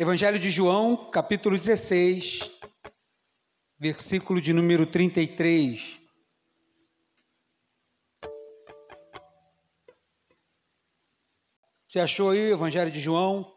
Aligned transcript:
Evangelho 0.00 0.38
de 0.38 0.48
João, 0.48 0.96
capítulo 1.10 1.58
16, 1.58 2.50
versículo 3.78 4.40
de 4.40 4.50
número 4.50 4.86
33. 4.86 6.00
Você 11.86 12.00
achou 12.00 12.30
aí 12.30 12.38
o 12.38 12.54
Evangelho 12.54 12.90
de 12.90 12.98
João, 12.98 13.54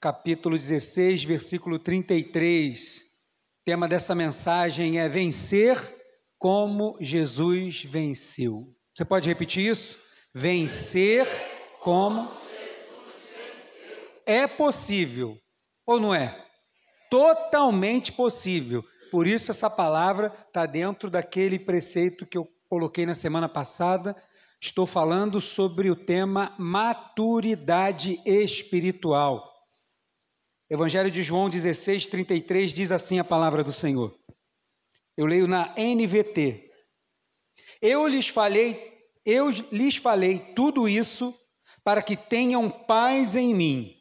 capítulo 0.00 0.56
16, 0.56 1.24
versículo 1.24 1.76
33. 1.76 3.00
O 3.00 3.64
tema 3.64 3.88
dessa 3.88 4.14
mensagem 4.14 5.00
é 5.00 5.08
vencer 5.08 5.76
como 6.38 6.96
Jesus 7.00 7.82
venceu. 7.82 8.64
Você 8.94 9.04
pode 9.04 9.28
repetir 9.28 9.72
isso? 9.72 9.98
Vencer 10.32 11.26
como 11.80 12.30
é 14.26 14.46
possível, 14.46 15.38
ou 15.86 16.00
não 16.00 16.14
é? 16.14 16.46
Totalmente 17.10 18.12
possível. 18.12 18.84
Por 19.10 19.26
isso, 19.26 19.50
essa 19.50 19.68
palavra 19.68 20.32
está 20.46 20.66
dentro 20.66 21.10
daquele 21.10 21.58
preceito 21.58 22.26
que 22.26 22.38
eu 22.38 22.48
coloquei 22.68 23.04
na 23.04 23.14
semana 23.14 23.48
passada. 23.48 24.14
Estou 24.60 24.86
falando 24.86 25.40
sobre 25.40 25.90
o 25.90 25.96
tema 25.96 26.54
maturidade 26.58 28.20
espiritual. 28.24 29.50
Evangelho 30.70 31.10
de 31.10 31.22
João 31.22 31.50
16, 31.50 32.06
33 32.06 32.72
diz 32.72 32.92
assim 32.92 33.18
a 33.18 33.24
palavra 33.24 33.64
do 33.64 33.72
Senhor. 33.72 34.16
Eu 35.16 35.26
leio 35.26 35.48
na 35.48 35.74
NVT. 35.76 36.70
Eu 37.82 38.06
lhes 38.06 38.28
falei, 38.28 38.78
eu 39.24 39.50
lhes 39.72 39.96
falei 39.96 40.38
tudo 40.54 40.88
isso 40.88 41.34
para 41.82 42.00
que 42.00 42.16
tenham 42.16 42.70
paz 42.70 43.34
em 43.34 43.52
mim. 43.52 43.99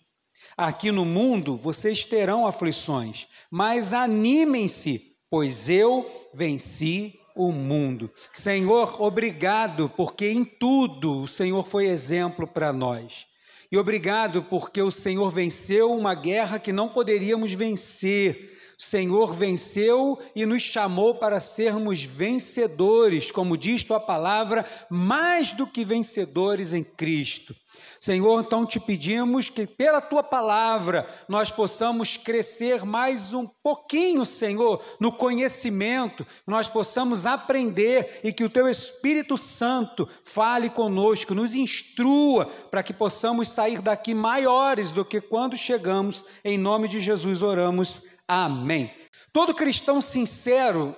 Aqui 0.62 0.92
no 0.92 1.06
mundo 1.06 1.56
vocês 1.56 2.04
terão 2.04 2.46
aflições, 2.46 3.28
mas 3.50 3.94
animem-se, 3.94 5.16
pois 5.30 5.70
eu 5.70 6.06
venci 6.34 7.18
o 7.34 7.50
mundo. 7.50 8.12
Senhor, 8.34 9.02
obrigado, 9.02 9.88
porque 9.96 10.28
em 10.28 10.44
tudo 10.44 11.22
o 11.22 11.28
Senhor 11.30 11.66
foi 11.66 11.86
exemplo 11.86 12.46
para 12.46 12.74
nós. 12.74 13.26
E 13.72 13.78
obrigado, 13.78 14.44
porque 14.44 14.82
o 14.82 14.92
Senhor 14.92 15.30
venceu 15.30 15.94
uma 15.94 16.14
guerra 16.14 16.60
que 16.60 16.74
não 16.74 16.90
poderíamos 16.90 17.54
vencer. 17.54 18.58
O 18.78 18.84
Senhor 18.84 19.34
venceu 19.34 20.20
e 20.36 20.46
nos 20.46 20.64
chamou 20.64 21.16
para 21.16 21.40
sermos 21.40 22.04
vencedores, 22.04 23.32
como 23.32 23.58
diz 23.58 23.82
tua 23.82 24.02
palavra, 24.02 24.66
mais 24.90 25.54
do 25.54 25.66
que 25.66 25.86
vencedores 25.86 26.74
em 26.74 26.84
Cristo. 26.84 27.56
Senhor, 28.00 28.42
então 28.42 28.66
te 28.66 28.80
pedimos 28.80 29.50
que 29.50 29.68
pela 29.68 30.00
tua 30.00 30.24
palavra 30.24 31.08
nós 31.28 31.52
possamos 31.52 32.16
crescer 32.16 32.86
mais 32.86 33.34
um 33.34 33.46
pouquinho, 33.62 34.26
Senhor, 34.26 34.82
no 35.00 35.12
conhecimento, 35.12 36.26
nós 36.48 36.70
possamos 36.70 37.26
aprender 37.26 38.22
e 38.24 38.32
que 38.32 38.44
o 38.44 38.50
teu 38.50 38.70
Espírito 38.70 39.38
Santo 39.38 40.08
fale 40.24 40.70
conosco, 40.70 41.36
nos 41.36 41.56
instrua 41.56 42.46
para 42.72 42.84
que 42.84 42.94
possamos 42.94 43.50
sair 43.50 43.82
daqui 43.82 44.14
maiores 44.14 44.92
do 44.92 45.04
que 45.04 45.20
quando 45.20 45.58
chegamos. 45.58 46.24
Em 46.44 46.58
nome 46.58 46.88
de 46.88 47.02
Jesus 47.02 47.42
oramos. 47.42 48.04
Amém. 48.28 48.94
Todo 49.34 49.54
cristão 49.54 50.00
sincero, 50.00 50.96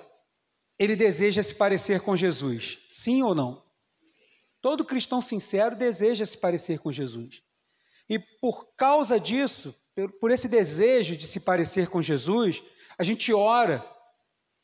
ele 0.78 0.94
deseja 0.94 1.42
se 1.42 1.54
parecer 1.54 2.00
com 2.00 2.16
Jesus. 2.16 2.78
Sim 2.88 3.22
ou 3.22 3.34
não? 3.34 3.71
Todo 4.62 4.84
cristão 4.84 5.20
sincero 5.20 5.76
deseja 5.76 6.24
se 6.24 6.38
parecer 6.38 6.78
com 6.78 6.92
Jesus. 6.92 7.42
E 8.08 8.18
por 8.18 8.74
causa 8.76 9.18
disso, 9.18 9.74
por 10.20 10.30
esse 10.30 10.48
desejo 10.48 11.16
de 11.16 11.26
se 11.26 11.40
parecer 11.40 11.88
com 11.88 12.00
Jesus, 12.00 12.62
a 12.96 13.02
gente 13.02 13.32
ora. 13.34 13.84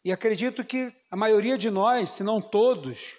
E 0.04 0.12
acredito 0.12 0.64
que 0.64 0.92
a 1.10 1.16
maioria 1.16 1.58
de 1.58 1.68
nós, 1.68 2.12
se 2.12 2.22
não 2.22 2.40
todos, 2.40 3.16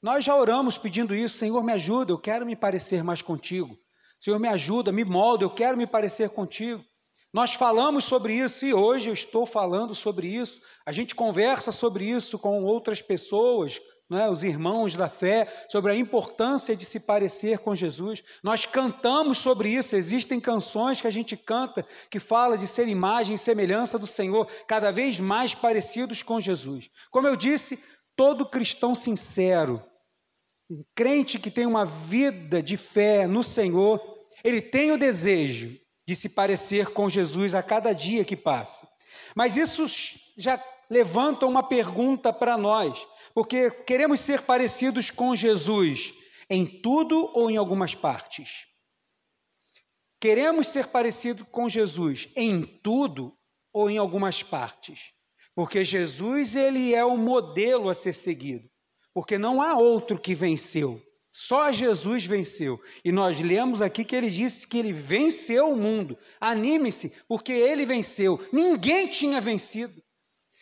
nós 0.00 0.24
já 0.24 0.36
oramos 0.36 0.78
pedindo 0.78 1.14
isso: 1.14 1.36
Senhor, 1.36 1.62
me 1.64 1.72
ajuda, 1.72 2.12
eu 2.12 2.18
quero 2.18 2.46
me 2.46 2.54
parecer 2.54 3.02
mais 3.02 3.20
contigo. 3.20 3.76
Senhor, 4.18 4.38
me 4.38 4.48
ajuda, 4.48 4.92
me 4.92 5.04
molda, 5.04 5.44
eu 5.44 5.50
quero 5.50 5.76
me 5.76 5.86
parecer 5.86 6.30
contigo. 6.30 6.84
Nós 7.32 7.54
falamos 7.54 8.04
sobre 8.04 8.34
isso 8.34 8.66
e 8.66 8.74
hoje 8.74 9.08
eu 9.08 9.14
estou 9.14 9.46
falando 9.46 9.94
sobre 9.94 10.28
isso. 10.28 10.60
A 10.86 10.92
gente 10.92 11.14
conversa 11.14 11.72
sobre 11.72 12.04
isso 12.04 12.38
com 12.38 12.62
outras 12.64 13.00
pessoas, 13.00 13.80
né, 14.10 14.28
os 14.28 14.42
irmãos 14.42 14.96
da 14.96 15.08
fé, 15.08 15.46
sobre 15.68 15.92
a 15.92 15.96
importância 15.96 16.74
de 16.74 16.84
se 16.84 17.00
parecer 17.00 17.60
com 17.60 17.76
Jesus. 17.76 18.24
Nós 18.42 18.66
cantamos 18.66 19.38
sobre 19.38 19.70
isso, 19.70 19.94
existem 19.94 20.40
canções 20.40 21.00
que 21.00 21.06
a 21.06 21.12
gente 21.12 21.36
canta 21.36 21.86
que 22.10 22.18
fala 22.18 22.58
de 22.58 22.66
ser 22.66 22.88
imagem 22.88 23.36
e 23.36 23.38
semelhança 23.38 23.98
do 23.98 24.08
Senhor, 24.08 24.46
cada 24.66 24.90
vez 24.90 25.20
mais 25.20 25.54
parecidos 25.54 26.22
com 26.22 26.40
Jesus. 26.40 26.90
Como 27.10 27.28
eu 27.28 27.36
disse, 27.36 27.78
todo 28.16 28.48
cristão 28.48 28.94
sincero, 28.96 29.80
um 30.68 30.84
crente 30.94 31.38
que 31.38 31.50
tem 31.50 31.66
uma 31.66 31.84
vida 31.84 32.60
de 32.60 32.76
fé 32.76 33.28
no 33.28 33.44
Senhor, 33.44 34.00
ele 34.42 34.60
tem 34.60 34.90
o 34.90 34.98
desejo 34.98 35.78
de 36.06 36.16
se 36.16 36.30
parecer 36.30 36.88
com 36.88 37.08
Jesus 37.08 37.54
a 37.54 37.62
cada 37.62 37.92
dia 37.92 38.24
que 38.24 38.36
passa. 38.36 38.88
Mas 39.36 39.56
isso 39.56 39.86
já 40.36 40.60
levanta 40.90 41.46
uma 41.46 41.62
pergunta 41.62 42.32
para 42.32 42.56
nós 42.56 43.06
porque 43.34 43.70
queremos 43.70 44.20
ser 44.20 44.42
parecidos 44.42 45.10
com 45.10 45.34
Jesus 45.34 46.12
em 46.48 46.66
tudo 46.66 47.30
ou 47.34 47.50
em 47.50 47.56
algumas 47.56 47.94
partes. 47.94 48.66
Queremos 50.20 50.66
ser 50.66 50.88
parecidos 50.88 51.46
com 51.50 51.68
Jesus 51.68 52.28
em 52.36 52.62
tudo 52.62 53.32
ou 53.72 53.88
em 53.88 53.96
algumas 53.96 54.42
partes. 54.42 55.12
Porque 55.54 55.84
Jesus 55.84 56.54
ele 56.54 56.94
é 56.94 57.04
o 57.04 57.16
modelo 57.16 57.88
a 57.88 57.94
ser 57.94 58.14
seguido. 58.14 58.68
Porque 59.14 59.38
não 59.38 59.62
há 59.62 59.78
outro 59.78 60.18
que 60.18 60.34
venceu. 60.34 61.02
Só 61.32 61.72
Jesus 61.72 62.24
venceu. 62.24 62.78
E 63.04 63.12
nós 63.12 63.40
lemos 63.40 63.80
aqui 63.80 64.04
que 64.04 64.14
ele 64.16 64.30
disse 64.30 64.66
que 64.66 64.78
ele 64.78 64.92
venceu 64.92 65.70
o 65.70 65.76
mundo. 65.76 66.18
Anime-se, 66.40 67.12
porque 67.28 67.52
ele 67.52 67.86
venceu. 67.86 68.38
Ninguém 68.52 69.06
tinha 69.08 69.40
vencido. 69.40 70.02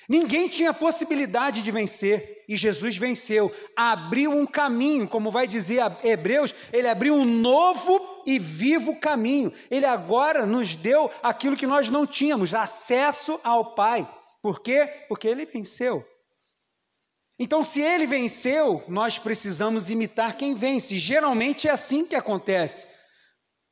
Ninguém 0.08 0.48
tinha 0.48 0.72
possibilidade 0.72 1.60
de 1.60 1.70
vencer 1.70 2.44
e 2.48 2.56
Jesus 2.56 2.96
venceu, 2.96 3.54
abriu 3.76 4.30
um 4.30 4.46
caminho, 4.46 5.06
como 5.06 5.30
vai 5.30 5.46
dizer 5.46 5.82
Hebreus, 6.02 6.54
ele 6.72 6.88
abriu 6.88 7.14
um 7.14 7.24
novo 7.26 8.22
e 8.24 8.38
vivo 8.38 8.98
caminho. 8.98 9.52
Ele 9.70 9.84
agora 9.84 10.46
nos 10.46 10.74
deu 10.74 11.10
aquilo 11.22 11.56
que 11.56 11.66
nós 11.66 11.90
não 11.90 12.06
tínhamos, 12.06 12.54
acesso 12.54 13.38
ao 13.44 13.74
Pai. 13.74 14.08
Por 14.40 14.60
quê? 14.60 14.86
Porque 15.08 15.28
ele 15.28 15.44
venceu. 15.44 16.02
Então, 17.38 17.62
se 17.62 17.82
ele 17.82 18.06
venceu, 18.06 18.82
nós 18.88 19.18
precisamos 19.18 19.90
imitar 19.90 20.36
quem 20.36 20.54
vence. 20.54 20.96
Geralmente 20.96 21.68
é 21.68 21.70
assim 21.70 22.06
que 22.06 22.16
acontece. 22.16 22.88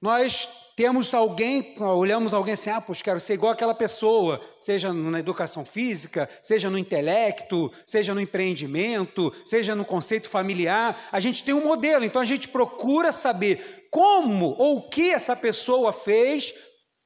Nós 0.02 0.65
temos 0.76 1.14
alguém, 1.14 1.74
olhamos 1.80 2.34
alguém 2.34 2.52
assim, 2.52 2.68
ah, 2.68 2.82
pois 2.82 3.00
quero 3.00 3.18
ser 3.18 3.32
igual 3.32 3.52
aquela 3.52 3.74
pessoa, 3.74 4.38
seja 4.60 4.92
na 4.92 5.18
educação 5.18 5.64
física, 5.64 6.28
seja 6.42 6.68
no 6.68 6.76
intelecto, 6.76 7.72
seja 7.86 8.14
no 8.14 8.20
empreendimento, 8.20 9.32
seja 9.42 9.74
no 9.74 9.86
conceito 9.86 10.28
familiar. 10.28 11.08
A 11.10 11.18
gente 11.18 11.42
tem 11.42 11.54
um 11.54 11.64
modelo, 11.64 12.04
então 12.04 12.20
a 12.20 12.26
gente 12.26 12.48
procura 12.48 13.10
saber 13.10 13.88
como 13.90 14.54
ou 14.58 14.76
o 14.76 14.90
que 14.90 15.10
essa 15.10 15.34
pessoa 15.34 15.94
fez 15.94 16.52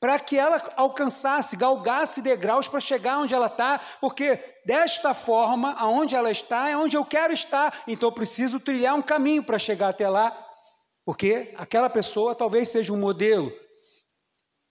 para 0.01 0.19
que 0.19 0.37
ela 0.37 0.61
alcançasse, 0.77 1.57
galgasse 1.57 2.23
degraus 2.23 2.67
para 2.67 2.81
chegar 2.81 3.21
onde 3.21 3.35
ela 3.35 3.47
está, 3.47 3.81
porque 4.01 4.37
desta 4.67 5.15
forma, 5.15 5.75
aonde 5.75 6.17
ela 6.17 6.31
está, 6.33 6.71
é 6.71 6.77
onde 6.77 6.97
eu 6.97 7.05
quero 7.05 7.33
estar, 7.33 7.83
então 7.87 8.09
eu 8.09 8.13
preciso 8.13 8.59
trilhar 8.59 8.97
um 8.97 9.03
caminho 9.03 9.45
para 9.45 9.59
chegar 9.61 9.91
até 9.91 10.09
lá. 10.09 10.50
Porque 11.05 11.53
aquela 11.57 11.89
pessoa 11.91 12.35
talvez 12.35 12.69
seja 12.69 12.93
um 12.93 12.99
modelo. 12.99 13.53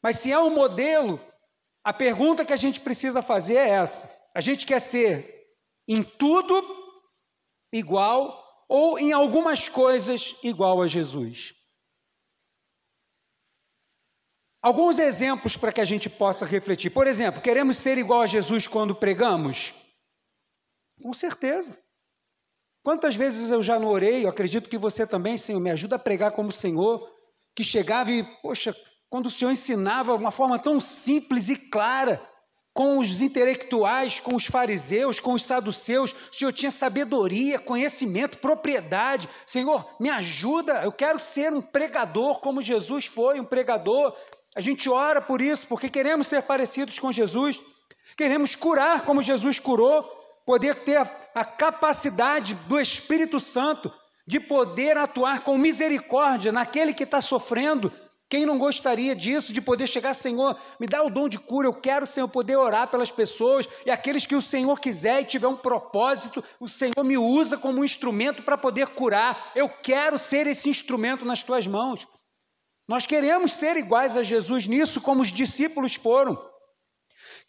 Mas 0.02 0.18
se 0.18 0.32
é 0.32 0.40
um 0.40 0.50
modelo, 0.50 1.20
a 1.84 1.94
pergunta 1.94 2.46
que 2.46 2.54
a 2.54 2.58
gente 2.58 2.80
precisa 2.80 3.22
fazer 3.22 3.56
é 3.56 3.70
essa: 3.70 4.10
a 4.34 4.42
gente 4.42 4.66
quer 4.66 4.80
ser 4.80 5.56
em 5.88 6.04
tudo 6.04 6.64
igual 7.74 8.66
ou 8.68 9.00
em 9.00 9.12
algumas 9.12 9.68
coisas 9.68 10.36
igual 10.44 10.82
a 10.82 10.88
Jesus? 10.88 11.56
Alguns 14.62 15.00
exemplos 15.00 15.56
para 15.56 15.72
que 15.72 15.80
a 15.80 15.86
gente 15.86 16.10
possa 16.10 16.46
refletir. 16.46 16.90
Por 16.90 17.08
exemplo, 17.08 17.42
queremos 17.42 17.78
ser 17.78 17.98
igual 17.98 18.22
a 18.22 18.28
Jesus 18.28 18.68
quando 18.68 18.94
pregamos? 18.94 19.74
Com 21.02 21.14
certeza. 21.14 21.82
Quantas 22.84 23.16
vezes 23.16 23.52
eu 23.52 23.62
já 23.62 23.80
não 23.80 23.90
orei, 23.90 24.26
eu 24.26 24.30
acredito 24.30 24.70
que 24.70 24.78
você 24.78 25.06
também, 25.06 25.38
Senhor, 25.38 25.60
me 25.60 25.70
ajuda 25.70 25.98
a 25.98 26.00
pregar 26.00 26.32
como 26.32 26.50
o 26.50 26.54
Senhor, 26.54 27.08
que 27.56 27.64
chegava 27.64 28.12
e, 28.12 28.24
poxa, 28.42 28.76
quando 29.10 29.26
o 29.26 29.32
Senhor 29.32 29.52
ensinava 29.52 30.16
de 30.18 30.24
uma 30.24 30.32
forma 30.32 30.58
tão 30.58 30.80
simples 30.80 31.50
e 31.50 31.56
clara, 31.70 32.22
com 32.74 32.98
os 32.98 33.22
intelectuais, 33.22 34.20
com 34.22 34.36
os 34.36 34.46
fariseus, 34.46 35.20
com 35.20 35.34
os 35.34 35.44
saduceus, 35.44 36.16
o 36.32 36.34
Senhor 36.34 36.54
tinha 36.54 36.72
sabedoria, 36.72 37.60
conhecimento, 37.60 38.38
propriedade. 38.38 39.28
Senhor, 39.46 39.86
me 40.00 40.10
ajuda, 40.10 40.84
eu 40.84 40.92
quero 40.92 41.20
ser 41.20 41.52
um 41.52 41.62
pregador 41.62 42.40
como 42.40 42.62
Jesus 42.62 43.06
foi, 43.06 43.40
um 43.40 43.44
pregador. 43.44 44.16
A 44.56 44.62
gente 44.62 44.90
ora 44.90 45.22
por 45.22 45.42
isso, 45.42 45.68
porque 45.68 45.90
queremos 45.90 46.28
ser 46.28 46.44
parecidos 46.44 46.98
com 46.98 47.12
Jesus, 47.12 47.60
queremos 48.16 48.56
curar 48.56 49.04
como 49.04 49.22
Jesus 49.22 49.60
curou, 49.60 50.19
poder 50.50 50.74
ter 50.74 50.98
a, 51.36 51.46
capacidade 51.46 52.56
do 52.68 52.80
Espírito 52.80 53.40
Santo 53.40 53.94
de 54.26 54.40
poder 54.40 54.98
atuar 54.98 55.42
com 55.42 55.56
misericórdia 55.60 56.52
naquele 56.52 56.92
que 56.92 57.04
está 57.04 57.22
sofrendo. 57.22 57.94
Quem 58.28 58.48
não 58.48 58.58
gostaria 58.58 59.16
disso, 59.16 59.54
de 59.54 59.62
poder 59.62 59.86
chegar, 59.86 60.16
Senhor, 60.16 60.60
me 60.80 60.88
dá 60.88 61.04
o 61.04 61.10
dom 61.12 61.30
de 61.30 61.38
cura, 61.38 61.68
eu 61.68 61.74
quero, 61.76 62.08
Senhor, 62.08 62.28
poder 62.28 62.56
orar 62.56 62.88
pelas 62.88 63.12
pessoas, 63.12 63.70
e 63.86 63.92
aqueles 63.92 64.26
que 64.26 64.34
o 64.34 64.42
Senhor 64.42 64.80
quiser 64.80 65.22
e 65.22 65.26
tiver 65.26 65.48
um 65.48 65.56
propósito, 65.56 66.44
o 66.60 66.68
Senhor 66.68 67.04
me 67.04 67.16
usa 67.16 67.56
como 67.56 67.82
um 67.82 67.86
instrumento 67.86 68.42
para 68.42 68.58
poder 68.58 68.88
curar. 68.88 69.52
Eu 69.54 69.70
quero 69.70 70.18
ser 70.18 70.48
esse 70.48 70.68
instrumento 70.68 71.26
nas 71.26 71.44
tuas 71.44 71.68
mãos. 71.68 72.08
Nós 72.88 73.06
queremos 73.06 73.54
ser 73.54 73.78
iguais 73.78 74.18
a 74.18 74.24
Jesus 74.24 74.66
nisso, 74.66 75.00
como 75.00 75.22
os 75.22 75.32
discípulos 75.32 75.94
foram. 75.94 76.49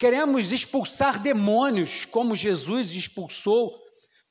Queremos 0.01 0.51
expulsar 0.51 1.21
demônios, 1.21 2.05
como 2.05 2.35
Jesus 2.35 2.95
expulsou, 2.95 3.71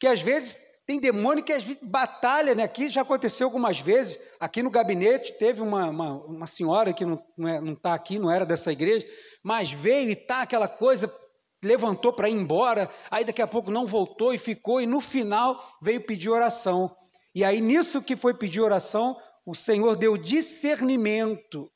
que 0.01 0.07
às 0.09 0.21
vezes 0.21 0.59
tem 0.85 0.99
demônio 0.99 1.45
que 1.45 1.53
às 1.53 1.63
vezes 1.63 1.81
batalha, 1.81 2.57
né? 2.57 2.65
Aqui 2.65 2.89
já 2.89 3.03
aconteceu 3.03 3.47
algumas 3.47 3.79
vezes. 3.79 4.19
Aqui 4.41 4.65
no 4.65 4.71
gabinete 4.73 5.33
teve 5.35 5.61
uma, 5.61 5.89
uma, 5.89 6.25
uma 6.25 6.47
senhora 6.49 6.93
que 6.93 7.05
não 7.05 7.15
está 7.15 7.71
é, 7.71 7.75
tá 7.83 7.95
aqui, 7.95 8.19
não 8.19 8.29
era 8.29 8.45
dessa 8.45 8.73
igreja, 8.73 9.07
mas 9.45 9.71
veio 9.71 10.11
e 10.11 10.17
tá 10.17 10.43
aquela 10.43 10.67
coisa, 10.67 11.09
levantou 11.63 12.13
para 12.13 12.29
ir 12.29 12.35
embora, 12.35 12.91
aí 13.09 13.25
daqui 13.25 13.41
a 13.41 13.47
pouco 13.47 13.71
não 13.71 13.87
voltou 13.87 14.35
e 14.35 14.39
ficou, 14.39 14.81
e 14.81 14.87
no 14.87 15.01
final 15.01 15.79
veio 15.81 16.05
pedir 16.05 16.31
oração. 16.31 16.93
E 17.33 17.45
aí, 17.45 17.61
nisso 17.61 18.03
que 18.03 18.17
foi 18.17 18.35
pedir 18.35 18.61
oração, 18.61 19.17
o 19.47 19.55
Senhor 19.55 19.95
deu 19.95 20.17
discernimento 20.17 21.71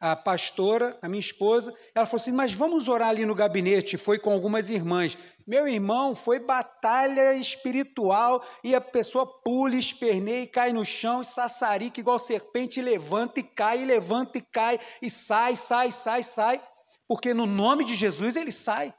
à 0.00 0.14
pastora, 0.14 0.98
a 1.02 1.08
minha 1.08 1.20
esposa. 1.20 1.74
Ela 1.94 2.06
falou 2.06 2.20
assim: 2.20 2.32
Mas 2.32 2.52
vamos 2.52 2.88
orar 2.88 3.08
ali 3.08 3.24
no 3.24 3.34
gabinete. 3.34 3.96
Foi 3.96 4.18
com 4.18 4.30
algumas 4.30 4.70
irmãs. 4.70 5.16
Meu 5.46 5.66
irmão, 5.66 6.14
foi 6.14 6.38
batalha 6.38 7.34
espiritual 7.34 8.44
e 8.62 8.74
a 8.74 8.80
pessoa 8.80 9.26
pula, 9.42 9.76
esperneia 9.76 10.42
e 10.42 10.46
cai 10.46 10.72
no 10.72 10.84
chão, 10.84 11.22
e 11.22 11.24
sassarica 11.24 12.00
igual 12.00 12.18
serpente, 12.18 12.80
e 12.80 12.82
levanta 12.82 13.40
e 13.40 13.42
cai, 13.42 13.82
e 13.82 13.86
levanta 13.86 14.38
e 14.38 14.42
cai, 14.42 14.78
e 15.00 15.08
sai, 15.08 15.56
sai, 15.56 15.92
sai, 15.92 16.22
sai. 16.22 16.60
Porque 17.08 17.32
no 17.32 17.46
nome 17.46 17.84
de 17.84 17.94
Jesus 17.94 18.36
ele 18.36 18.52
sai. 18.52 18.92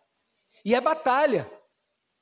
E 0.63 0.73
é 0.73 0.81
batalha. 0.81 1.49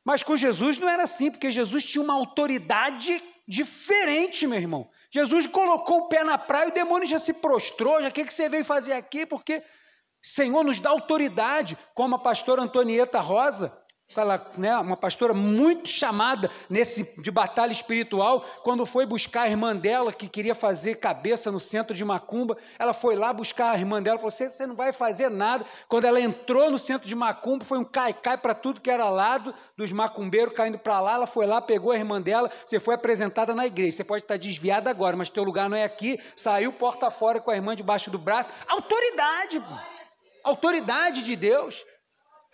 Mas 0.04 0.22
com 0.22 0.38
Jesus 0.38 0.78
não 0.78 0.88
era 0.88 1.04
assim, 1.04 1.32
porque 1.32 1.52
Jesus 1.52 1.84
tinha 1.84 2.04
uma 2.04 2.14
autoridade 2.14 3.22
diferente, 3.48 4.46
meu 4.46 4.60
irmão. 4.60 4.90
Jesus 5.16 5.48
colocou 5.48 6.00
o 6.00 6.08
pé 6.10 6.26
na 6.26 6.38
praia, 6.38 6.68
o 6.68 6.74
demônio 6.74 7.08
já 7.08 7.18
se 7.18 7.36
prostrou, 7.36 8.02
já 8.02 8.10
o 8.10 8.12
que, 8.12 8.30
você 8.30 8.50
veio 8.50 8.66
fazer 8.66 8.92
aqui? 8.92 9.26
Porque 9.26 9.64
Senhor 10.22 10.62
nos 10.62 10.78
dá 10.78 10.90
autoridade, 10.90 11.78
como 11.94 12.16
a 12.16 12.20
pastora 12.20 12.62
Antonieta 12.62 13.22
Rosa, 13.22 13.82
ela, 14.16 14.52
né, 14.58 14.78
uma 14.78 14.96
pastora 14.96 15.34
muito 15.34 15.90
chamada 15.90 16.50
nesse 16.70 17.22
de 17.22 17.32
batalha 17.32 17.72
espiritual, 17.72 18.42
quando 18.64 18.86
foi 18.86 19.06
buscar 19.06 19.42
a 19.42 19.50
irmã 19.50 19.76
dela 19.76 20.14
que 20.14 20.28
queria 20.28 20.56
fazer 20.56 20.96
cabeça 20.96 21.52
no 21.52 21.60
centro 21.60 21.94
de 21.96 22.06
Macumba, 22.06 22.58
ela 22.78 22.94
foi 22.94 23.16
lá 23.16 23.34
buscar 23.34 23.72
a 23.72 23.78
irmã 23.78 24.02
dela, 24.02 24.18
falou: 24.18 24.32
você, 24.32 24.68
não 24.68 24.76
vai 24.76 24.94
fazer 24.94 25.30
nada. 25.30 25.66
Quando 25.88 26.06
ela 26.06 26.20
entrou 26.22 26.70
no 26.70 26.80
centro 26.80 27.08
de 27.08 27.16
Macumba, 27.16 27.66
foi 27.66 27.78
um 27.78 27.84
cai-cai 27.84 28.38
para 28.38 28.54
tudo 28.54 28.80
que 28.80 28.92
era 28.92 29.10
lado 29.10 29.54
dos 29.78 29.92
macumbeiros 29.92 30.54
caindo 30.54 30.78
para 30.78 31.00
lá. 31.00 31.16
Ela 31.16 31.28
foi 31.28 31.46
lá, 31.46 31.62
pegou 31.62 31.92
a 31.92 31.98
irmã 31.98 32.22
dela, 32.22 32.52
você 32.66 32.80
foi 32.80 32.96
apresentada 32.96 33.54
na 33.54 33.66
igreja. 33.66 33.98
Você 33.98 34.04
pode 34.04 34.24
estar 34.24 34.38
desviada 34.38 34.90
agora, 34.90 35.18
mas 35.18 35.30
teu 35.30 35.44
lugar 35.44 35.70
não 35.70 35.78
é 35.78 35.84
aqui. 35.84 36.20
Saiu 36.36 36.72
porta 36.72 37.10
fora 37.10 37.42
com 37.42 37.52
a 37.52 37.56
irmã 37.56 37.76
debaixo 37.76 38.10
do 38.10 38.18
braço. 38.18 38.50
Autoridade, 38.68 39.64
autoridade 40.44 41.24
de 41.24 41.36
Deus. 41.36 41.84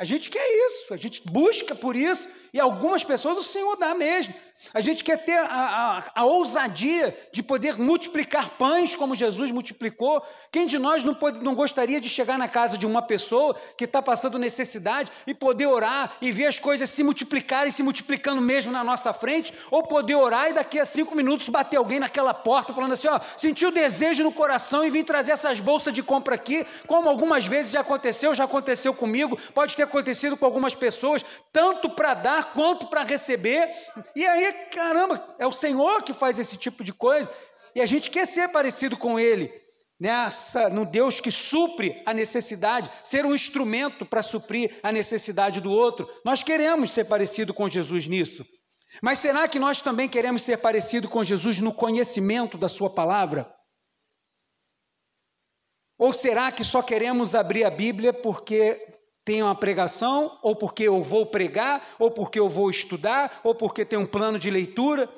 A 0.01 0.03
gente 0.03 0.31
quer 0.31 0.47
isso, 0.65 0.95
a 0.95 0.97
gente 0.97 1.21
busca 1.29 1.75
por 1.75 1.95
isso, 1.95 2.27
e 2.51 2.59
algumas 2.59 3.03
pessoas 3.03 3.37
o 3.37 3.43
Senhor 3.43 3.75
dá 3.75 3.93
mesmo. 3.93 4.33
A 4.73 4.79
gente 4.79 5.03
quer 5.03 5.17
ter 5.17 5.37
a, 5.37 5.43
a, 5.45 6.21
a, 6.21 6.25
ousadia 6.25 7.17
de 7.31 7.41
poder 7.41 7.79
multiplicar 7.79 8.49
pães 8.51 8.95
como 8.95 9.15
Jesus 9.15 9.49
multiplicou. 9.49 10.23
Quem 10.51 10.67
de 10.67 10.77
nós 10.77 11.03
não, 11.03 11.15
pode, 11.15 11.43
não 11.43 11.55
gostaria 11.55 11.99
de 11.99 12.07
chegar 12.07 12.37
na 12.37 12.47
casa 12.47 12.77
de 12.77 12.85
uma 12.85 13.01
pessoa 13.01 13.55
que 13.75 13.85
está 13.85 14.01
passando 14.01 14.37
necessidade 14.37 15.11
e 15.25 15.33
poder 15.33 15.65
orar 15.65 16.15
e 16.21 16.31
ver 16.31 16.45
as 16.45 16.59
coisas 16.59 16.89
se 16.89 17.03
multiplicarem, 17.03 17.71
se 17.71 17.81
multiplicando 17.81 18.39
mesmo 18.39 18.71
na 18.71 18.83
nossa 18.83 19.11
frente? 19.11 19.51
Ou 19.71 19.83
poder 19.83 20.15
orar 20.15 20.51
e 20.51 20.53
daqui 20.53 20.79
a 20.79 20.85
cinco 20.85 21.15
minutos 21.15 21.49
bater 21.49 21.77
alguém 21.77 21.99
naquela 21.99 22.33
porta 22.33 22.71
falando 22.71 22.93
assim: 22.93 23.07
ó, 23.07 23.19
sentiu 23.35 23.69
o 23.69 23.73
desejo 23.73 24.23
no 24.23 24.31
coração 24.31 24.85
e 24.85 24.91
vim 24.91 25.03
trazer 25.03 25.31
essas 25.31 25.59
bolsas 25.59 25.93
de 25.93 26.03
compra 26.03 26.35
aqui, 26.35 26.65
como 26.85 27.09
algumas 27.09 27.45
vezes 27.45 27.71
já 27.71 27.79
aconteceu, 27.79 28.35
já 28.35 28.43
aconteceu 28.43 28.93
comigo, 28.93 29.37
pode 29.53 29.75
ter 29.75 29.83
acontecido 29.91 30.37
com 30.37 30.45
algumas 30.45 30.73
pessoas, 30.73 31.23
tanto 31.51 31.89
para 31.89 32.13
dar 32.13 32.53
quanto 32.53 32.87
para 32.87 33.03
receber. 33.03 33.69
E 34.15 34.25
aí 34.25 34.53
caramba, 34.71 35.23
é 35.37 35.45
o 35.45 35.51
Senhor 35.51 36.01
que 36.03 36.13
faz 36.13 36.39
esse 36.39 36.57
tipo 36.57 36.83
de 36.83 36.93
coisa, 36.93 37.31
e 37.75 37.81
a 37.81 37.85
gente 37.85 38.09
quer 38.09 38.25
ser 38.25 38.49
parecido 38.49 38.97
com 38.97 39.19
Ele, 39.19 39.51
nessa, 39.99 40.69
no 40.69 40.85
Deus 40.85 41.19
que 41.19 41.29
supre 41.29 42.01
a 42.05 42.13
necessidade, 42.13 42.89
ser 43.03 43.25
um 43.25 43.35
instrumento 43.35 44.05
para 44.05 44.23
suprir 44.23 44.79
a 44.81 44.91
necessidade 44.91 45.61
do 45.61 45.71
outro. 45.71 46.09
Nós 46.25 46.41
queremos 46.41 46.91
ser 46.91 47.05
parecido 47.05 47.53
com 47.53 47.69
Jesus 47.69 48.07
nisso. 48.07 48.45
Mas 49.01 49.19
será 49.19 49.47
que 49.47 49.59
nós 49.59 49.81
também 49.81 50.09
queremos 50.09 50.41
ser 50.41 50.57
parecido 50.57 51.07
com 51.07 51.23
Jesus 51.23 51.59
no 51.59 51.73
conhecimento 51.73 52.57
da 52.57 52.67
Sua 52.67 52.89
palavra? 52.89 53.49
Ou 55.97 56.11
será 56.11 56.51
que 56.51 56.63
só 56.63 56.81
queremos 56.81 57.35
abrir 57.35 57.63
a 57.63 57.69
Bíblia 57.69 58.11
porque 58.11 58.75
tem 59.23 59.43
uma 59.43 59.55
pregação, 59.55 60.39
ou 60.41 60.55
porque 60.55 60.83
eu 60.83 61.03
vou 61.03 61.25
pregar, 61.25 61.95
ou 61.99 62.09
porque 62.09 62.39
eu 62.39 62.49
vou 62.49 62.69
estudar, 62.69 63.39
ou 63.43 63.53
porque 63.53 63.85
tem 63.85 63.99
um 63.99 64.05
plano 64.05 64.39
de 64.39 64.49
leitura? 64.49 65.09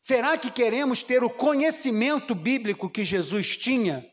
Será 0.00 0.38
que 0.38 0.50
queremos 0.50 1.02
ter 1.02 1.22
o 1.22 1.28
conhecimento 1.28 2.34
bíblico 2.34 2.88
que 2.88 3.04
Jesus 3.04 3.56
tinha? 3.56 4.06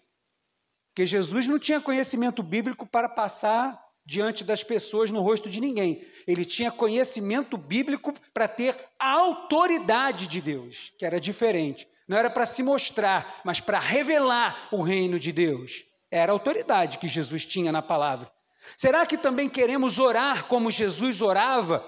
Porque 0.89 1.05
Jesus 1.05 1.47
não 1.47 1.57
tinha 1.57 1.79
conhecimento 1.79 2.43
bíblico 2.43 2.85
para 2.85 3.07
passar 3.07 3.79
diante 4.05 4.43
das 4.43 4.63
pessoas 4.63 5.11
no 5.11 5.21
rosto 5.21 5.49
de 5.49 5.61
ninguém. 5.61 6.05
Ele 6.27 6.43
tinha 6.43 6.71
conhecimento 6.71 7.57
bíblico 7.57 8.13
para 8.33 8.47
ter 8.47 8.75
a 8.99 9.11
autoridade 9.11 10.27
de 10.27 10.41
Deus, 10.41 10.91
que 10.97 11.05
era 11.05 11.19
diferente. 11.19 11.87
Não 12.07 12.17
era 12.17 12.29
para 12.29 12.45
se 12.45 12.63
mostrar, 12.63 13.41
mas 13.43 13.59
para 13.59 13.79
revelar 13.79 14.69
o 14.71 14.81
reino 14.81 15.19
de 15.19 15.31
Deus. 15.31 15.83
Era 16.09 16.31
a 16.31 16.35
autoridade 16.35 16.97
que 16.97 17.07
Jesus 17.07 17.45
tinha 17.45 17.71
na 17.71 17.81
palavra. 17.81 18.31
Será 18.75 19.05
que 19.05 19.17
também 19.17 19.49
queremos 19.49 19.99
orar 19.99 20.45
como 20.45 20.71
Jesus 20.71 21.21
orava? 21.21 21.85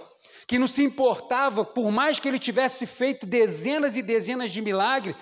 Que 0.48 0.57
não 0.57 0.67
se 0.67 0.83
importava, 0.83 1.63
por 1.63 1.91
mais 1.91 2.19
que 2.19 2.27
ele 2.27 2.39
tivesse 2.39 2.88
feito 2.88 3.25
dezenas 3.25 3.95
e 3.95 4.01
dezenas 4.01 4.51
de 4.51 4.62
milagres, 4.62 5.15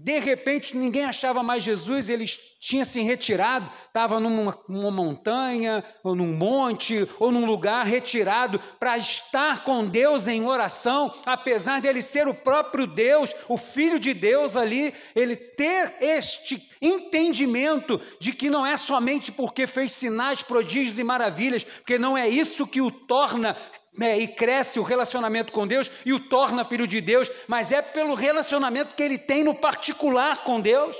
de 0.00 0.20
repente 0.20 0.76
ninguém 0.76 1.04
achava 1.04 1.42
mais 1.42 1.64
Jesus, 1.64 2.08
ele 2.08 2.24
tinha 2.60 2.84
se 2.84 3.00
retirado, 3.00 3.68
estava 3.86 4.20
numa, 4.20 4.56
numa, 4.68 4.90
montanha, 4.90 5.84
ou 6.04 6.14
num 6.14 6.32
monte, 6.32 7.08
ou 7.18 7.32
num 7.32 7.44
lugar 7.44 7.84
retirado 7.84 8.60
para 8.78 8.96
estar 8.96 9.64
com 9.64 9.86
Deus 9.86 10.28
em 10.28 10.46
oração, 10.46 11.12
apesar 11.26 11.80
dele 11.80 12.00
ser 12.00 12.28
o 12.28 12.34
próprio 12.34 12.86
Deus, 12.86 13.34
o 13.48 13.58
Filho 13.58 13.98
de 13.98 14.14
Deus 14.14 14.56
ali, 14.56 14.94
ele 15.16 15.34
ter 15.34 15.94
este 16.00 16.68
entendimento 16.80 18.00
de 18.20 18.32
que 18.32 18.48
não 18.48 18.64
é 18.64 18.76
somente 18.76 19.32
porque 19.32 19.66
fez 19.66 19.92
sinais, 19.92 20.42
prodígios 20.42 20.98
e 20.98 21.04
maravilhas, 21.04 21.64
porque 21.64 21.98
não 21.98 22.16
é 22.16 22.28
isso 22.28 22.66
que 22.66 22.80
o 22.80 22.90
torna 22.90 23.56
né, 23.98 24.18
e 24.18 24.28
cresce 24.28 24.78
o 24.78 24.84
relacionamento 24.84 25.52
com 25.52 25.66
Deus 25.66 25.90
e 26.06 26.12
o 26.12 26.20
torna 26.20 26.64
filho 26.64 26.86
de 26.86 27.00
Deus, 27.00 27.28
mas 27.48 27.72
é 27.72 27.82
pelo 27.82 28.14
relacionamento 28.14 28.94
que 28.94 29.02
ele 29.02 29.18
tem 29.18 29.42
no 29.42 29.54
particular 29.54 30.44
com 30.44 30.60
Deus. 30.60 30.96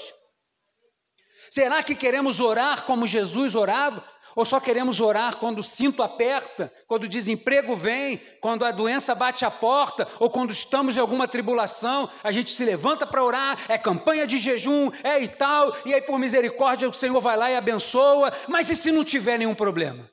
Será 1.50 1.82
que 1.82 1.94
queremos 1.94 2.40
orar 2.40 2.84
como 2.84 3.06
Jesus 3.06 3.54
orava? 3.54 4.04
Ou 4.36 4.44
só 4.44 4.60
queremos 4.60 5.00
orar 5.00 5.36
quando 5.36 5.58
o 5.58 5.62
cinto 5.62 6.02
aperta, 6.02 6.72
quando 6.86 7.04
o 7.04 7.08
desemprego 7.08 7.74
vem, 7.74 8.20
quando 8.40 8.64
a 8.64 8.70
doença 8.70 9.14
bate 9.14 9.44
a 9.44 9.50
porta, 9.50 10.06
ou 10.20 10.30
quando 10.30 10.52
estamos 10.52 10.96
em 10.96 11.00
alguma 11.00 11.26
tribulação, 11.26 12.08
a 12.22 12.30
gente 12.30 12.52
se 12.52 12.64
levanta 12.64 13.06
para 13.06 13.24
orar, 13.24 13.58
é 13.68 13.78
campanha 13.78 14.26
de 14.26 14.38
jejum, 14.38 14.90
é 15.02 15.20
e 15.20 15.28
tal, 15.28 15.74
e 15.84 15.94
aí 15.94 16.02
por 16.02 16.18
misericórdia 16.18 16.88
o 16.88 16.92
Senhor 16.92 17.20
vai 17.20 17.36
lá 17.36 17.50
e 17.50 17.56
abençoa, 17.56 18.32
mas 18.46 18.70
e 18.70 18.76
se 18.76 18.92
não 18.92 19.02
tiver 19.02 19.38
nenhum 19.38 19.54
problema? 19.54 20.08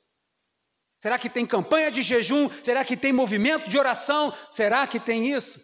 Será 1.06 1.20
que 1.20 1.30
tem 1.30 1.46
campanha 1.46 1.88
de 1.88 2.02
jejum? 2.02 2.50
Será 2.64 2.84
que 2.84 2.96
tem 2.96 3.12
movimento 3.12 3.68
de 3.68 3.78
oração? 3.78 4.34
Será 4.50 4.88
que 4.88 4.98
tem 4.98 5.30
isso? 5.30 5.60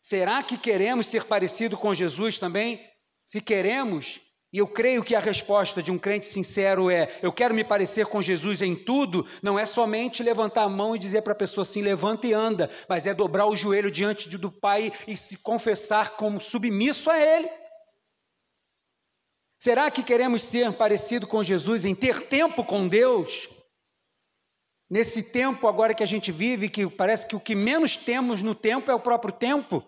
Será 0.00 0.42
que 0.42 0.58
queremos 0.58 1.06
ser 1.06 1.22
parecido 1.22 1.78
com 1.78 1.94
Jesus 1.94 2.36
também? 2.36 2.84
Se 3.24 3.40
queremos, 3.40 4.20
e 4.52 4.58
eu 4.58 4.66
creio 4.66 5.04
que 5.04 5.14
a 5.14 5.20
resposta 5.20 5.80
de 5.80 5.92
um 5.92 5.98
crente 5.98 6.26
sincero 6.26 6.90
é: 6.90 7.16
eu 7.22 7.32
quero 7.32 7.54
me 7.54 7.62
parecer 7.62 8.06
com 8.06 8.20
Jesus 8.20 8.60
em 8.60 8.74
tudo, 8.74 9.24
não 9.40 9.56
é 9.56 9.64
somente 9.64 10.20
levantar 10.20 10.64
a 10.64 10.68
mão 10.68 10.96
e 10.96 10.98
dizer 10.98 11.22
para 11.22 11.34
a 11.34 11.36
pessoa 11.36 11.62
assim, 11.62 11.80
levanta 11.80 12.26
e 12.26 12.32
anda, 12.32 12.68
mas 12.88 13.06
é 13.06 13.14
dobrar 13.14 13.46
o 13.46 13.54
joelho 13.54 13.88
diante 13.88 14.28
do 14.36 14.50
Pai 14.50 14.90
e 15.06 15.16
se 15.16 15.38
confessar 15.38 16.16
como 16.16 16.40
submisso 16.40 17.08
a 17.08 17.20
Ele. 17.20 17.48
Será 19.60 19.88
que 19.92 20.02
queremos 20.02 20.42
ser 20.42 20.72
parecido 20.72 21.24
com 21.24 21.40
Jesus 21.40 21.84
em 21.84 21.94
ter 21.94 22.26
tempo 22.26 22.64
com 22.64 22.88
Deus? 22.88 23.48
Nesse 24.92 25.22
tempo 25.22 25.66
agora 25.66 25.94
que 25.94 26.02
a 26.02 26.06
gente 26.06 26.30
vive, 26.30 26.68
que 26.68 26.86
parece 26.86 27.26
que 27.26 27.34
o 27.34 27.40
que 27.40 27.54
menos 27.54 27.96
temos 27.96 28.42
no 28.42 28.54
tempo 28.54 28.90
é 28.90 28.94
o 28.94 29.00
próprio 29.00 29.32
tempo. 29.32 29.82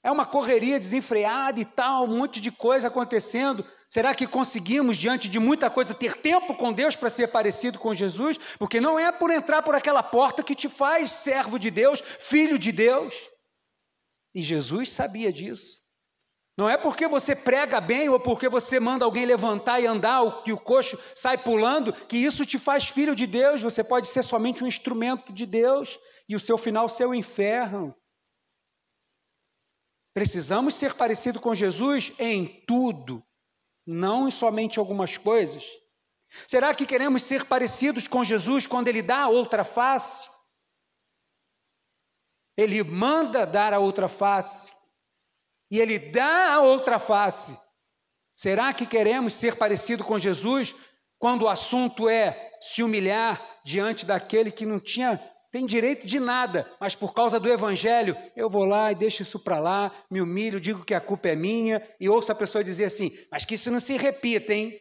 É 0.00 0.12
uma 0.12 0.24
correria 0.24 0.78
desenfreada 0.78 1.58
e 1.58 1.64
tal, 1.64 2.04
um 2.04 2.18
monte 2.18 2.40
de 2.40 2.52
coisa 2.52 2.86
acontecendo. 2.86 3.66
Será 3.90 4.14
que 4.14 4.28
conseguimos, 4.28 4.96
diante 4.96 5.28
de 5.28 5.40
muita 5.40 5.68
coisa, 5.68 5.92
ter 5.92 6.16
tempo 6.18 6.54
com 6.54 6.72
Deus 6.72 6.94
para 6.94 7.10
ser 7.10 7.26
parecido 7.26 7.80
com 7.80 7.92
Jesus? 7.92 8.38
Porque 8.60 8.80
não 8.80 8.96
é 8.96 9.10
por 9.10 9.32
entrar 9.32 9.60
por 9.60 9.74
aquela 9.74 10.04
porta 10.04 10.44
que 10.44 10.54
te 10.54 10.68
faz 10.68 11.10
servo 11.10 11.58
de 11.58 11.68
Deus, 11.68 12.00
filho 12.00 12.60
de 12.60 12.70
Deus. 12.70 13.12
E 14.32 14.40
Jesus 14.40 14.90
sabia 14.92 15.32
disso. 15.32 15.82
Não 16.58 16.68
é 16.68 16.76
porque 16.76 17.06
você 17.06 17.36
prega 17.36 17.80
bem 17.80 18.08
ou 18.08 18.18
porque 18.18 18.48
você 18.48 18.80
manda 18.80 19.04
alguém 19.04 19.24
levantar 19.24 19.78
e 19.78 19.86
andar, 19.86 20.42
que 20.42 20.52
o 20.52 20.58
coxo 20.58 20.98
sai 21.14 21.38
pulando, 21.38 21.92
que 21.92 22.16
isso 22.16 22.44
te 22.44 22.58
faz 22.58 22.88
filho 22.88 23.14
de 23.14 23.28
Deus. 23.28 23.62
Você 23.62 23.84
pode 23.84 24.08
ser 24.08 24.24
somente 24.24 24.64
um 24.64 24.66
instrumento 24.66 25.32
de 25.32 25.46
Deus 25.46 25.96
e 26.28 26.34
o 26.34 26.40
seu 26.40 26.58
final 26.58 26.88
ser 26.88 27.06
o 27.06 27.14
inferno. 27.14 27.94
Precisamos 30.12 30.74
ser 30.74 30.94
parecidos 30.94 31.40
com 31.40 31.54
Jesus 31.54 32.12
em 32.18 32.64
tudo, 32.66 33.22
não 33.86 34.26
em 34.26 34.32
somente 34.32 34.80
algumas 34.80 35.16
coisas. 35.16 35.64
Será 36.48 36.74
que 36.74 36.86
queremos 36.86 37.22
ser 37.22 37.44
parecidos 37.44 38.08
com 38.08 38.24
Jesus 38.24 38.66
quando 38.66 38.88
ele 38.88 39.00
dá 39.00 39.22
a 39.22 39.28
outra 39.28 39.62
face? 39.62 40.28
Ele 42.56 42.82
manda 42.82 43.46
dar 43.46 43.72
a 43.72 43.78
outra 43.78 44.08
face 44.08 44.76
e 45.70 45.78
ele 45.78 45.98
dá 45.98 46.54
a 46.54 46.60
outra 46.62 46.98
face. 46.98 47.58
Será 48.36 48.72
que 48.72 48.86
queremos 48.86 49.34
ser 49.34 49.56
parecido 49.56 50.04
com 50.04 50.18
Jesus 50.18 50.74
quando 51.18 51.42
o 51.42 51.48
assunto 51.48 52.08
é 52.08 52.52
se 52.60 52.82
humilhar 52.82 53.44
diante 53.64 54.06
daquele 54.06 54.50
que 54.50 54.64
não 54.64 54.78
tinha 54.78 55.20
tem 55.50 55.64
direito 55.64 56.06
de 56.06 56.20
nada, 56.20 56.70
mas 56.78 56.94
por 56.94 57.14
causa 57.14 57.40
do 57.40 57.50
evangelho, 57.50 58.14
eu 58.36 58.50
vou 58.50 58.64
lá 58.64 58.92
e 58.92 58.94
deixo 58.94 59.22
isso 59.22 59.38
para 59.38 59.58
lá, 59.58 59.90
me 60.10 60.20
humilho, 60.20 60.60
digo 60.60 60.84
que 60.84 60.92
a 60.92 61.00
culpa 61.00 61.28
é 61.28 61.34
minha 61.34 61.82
e 61.98 62.08
ouço 62.08 62.30
a 62.30 62.34
pessoa 62.34 62.62
dizer 62.62 62.84
assim: 62.84 63.10
"Mas 63.32 63.44
que 63.46 63.54
isso 63.54 63.70
não 63.70 63.80
se 63.80 63.96
repita, 63.96 64.52
hein?" 64.52 64.78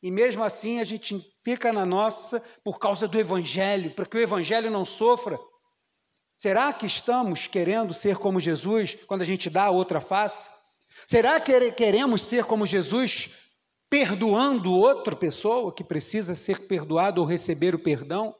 E 0.00 0.10
mesmo 0.10 0.44
assim 0.44 0.80
a 0.80 0.84
gente 0.84 1.20
fica 1.42 1.72
na 1.72 1.84
nossa 1.84 2.40
por 2.62 2.78
causa 2.78 3.08
do 3.08 3.18
evangelho, 3.18 3.90
para 3.92 4.06
que 4.06 4.16
o 4.16 4.20
evangelho 4.20 4.70
não 4.70 4.84
sofra. 4.84 5.36
Será 6.36 6.72
que 6.72 6.86
estamos 6.86 7.46
querendo 7.46 7.94
ser 7.94 8.16
como 8.16 8.40
Jesus 8.40 8.96
quando 9.06 9.22
a 9.22 9.24
gente 9.24 9.48
dá 9.48 9.64
a 9.64 9.70
outra 9.70 10.00
face? 10.00 10.48
Será 11.06 11.40
que 11.40 11.72
queremos 11.72 12.22
ser 12.22 12.44
como 12.44 12.66
Jesus 12.66 13.50
perdoando 13.90 14.72
outra 14.72 15.14
pessoa 15.14 15.72
que 15.72 15.84
precisa 15.84 16.34
ser 16.34 16.66
perdoado 16.66 17.20
ou 17.20 17.26
receber 17.26 17.74
o 17.74 17.78
perdão? 17.78 18.34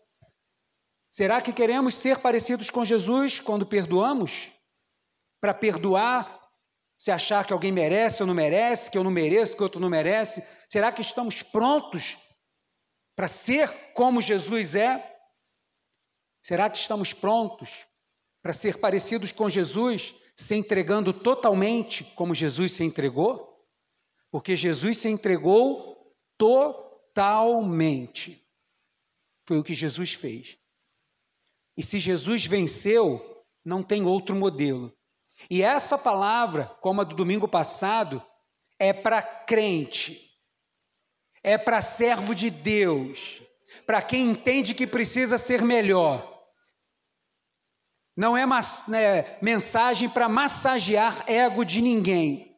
Será 1.13 1.41
que 1.41 1.53
queremos 1.53 1.95
ser 1.95 2.19
parecidos 2.19 2.71
com 2.71 2.85
Jesus 2.85 3.39
quando 3.39 3.65
perdoamos? 3.65 4.51
Para 5.41 5.55
perdoar, 5.55 6.41
se 6.99 7.11
achar 7.11 7.47
que 7.47 7.53
alguém 7.53 7.71
merece 7.71 8.23
ou 8.23 8.27
não 8.27 8.35
merece, 8.35 8.91
que 8.91 8.99
eu 8.99 9.05
não 9.05 9.11
mereço, 9.11 9.57
que 9.57 9.63
outro 9.63 9.81
não 9.81 9.89
merece? 9.89 10.43
Será 10.69 10.91
que 10.91 11.03
estamos 11.03 11.43
prontos 11.43 12.17
para 13.15 13.29
ser 13.29 13.69
como 13.93 14.21
Jesus 14.21 14.75
é? 14.75 15.14
Será 16.45 16.69
que 16.69 16.77
estamos 16.77 17.15
prontos 17.15 17.87
para 18.43 18.53
ser 18.53 18.79
parecidos 18.79 19.33
com 19.33 19.49
Jesus, 19.49 20.15
se 20.37 20.55
entregando 20.55 21.11
totalmente 21.11 22.05
como 22.15 22.35
Jesus 22.35 22.73
se 22.73 22.85
entregou? 22.85 23.67
Porque 24.31 24.55
Jesus 24.55 24.99
se 24.99 25.09
entregou 25.09 26.15
totalmente. 26.37 26.87
Foi 29.47 29.59
o 29.59 29.65
que 29.65 29.75
Jesus 29.75 30.13
fez. 30.13 30.59
E 31.79 31.83
se 31.83 31.99
Jesus 31.99 32.45
venceu, 32.45 33.43
não 33.65 33.83
tem 33.83 34.05
outro 34.05 34.37
modelo. 34.37 34.95
E 35.49 35.63
essa 35.63 35.97
palavra, 35.97 36.67
como 36.83 37.01
a 37.01 37.05
do 37.05 37.17
domingo 37.17 37.49
passado, 37.49 38.23
é 38.79 38.93
para 38.93 39.23
crente, 39.23 40.39
é 41.43 41.57
para 41.57 41.81
servo 41.81 42.35
de 42.35 42.51
Deus, 42.51 43.41
para 43.87 44.03
quem 44.03 44.27
entende 44.27 44.75
que 44.75 44.87
precisa 44.87 45.39
ser 45.39 45.63
melhor 45.63 46.34
não 48.17 48.37
é 48.37 48.47
né, 48.89 49.39
mensagem 49.43 50.09
para 50.09 50.29
massagear 50.29 51.25
ego 51.27 51.65
de 51.65 51.81
ninguém. 51.81 52.57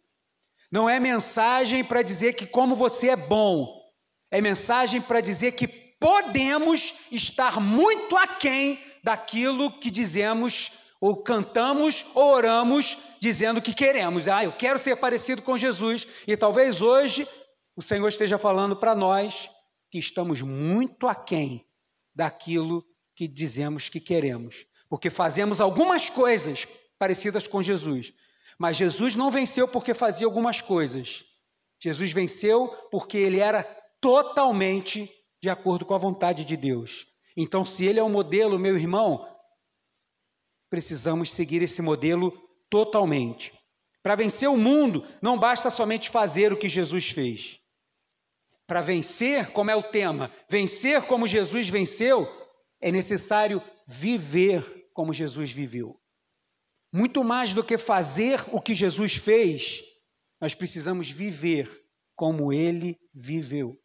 Não 0.71 0.89
é 0.89 1.01
mensagem 1.01 1.83
para 1.83 2.03
dizer 2.03 2.35
que 2.35 2.47
como 2.47 2.77
você 2.77 3.11
é 3.11 3.17
bom. 3.17 3.75
É 4.31 4.41
mensagem 4.41 5.01
para 5.01 5.21
dizer 5.21 5.53
que 5.53 5.67
podemos 5.67 7.07
estar 7.11 7.59
muito 7.59 8.17
aquém 8.17 8.79
daquilo 9.03 9.71
que 9.79 9.91
dizemos 9.91 10.73
ou 11.01 11.23
cantamos 11.23 12.07
ou 12.15 12.35
oramos 12.35 12.99
dizendo 13.21 13.63
que 13.63 13.73
queremos. 13.73 14.29
Ah, 14.29 14.45
eu 14.45 14.53
quero 14.53 14.79
ser 14.79 14.97
parecido 14.97 15.41
com 15.41 15.57
Jesus. 15.57 16.07
E 16.27 16.37
talvez 16.37 16.83
hoje 16.83 17.27
o 17.75 17.81
Senhor 17.81 18.09
esteja 18.09 18.37
falando 18.37 18.77
para 18.77 18.95
nós 18.95 19.49
que 19.91 19.99
estamos 19.99 20.43
muito 20.43 21.07
aquém 21.07 21.65
daquilo 22.15 22.85
que 23.15 23.27
dizemos 23.27 23.89
que 23.89 24.01
queremos 24.01 24.67
porque 24.89 25.11
fazemos 25.11 25.61
algumas 25.61 26.09
coisas 26.09 26.67
parecidas 26.99 27.47
com 27.47 27.63
Jesus. 27.63 28.13
Mas 28.59 28.77
Jesus 28.77 29.15
não 29.15 29.31
venceu 29.31 29.69
porque 29.69 29.93
fazia 29.93 30.27
algumas 30.27 30.61
coisas. 30.61 31.25
Jesus 31.79 32.13
venceu 32.13 32.69
porque 32.91 33.19
ele 33.19 33.41
era 33.41 33.63
totalmente 34.01 35.11
de 35.41 35.51
acordo 35.51 35.85
com 35.85 35.95
a 35.95 35.99
vontade 35.99 36.45
de 36.45 36.57
Deus. 36.57 37.07
Então, 37.37 37.65
se 37.65 37.85
ele 37.85 38.01
é 38.01 38.03
o 38.03 38.09
modelo, 38.09 38.59
meu 38.59 38.77
irmão, 38.77 39.29
precisamos 40.71 41.31
seguir 41.31 41.63
esse 41.63 41.83
modelo 41.83 42.33
totalmente. 42.71 43.53
Para 44.03 44.15
vencer 44.15 44.49
o 44.49 44.57
mundo, 44.57 45.05
não 45.21 45.39
basta 45.39 45.69
somente 45.69 46.09
fazer 46.09 46.53
o 46.53 46.57
que 46.57 46.69
Jesus 46.69 47.11
fez. 47.11 47.61
Para 48.67 48.81
vencer, 48.81 49.51
como 49.53 49.71
é 49.71 49.77
o 49.77 49.83
tema, 49.83 50.31
vencer 50.49 51.03
como 51.03 51.27
Jesus 51.27 51.69
venceu, 51.69 52.27
é 52.81 52.91
necessário 52.91 53.63
viver 53.87 54.76
como 54.97 55.13
Jesus 55.13 55.51
viveu. 55.51 56.01
Muito 56.91 57.23
mais 57.23 57.53
do 57.53 57.63
que 57.63 57.77
fazer 57.77 58.43
o 58.51 58.63
que 58.63 58.75
Jesus 58.75 59.17
fez, 59.17 59.83
nós 60.41 60.55
precisamos 60.55 61.11
viver 61.11 61.87
como 62.17 62.51
ele 62.51 62.99
viveu. 63.13 63.79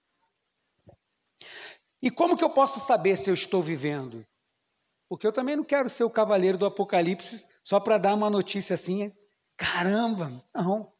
E 2.01 2.09
como 2.09 2.37
que 2.37 2.43
eu 2.45 2.49
posso 2.49 2.79
saber 2.79 3.17
se 3.17 3.29
eu 3.29 3.33
estou 3.33 3.61
vivendo? 3.61 4.25
Porque 5.09 5.27
eu 5.27 5.33
também 5.33 5.57
não 5.57 5.65
quero 5.65 5.89
ser 5.89 6.05
o 6.05 6.09
cavaleiro 6.09 6.57
do 6.57 6.65
Apocalipse 6.65 7.45
só 7.61 7.77
para 7.77 7.97
dar 7.97 8.13
uma 8.13 8.29
notícia 8.29 8.73
assim, 8.75 9.13
caramba, 9.57 10.31
não. 10.55 10.93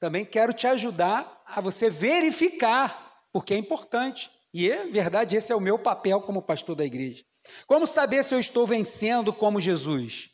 Também 0.00 0.24
quero 0.24 0.54
te 0.54 0.66
ajudar 0.66 1.42
a 1.44 1.60
você 1.60 1.90
verificar, 1.90 3.22
porque 3.30 3.52
é 3.52 3.58
importante. 3.58 4.30
E 4.54 4.70
é 4.70 4.86
verdade, 4.86 5.36
esse 5.36 5.52
é 5.52 5.54
o 5.54 5.60
meu 5.60 5.78
papel 5.78 6.22
como 6.22 6.40
pastor 6.40 6.74
da 6.74 6.86
igreja. 6.86 7.27
Como 7.66 7.86
saber 7.86 8.24
se 8.24 8.34
eu 8.34 8.40
estou 8.40 8.66
vencendo 8.66 9.32
como 9.32 9.60
Jesus? 9.60 10.30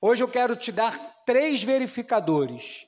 Hoje 0.00 0.22
eu 0.22 0.28
quero 0.28 0.56
te 0.56 0.72
dar 0.72 0.98
três 1.24 1.62
verificadores. 1.62 2.86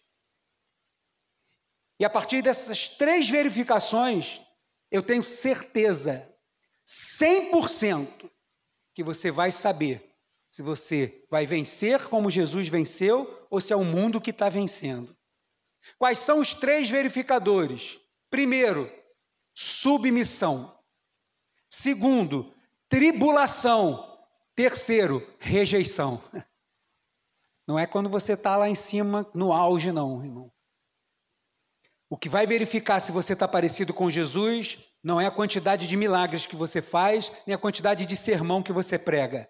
E 1.98 2.04
a 2.04 2.10
partir 2.10 2.42
dessas 2.42 2.88
três 2.88 3.28
verificações, 3.28 4.40
eu 4.90 5.02
tenho 5.02 5.22
certeza, 5.22 6.28
100%, 6.86 8.30
que 8.94 9.02
você 9.02 9.30
vai 9.30 9.50
saber 9.50 10.12
se 10.50 10.62
você 10.62 11.24
vai 11.30 11.46
vencer 11.46 12.08
como 12.08 12.30
Jesus 12.30 12.68
venceu 12.68 13.46
ou 13.50 13.60
se 13.60 13.72
é 13.72 13.76
o 13.76 13.84
mundo 13.84 14.20
que 14.20 14.30
está 14.30 14.48
vencendo. 14.48 15.16
Quais 15.98 16.18
são 16.18 16.40
os 16.40 16.52
três 16.52 16.90
verificadores? 16.90 17.98
Primeiro, 18.30 18.90
submissão. 19.54 20.78
Segundo, 21.68 22.54
tribulação. 22.92 24.06
Terceiro, 24.54 25.26
rejeição. 25.40 26.22
Não 27.66 27.78
é 27.78 27.86
quando 27.86 28.10
você 28.10 28.34
está 28.34 28.54
lá 28.54 28.68
em 28.68 28.74
cima, 28.74 29.26
no 29.32 29.50
auge, 29.50 29.90
não, 29.92 30.22
irmão. 30.22 30.52
O 32.10 32.18
que 32.18 32.28
vai 32.28 32.46
verificar 32.46 33.00
se 33.00 33.10
você 33.12 33.32
está 33.32 33.48
parecido 33.48 33.94
com 33.94 34.10
Jesus 34.10 34.78
não 35.02 35.20
é 35.20 35.26
a 35.26 35.30
quantidade 35.30 35.86
de 35.86 35.96
milagres 35.96 36.44
que 36.44 36.56
você 36.56 36.82
faz, 36.82 37.32
nem 37.46 37.54
a 37.54 37.58
quantidade 37.58 38.04
de 38.04 38.16
sermão 38.16 38.62
que 38.62 38.72
você 38.72 38.98
prega 38.98 39.48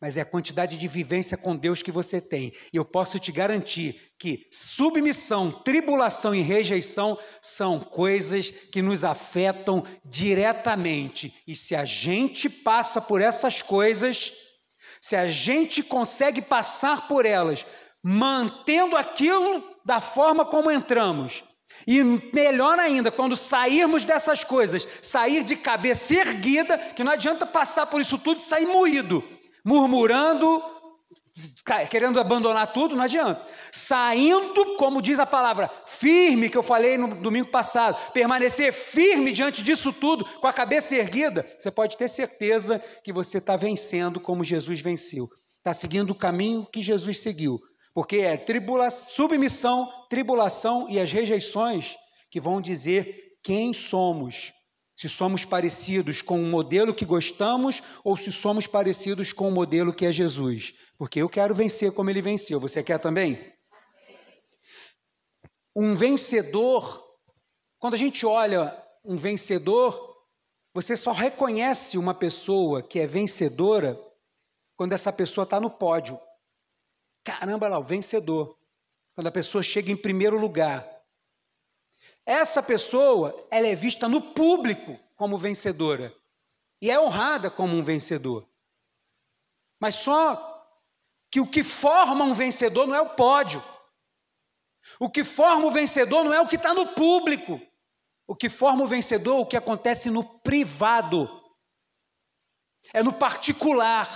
mas 0.00 0.16
é 0.16 0.20
a 0.20 0.26
quantidade 0.26 0.78
de 0.78 0.86
vivência 0.86 1.36
com 1.36 1.56
Deus 1.56 1.82
que 1.82 1.90
você 1.90 2.20
tem. 2.20 2.52
E 2.72 2.76
eu 2.76 2.84
posso 2.84 3.18
te 3.18 3.32
garantir 3.32 4.12
que 4.18 4.46
submissão, 4.50 5.50
tribulação 5.50 6.34
e 6.34 6.40
rejeição 6.40 7.18
são 7.42 7.80
coisas 7.80 8.50
que 8.50 8.80
nos 8.80 9.02
afetam 9.02 9.82
diretamente. 10.04 11.34
E 11.46 11.56
se 11.56 11.74
a 11.74 11.84
gente 11.84 12.48
passa 12.48 13.00
por 13.00 13.20
essas 13.20 13.60
coisas, 13.60 14.32
se 15.00 15.16
a 15.16 15.26
gente 15.26 15.82
consegue 15.82 16.42
passar 16.42 17.08
por 17.08 17.26
elas, 17.26 17.66
mantendo 18.02 18.96
aquilo 18.96 19.64
da 19.84 20.00
forma 20.00 20.44
como 20.44 20.70
entramos, 20.70 21.42
E 21.86 22.02
melhor 22.02 22.78
ainda, 22.78 23.10
quando 23.10 23.36
sairmos 23.36 24.04
dessas 24.04 24.42
coisas, 24.42 24.86
sair 25.00 25.44
de 25.44 25.54
cabeça 25.54 26.14
erguida, 26.14 26.76
que 26.76 27.04
não 27.04 27.12
adianta 27.12 27.46
passar 27.46 27.86
por 27.86 28.00
isso 28.00 28.18
tudo 28.18 28.38
e 28.38 28.42
sair 28.42 28.66
moído, 28.66 29.22
murmurando, 29.68 30.62
querendo 31.90 32.18
abandonar 32.18 32.72
tudo, 32.72 32.96
não 32.96 33.04
adianta. 33.04 33.46
Saindo, 33.70 34.76
como 34.76 35.02
diz 35.02 35.18
a 35.18 35.26
palavra, 35.26 35.70
firme, 35.84 36.48
que 36.48 36.56
eu 36.56 36.62
falei 36.62 36.96
no 36.96 37.14
domingo 37.16 37.50
passado, 37.50 37.98
permanecer 38.12 38.72
firme 38.72 39.30
diante 39.30 39.62
disso 39.62 39.92
tudo, 39.92 40.24
com 40.24 40.46
a 40.46 40.52
cabeça 40.54 40.96
erguida, 40.96 41.46
você 41.56 41.70
pode 41.70 41.98
ter 41.98 42.08
certeza 42.08 42.82
que 43.04 43.12
você 43.12 43.36
está 43.36 43.56
vencendo 43.56 44.18
como 44.18 44.42
Jesus 44.42 44.80
venceu. 44.80 45.28
Está 45.58 45.74
seguindo 45.74 46.10
o 46.10 46.18
caminho 46.18 46.66
que 46.72 46.82
Jesus 46.82 47.20
seguiu. 47.20 47.60
Porque 47.92 48.16
é 48.16 48.38
tribula 48.38 48.90
submissão, 48.90 49.86
tribulação 50.08 50.88
e 50.88 50.98
as 50.98 51.12
rejeições 51.12 51.94
que 52.30 52.40
vão 52.40 52.58
dizer 52.60 53.36
quem 53.42 53.74
somos 53.74 54.52
se 54.98 55.08
somos 55.08 55.44
parecidos 55.44 56.22
com 56.22 56.42
o 56.42 56.44
modelo 56.44 56.92
que 56.92 57.04
gostamos 57.04 57.80
ou 58.02 58.16
se 58.16 58.32
somos 58.32 58.66
parecidos 58.66 59.32
com 59.32 59.46
o 59.46 59.52
modelo 59.52 59.94
que 59.94 60.04
é 60.04 60.10
Jesus. 60.10 60.74
Porque 60.98 61.22
eu 61.22 61.28
quero 61.28 61.54
vencer 61.54 61.92
como 61.92 62.10
ele 62.10 62.20
venceu. 62.20 62.58
Você 62.58 62.82
quer 62.82 62.98
também? 62.98 63.54
Um 65.76 65.94
vencedor, 65.94 67.00
quando 67.78 67.94
a 67.94 67.96
gente 67.96 68.26
olha 68.26 68.76
um 69.04 69.16
vencedor, 69.16 70.16
você 70.74 70.96
só 70.96 71.12
reconhece 71.12 71.96
uma 71.96 72.12
pessoa 72.12 72.82
que 72.82 72.98
é 72.98 73.06
vencedora 73.06 73.96
quando 74.74 74.94
essa 74.94 75.12
pessoa 75.12 75.44
está 75.44 75.60
no 75.60 75.70
pódio. 75.70 76.18
Caramba, 77.22 77.68
lá, 77.68 77.78
o 77.78 77.84
vencedor. 77.84 78.58
Quando 79.14 79.28
a 79.28 79.32
pessoa 79.32 79.62
chega 79.62 79.92
em 79.92 79.96
primeiro 79.96 80.36
lugar. 80.36 80.84
Essa 82.28 82.62
pessoa, 82.62 83.48
ela 83.50 83.66
é 83.66 83.74
vista 83.74 84.06
no 84.06 84.20
público 84.20 85.00
como 85.16 85.38
vencedora 85.38 86.14
e 86.78 86.90
é 86.90 87.00
honrada 87.00 87.50
como 87.50 87.74
um 87.74 87.82
vencedor. 87.82 88.46
Mas 89.80 89.94
só 89.94 90.36
que 91.30 91.40
o 91.40 91.46
que 91.46 91.64
forma 91.64 92.26
um 92.26 92.34
vencedor 92.34 92.86
não 92.86 92.94
é 92.94 93.00
o 93.00 93.16
pódio. 93.16 93.64
O 95.00 95.08
que 95.08 95.24
forma 95.24 95.68
o 95.68 95.70
vencedor 95.70 96.22
não 96.22 96.34
é 96.34 96.38
o 96.38 96.46
que 96.46 96.56
está 96.56 96.74
no 96.74 96.88
público. 96.88 97.58
O 98.26 98.36
que 98.36 98.50
forma 98.50 98.84
o 98.84 98.88
vencedor 98.88 99.38
é 99.38 99.40
o 99.40 99.46
que 99.46 99.56
acontece 99.56 100.10
no 100.10 100.22
privado. 100.22 101.30
É 102.92 103.02
no 103.02 103.14
particular. 103.14 104.06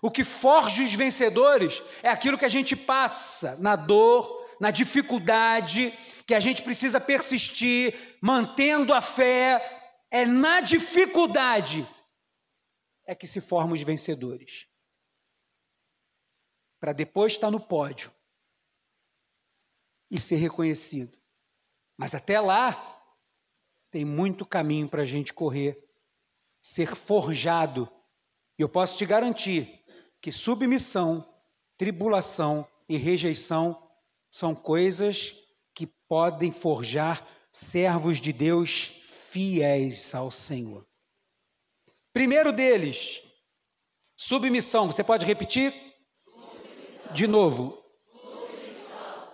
O 0.00 0.10
que 0.10 0.24
forja 0.24 0.82
os 0.82 0.94
vencedores 0.94 1.82
é 2.02 2.08
aquilo 2.08 2.38
que 2.38 2.46
a 2.46 2.48
gente 2.48 2.74
passa 2.74 3.54
na 3.60 3.76
dor, 3.76 4.46
na 4.58 4.70
dificuldade, 4.70 5.92
que 6.26 6.34
a 6.34 6.40
gente 6.40 6.62
precisa 6.62 7.00
persistir, 7.00 8.18
mantendo 8.20 8.92
a 8.92 9.00
fé, 9.00 9.60
é 10.10 10.26
na 10.26 10.60
dificuldade 10.60 11.86
é 13.06 13.14
que 13.14 13.28
se 13.28 13.40
formam 13.40 13.74
os 13.74 13.82
vencedores. 13.82 14.66
Para 16.80 16.92
depois 16.92 17.32
estar 17.32 17.50
no 17.50 17.60
pódio 17.60 18.12
e 20.10 20.18
ser 20.18 20.36
reconhecido. 20.36 21.16
Mas 21.96 22.14
até 22.14 22.40
lá, 22.40 22.74
tem 23.90 24.04
muito 24.04 24.44
caminho 24.44 24.88
para 24.88 25.02
a 25.02 25.06
gente 25.06 25.32
correr, 25.32 25.88
ser 26.60 26.94
forjado. 26.96 27.88
E 28.58 28.62
eu 28.62 28.68
posso 28.68 28.98
te 28.98 29.06
garantir 29.06 29.84
que 30.20 30.32
submissão, 30.32 31.32
tribulação 31.78 32.68
e 32.88 32.96
rejeição 32.96 33.90
são 34.28 34.54
coisas 34.54 35.45
podem 36.08 36.52
forjar 36.52 37.26
servos 37.50 38.20
de 38.20 38.32
Deus 38.32 39.02
fiéis 39.30 40.14
ao 40.14 40.30
Senhor. 40.30 40.86
Primeiro 42.12 42.52
deles, 42.52 43.22
submissão. 44.16 44.86
Você 44.86 45.04
pode 45.04 45.26
repetir? 45.26 45.72
Submissão. 46.24 47.12
De 47.12 47.26
novo. 47.26 47.84
Submissão. 48.10 49.32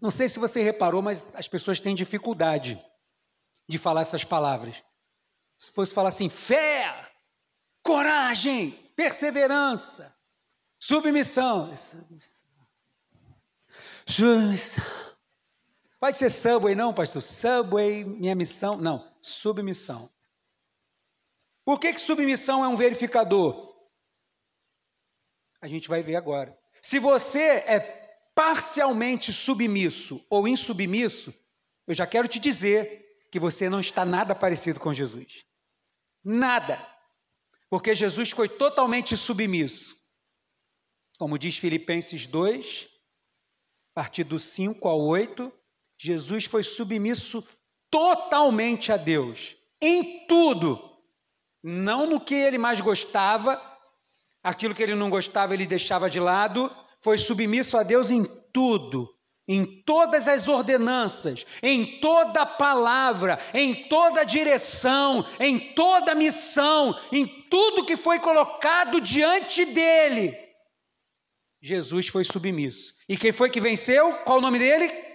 Não 0.00 0.10
sei 0.10 0.28
se 0.28 0.38
você 0.38 0.62
reparou, 0.62 1.02
mas 1.02 1.32
as 1.34 1.48
pessoas 1.48 1.78
têm 1.78 1.94
dificuldade 1.94 2.82
de 3.68 3.78
falar 3.78 4.00
essas 4.00 4.24
palavras. 4.24 4.82
Se 5.56 5.70
fosse 5.70 5.94
falar 5.94 6.08
assim, 6.08 6.28
fé, 6.28 7.12
coragem, 7.82 8.72
perseverança, 8.94 10.14
submissão. 10.78 11.74
Submissão. 11.76 12.46
submissão. 14.06 15.15
Pode 15.98 16.18
ser 16.18 16.30
Subway, 16.30 16.74
não, 16.74 16.92
pastor? 16.92 17.22
Subway, 17.22 18.04
minha 18.04 18.34
missão? 18.34 18.76
Não, 18.76 19.16
submissão. 19.20 20.10
Por 21.64 21.80
que, 21.80 21.92
que 21.92 22.00
submissão 22.00 22.64
é 22.64 22.68
um 22.68 22.76
verificador? 22.76 23.74
A 25.60 25.66
gente 25.66 25.88
vai 25.88 26.02
ver 26.02 26.16
agora. 26.16 26.56
Se 26.82 26.98
você 26.98 27.40
é 27.40 27.80
parcialmente 28.34 29.32
submisso 29.32 30.24
ou 30.30 30.46
insubmisso, 30.46 31.34
eu 31.86 31.94
já 31.94 32.06
quero 32.06 32.28
te 32.28 32.38
dizer 32.38 33.04
que 33.32 33.40
você 33.40 33.68
não 33.68 33.80
está 33.80 34.04
nada 34.04 34.34
parecido 34.34 34.78
com 34.78 34.92
Jesus. 34.92 35.44
Nada. 36.22 36.78
Porque 37.70 37.94
Jesus 37.94 38.30
foi 38.30 38.48
totalmente 38.48 39.16
submisso. 39.16 39.96
Como 41.18 41.38
diz 41.38 41.56
Filipenses 41.56 42.26
2, 42.26 42.88
a 43.90 43.94
partir 43.94 44.24
do 44.24 44.38
5 44.38 44.86
ao 44.86 45.00
8, 45.00 45.52
Jesus 45.98 46.44
foi 46.44 46.62
submisso 46.62 47.46
totalmente 47.90 48.92
a 48.92 48.96
Deus, 48.96 49.56
em 49.80 50.26
tudo, 50.26 50.78
não 51.62 52.06
no 52.06 52.20
que 52.20 52.34
ele 52.34 52.58
mais 52.58 52.80
gostava, 52.80 53.60
aquilo 54.42 54.74
que 54.74 54.82
ele 54.82 54.94
não 54.94 55.10
gostava 55.10 55.54
ele 55.54 55.66
deixava 55.66 56.10
de 56.10 56.20
lado, 56.20 56.70
foi 57.02 57.18
submisso 57.18 57.76
a 57.76 57.82
Deus 57.82 58.10
em 58.10 58.24
tudo, 58.52 59.08
em 59.48 59.82
todas 59.82 60.28
as 60.28 60.48
ordenanças, 60.48 61.46
em 61.62 62.00
toda 62.00 62.44
palavra, 62.44 63.38
em 63.54 63.88
toda 63.88 64.24
direção, 64.24 65.24
em 65.38 65.58
toda 65.74 66.14
missão, 66.14 66.98
em 67.12 67.26
tudo 67.48 67.84
que 67.84 67.96
foi 67.96 68.18
colocado 68.18 69.00
diante 69.00 69.64
dele. 69.64 70.36
Jesus 71.62 72.08
foi 72.08 72.24
submisso. 72.24 72.92
E 73.08 73.16
quem 73.16 73.32
foi 73.32 73.50
que 73.50 73.60
venceu? 73.60 74.12
Qual 74.24 74.38
o 74.38 74.42
nome 74.42 74.58
dele? 74.58 75.05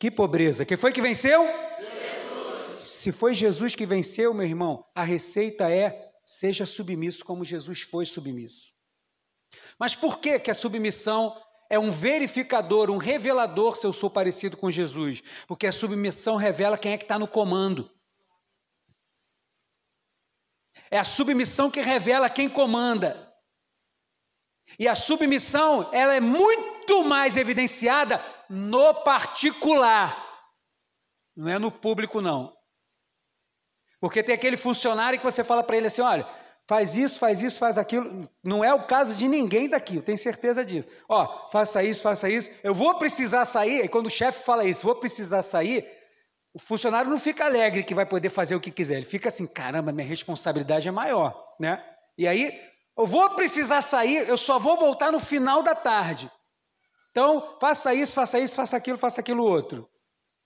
Que 0.00 0.10
pobreza. 0.10 0.64
Quem 0.64 0.78
foi 0.78 0.92
que 0.94 1.02
venceu? 1.02 1.44
Jesus. 1.44 2.90
Se 2.90 3.12
foi 3.12 3.34
Jesus 3.34 3.74
que 3.74 3.84
venceu, 3.84 4.32
meu 4.32 4.46
irmão, 4.46 4.82
a 4.94 5.04
receita 5.04 5.70
é 5.70 6.10
seja 6.24 6.64
submisso 6.64 7.22
como 7.22 7.44
Jesus 7.44 7.82
foi 7.82 8.06
submisso. 8.06 8.72
Mas 9.78 9.94
por 9.94 10.18
que, 10.18 10.38
que 10.38 10.50
a 10.50 10.54
submissão 10.54 11.38
é 11.68 11.78
um 11.78 11.90
verificador, 11.90 12.90
um 12.90 12.96
revelador 12.96 13.76
se 13.76 13.86
eu 13.86 13.92
sou 13.92 14.08
parecido 14.08 14.56
com 14.56 14.70
Jesus? 14.70 15.22
Porque 15.46 15.66
a 15.66 15.72
submissão 15.72 16.36
revela 16.36 16.78
quem 16.78 16.92
é 16.92 16.96
que 16.96 17.04
está 17.04 17.18
no 17.18 17.28
comando. 17.28 17.90
É 20.90 20.98
a 20.98 21.04
submissão 21.04 21.70
que 21.70 21.82
revela 21.82 22.30
quem 22.30 22.48
comanda. 22.48 23.29
E 24.80 24.88
a 24.88 24.94
submissão, 24.94 25.90
ela 25.92 26.14
é 26.14 26.20
muito 26.20 27.04
mais 27.04 27.36
evidenciada 27.36 28.18
no 28.48 28.94
particular, 28.94 30.26
não 31.36 31.50
é 31.50 31.58
no 31.58 31.70
público, 31.70 32.22
não. 32.22 32.56
Porque 34.00 34.22
tem 34.22 34.34
aquele 34.34 34.56
funcionário 34.56 35.18
que 35.18 35.24
você 35.24 35.44
fala 35.44 35.62
para 35.62 35.76
ele 35.76 35.88
assim: 35.88 36.00
olha, 36.00 36.26
faz 36.66 36.96
isso, 36.96 37.18
faz 37.18 37.42
isso, 37.42 37.58
faz 37.58 37.76
aquilo. 37.76 38.26
Não 38.42 38.64
é 38.64 38.72
o 38.72 38.86
caso 38.86 39.14
de 39.16 39.28
ninguém 39.28 39.68
daqui, 39.68 39.96
eu 39.96 40.02
tenho 40.02 40.16
certeza 40.16 40.64
disso. 40.64 40.88
Ó, 41.06 41.50
faça 41.50 41.82
isso, 41.82 42.00
faça 42.00 42.30
isso. 42.30 42.50
Eu 42.64 42.72
vou 42.72 42.94
precisar 42.94 43.44
sair. 43.44 43.84
E 43.84 43.88
quando 43.88 44.06
o 44.06 44.10
chefe 44.10 44.46
fala 44.46 44.64
isso, 44.64 44.86
vou 44.86 44.94
precisar 44.94 45.42
sair, 45.42 45.86
o 46.54 46.58
funcionário 46.58 47.10
não 47.10 47.20
fica 47.20 47.44
alegre 47.44 47.84
que 47.84 47.94
vai 47.94 48.06
poder 48.06 48.30
fazer 48.30 48.54
o 48.54 48.60
que 48.60 48.70
quiser. 48.70 48.96
Ele 48.96 49.04
fica 49.04 49.28
assim: 49.28 49.46
caramba, 49.46 49.92
minha 49.92 50.08
responsabilidade 50.08 50.88
é 50.88 50.90
maior, 50.90 51.54
né? 51.60 51.84
E 52.16 52.26
aí, 52.26 52.58
eu 53.00 53.06
vou 53.06 53.30
precisar 53.30 53.80
sair, 53.80 54.28
eu 54.28 54.36
só 54.36 54.58
vou 54.58 54.76
voltar 54.76 55.10
no 55.10 55.18
final 55.18 55.62
da 55.62 55.74
tarde. 55.74 56.30
Então, 57.10 57.56
faça 57.58 57.94
isso, 57.94 58.14
faça 58.14 58.38
isso, 58.38 58.54
faça 58.54 58.76
aquilo, 58.76 58.98
faça 58.98 59.22
aquilo 59.22 59.42
outro. 59.42 59.88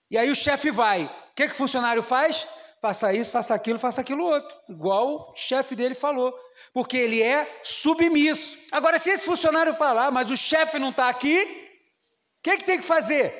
E 0.09 0.17
aí 0.17 0.31
o 0.31 0.35
chefe 0.35 0.71
vai. 0.71 1.03
O 1.03 1.35
que, 1.35 1.49
que 1.49 1.53
o 1.53 1.57
funcionário 1.57 2.01
faz? 2.01 2.47
Faça 2.81 3.13
isso, 3.13 3.29
faça 3.29 3.53
aquilo, 3.53 3.77
faça 3.77 3.99
aquilo 3.99 4.23
outro. 4.23 4.57
Igual 4.69 5.31
o 5.31 5.35
chefe 5.35 5.75
dele 5.75 5.93
falou. 5.95 6.33
Porque 6.73 6.95
ele 6.95 7.21
é 7.21 7.45
submisso. 7.61 8.57
Agora, 8.71 8.97
se 8.99 9.09
esse 9.09 9.25
funcionário 9.25 9.75
falar, 9.75 10.09
mas 10.09 10.31
o 10.31 10.37
chefe 10.37 10.79
não 10.79 10.91
está 10.91 11.09
aqui, 11.09 11.41
o 11.43 12.41
que, 12.41 12.57
que 12.57 12.63
tem 12.63 12.77
que 12.77 12.85
fazer? 12.85 13.33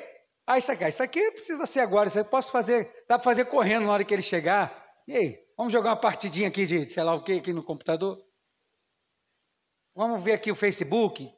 Ah, 0.46 0.58
isso 0.58 0.70
aqui, 0.70 0.84
isso 0.86 1.02
aqui 1.02 1.30
precisa 1.30 1.64
ser 1.64 1.80
agora, 1.80 2.08
isso 2.08 2.18
aí 2.18 2.24
posso 2.24 2.52
fazer, 2.52 2.84
dá 3.08 3.18
para 3.18 3.24
fazer 3.24 3.46
correndo 3.46 3.86
na 3.86 3.92
hora 3.94 4.04
que 4.04 4.12
ele 4.12 4.20
chegar. 4.20 4.70
E 5.08 5.16
aí, 5.16 5.38
vamos 5.56 5.72
jogar 5.72 5.90
uma 5.90 5.96
partidinha 5.96 6.48
aqui 6.48 6.66
de 6.66 6.86
sei 6.90 7.02
lá 7.02 7.14
o 7.14 7.22
que 7.22 7.32
aqui 7.32 7.54
no 7.54 7.62
computador? 7.62 8.25
Vamos 9.96 10.22
ver 10.22 10.34
aqui 10.34 10.52
o 10.52 10.54
Facebook? 10.54 11.28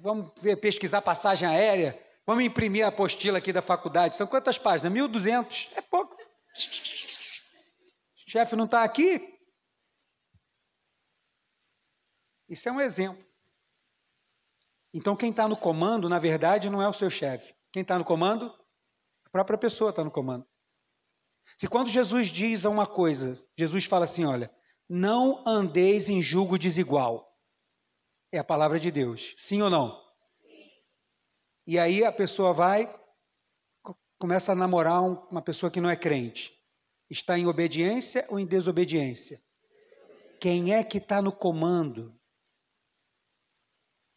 vamos 0.00 0.32
ver, 0.40 0.56
pesquisar 0.56 1.02
passagem 1.02 1.46
aérea, 1.46 2.02
Vamos 2.26 2.42
imprimir 2.42 2.84
a 2.84 2.88
apostila 2.88 3.38
aqui 3.38 3.52
da 3.52 3.62
faculdade. 3.62 4.16
São 4.16 4.26
quantas 4.26 4.58
páginas? 4.58 4.92
1.200. 4.92 5.70
É 5.76 5.80
pouco. 5.80 6.16
O 6.16 8.30
chefe 8.30 8.56
não 8.56 8.64
está 8.64 8.82
aqui? 8.82 9.38
Isso 12.48 12.68
é 12.68 12.72
um 12.72 12.80
exemplo. 12.80 13.24
Então, 14.92 15.14
quem 15.14 15.30
está 15.30 15.46
no 15.46 15.56
comando, 15.56 16.08
na 16.08 16.18
verdade, 16.18 16.68
não 16.68 16.82
é 16.82 16.88
o 16.88 16.92
seu 16.92 17.08
chefe. 17.08 17.54
Quem 17.70 17.82
está 17.82 17.96
no 17.96 18.04
comando? 18.04 18.52
A 19.24 19.30
própria 19.30 19.58
pessoa 19.58 19.90
está 19.90 20.02
no 20.02 20.10
comando. 20.10 20.44
Se 21.56 21.68
quando 21.68 21.88
Jesus 21.88 22.28
diz 22.28 22.64
uma 22.64 22.88
coisa, 22.88 23.40
Jesus 23.56 23.84
fala 23.84 24.04
assim: 24.04 24.24
olha, 24.24 24.52
não 24.88 25.42
andeis 25.46 26.08
em 26.08 26.22
julgo 26.22 26.58
desigual. 26.58 27.26
É 28.32 28.38
a 28.38 28.44
palavra 28.44 28.78
de 28.78 28.90
Deus. 28.90 29.34
Sim 29.36 29.62
ou 29.62 29.70
não? 29.70 30.00
Sim. 30.40 30.70
E 31.66 31.78
aí 31.78 32.04
a 32.04 32.12
pessoa 32.12 32.52
vai, 32.52 32.88
começa 34.18 34.52
a 34.52 34.54
namorar 34.54 35.02
uma 35.02 35.42
pessoa 35.42 35.70
que 35.70 35.80
não 35.80 35.90
é 35.90 35.96
crente. 35.96 36.52
Está 37.08 37.38
em 37.38 37.46
obediência 37.46 38.26
ou 38.28 38.38
em 38.38 38.46
desobediência? 38.46 39.40
Quem 40.40 40.74
é 40.74 40.82
que 40.82 40.98
está 40.98 41.22
no 41.22 41.32
comando? 41.32 42.18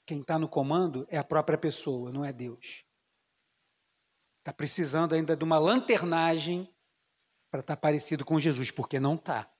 Quem 0.05 0.21
está 0.21 0.39
no 0.39 0.49
comando 0.49 1.07
é 1.09 1.17
a 1.17 1.23
própria 1.23 1.57
pessoa, 1.57 2.11
não 2.11 2.25
é 2.25 2.33
Deus. 2.33 2.83
Está 4.39 4.51
precisando 4.51 5.13
ainda 5.13 5.37
de 5.37 5.43
uma 5.43 5.59
lanternagem 5.59 6.67
para 7.51 7.61
estar 7.61 7.75
tá 7.75 7.81
parecido 7.81 8.25
com 8.25 8.39
Jesus, 8.39 8.71
porque 8.71 8.99
não 8.99 9.15
está. 9.15 9.51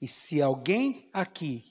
E 0.00 0.08
se 0.08 0.42
alguém 0.42 1.08
aqui, 1.12 1.64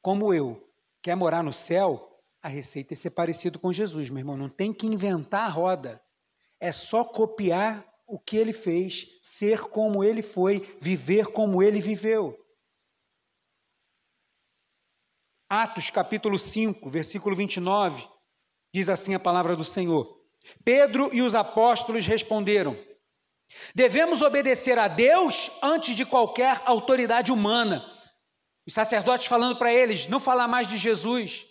como 0.00 0.32
eu, 0.32 0.72
quer 1.02 1.16
morar 1.16 1.42
no 1.42 1.52
céu, 1.52 2.22
a 2.42 2.48
receita 2.48 2.94
é 2.94 2.96
ser 2.96 3.10
parecido 3.10 3.58
com 3.58 3.72
Jesus, 3.72 4.10
meu 4.10 4.20
irmão. 4.20 4.36
Não 4.36 4.48
tem 4.48 4.72
que 4.72 4.86
inventar 4.86 5.46
a 5.46 5.52
roda. 5.52 6.02
É 6.60 6.70
só 6.70 7.04
copiar 7.04 7.84
o 8.06 8.18
que 8.18 8.36
ele 8.36 8.52
fez, 8.52 9.18
ser 9.22 9.62
como 9.62 10.04
ele 10.04 10.22
foi, 10.22 10.60
viver 10.80 11.28
como 11.28 11.62
ele 11.62 11.80
viveu. 11.80 12.38
Atos 15.48 15.90
capítulo 15.90 16.38
5, 16.38 16.88
versículo 16.90 17.36
29, 17.36 18.08
diz 18.74 18.88
assim 18.88 19.14
a 19.14 19.20
palavra 19.20 19.54
do 19.56 19.64
Senhor. 19.64 20.20
Pedro 20.64 21.10
e 21.14 21.22
os 21.22 21.34
apóstolos 21.34 22.06
responderam: 22.06 22.76
Devemos 23.74 24.22
obedecer 24.22 24.78
a 24.78 24.88
Deus 24.88 25.50
antes 25.62 25.94
de 25.94 26.04
qualquer 26.04 26.60
autoridade 26.64 27.32
humana. 27.32 27.84
Os 28.66 28.74
sacerdotes 28.74 29.26
falando 29.26 29.56
para 29.56 29.72
eles, 29.72 30.08
não 30.08 30.18
falar 30.18 30.48
mais 30.48 30.66
de 30.66 30.76
Jesus. 30.76 31.44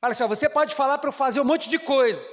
Fala 0.00 0.12
assim: 0.12 0.26
você 0.26 0.48
pode 0.48 0.74
falar 0.74 0.98
para 0.98 1.08
eu 1.08 1.12
fazer 1.12 1.40
um 1.40 1.44
monte 1.44 1.68
de 1.68 1.78
coisa, 1.78 2.28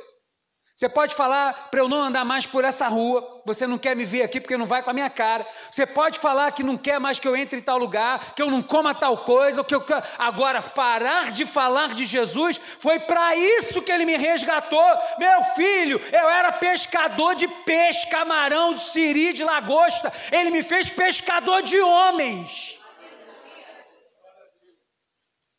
você 0.75 0.89
pode 0.89 1.15
falar 1.15 1.69
para 1.71 1.79
eu 1.79 1.87
não 1.87 2.01
andar 2.01 2.25
mais 2.25 2.45
por 2.45 2.65
essa 2.65 2.89
rua, 2.89 3.41
você 3.45 3.65
não 3.65 3.77
quer 3.77 3.95
me 3.95 4.03
ver 4.03 4.23
aqui 4.23 4.41
porque 4.41 4.57
não 4.57 4.65
vai 4.65 4.83
com 4.83 4.89
a 4.89 4.93
minha 4.93 5.09
cara. 5.09 5.47
Você 5.71 5.85
pode 5.85 6.19
falar 6.19 6.51
que 6.51 6.63
não 6.63 6.77
quer 6.77 6.99
mais 6.99 7.17
que 7.17 7.25
eu 7.25 7.33
entre 7.33 7.59
em 7.59 7.61
tal 7.61 7.77
lugar, 7.77 8.33
que 8.35 8.41
eu 8.41 8.51
não 8.51 8.61
coma 8.61 8.93
tal 8.93 9.19
coisa, 9.19 9.63
que 9.63 9.73
eu 9.73 9.81
agora 10.19 10.61
parar 10.61 11.31
de 11.31 11.45
falar 11.45 11.93
de 11.93 12.05
Jesus 12.05 12.59
foi 12.77 12.99
para 12.99 13.37
isso 13.37 13.81
que 13.81 13.91
ele 13.91 14.03
me 14.03 14.17
resgatou. 14.17 14.85
Meu 15.17 15.45
filho, 15.55 15.97
eu 16.11 16.29
era 16.29 16.51
pescador 16.51 17.35
de 17.35 17.47
peixe, 17.47 18.09
camarão, 18.09 18.73
de 18.73 18.81
siri, 18.81 19.31
de 19.31 19.45
lagosta. 19.45 20.11
Ele 20.29 20.51
me 20.51 20.61
fez 20.61 20.89
pescador 20.89 21.61
de 21.61 21.79
homens. 21.79 22.81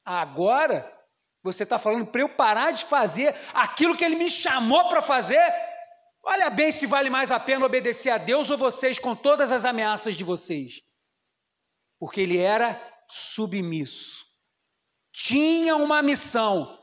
Agora 0.05 0.95
você 1.46 1.62
está 1.62 1.78
falando 1.78 2.06
para 2.06 2.20
eu 2.20 2.28
parar 2.28 2.72
de 2.72 2.85
fazer 2.85 3.35
aquilo 3.54 3.96
que 3.96 4.04
ele 4.04 4.16
me 4.16 4.30
chamou 4.30 4.88
para 4.88 5.00
fazer? 5.00 5.40
Olha 6.24 6.50
bem 6.50 6.72
se 6.72 6.87
vale 6.87 7.09
mais 7.09 7.30
a 7.30 7.38
pena 7.38 7.64
obedecer 7.64 8.11
a 8.11 8.18
Deus 8.18 8.50
ou 8.50 8.59
vocês 8.59 8.98
com 8.98 9.14
todas 9.14 9.52
as 9.52 9.64
ameaças 9.64 10.16
de 10.16 10.24
vocês. 10.24 10.82
Porque 11.98 12.20
ele 12.20 12.38
era 12.38 12.80
submisso. 13.09 14.26
Tinha 15.12 15.76
uma 15.76 16.02
missão: 16.02 16.78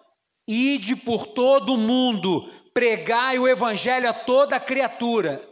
ide 0.47 0.95
por 0.95 1.28
todo 1.28 1.73
o 1.73 1.78
mundo, 1.78 2.49
pregai 2.73 3.38
o 3.38 3.47
evangelho 3.47 4.10
a 4.10 4.13
toda 4.13 4.60
criatura. 4.60 5.47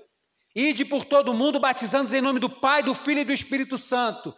Ide 0.56 0.86
por 0.86 1.06
todo 1.06 1.32
o 1.32 1.34
mundo, 1.34 1.60
batizando 1.60 2.14
em 2.16 2.22
nome 2.22 2.40
do 2.40 2.50
Pai, 2.50 2.84
do 2.84 2.94
Filho 2.96 3.22
e 3.22 3.26
do 3.26 3.32
Espírito 3.32 3.78
Santo 3.78 4.36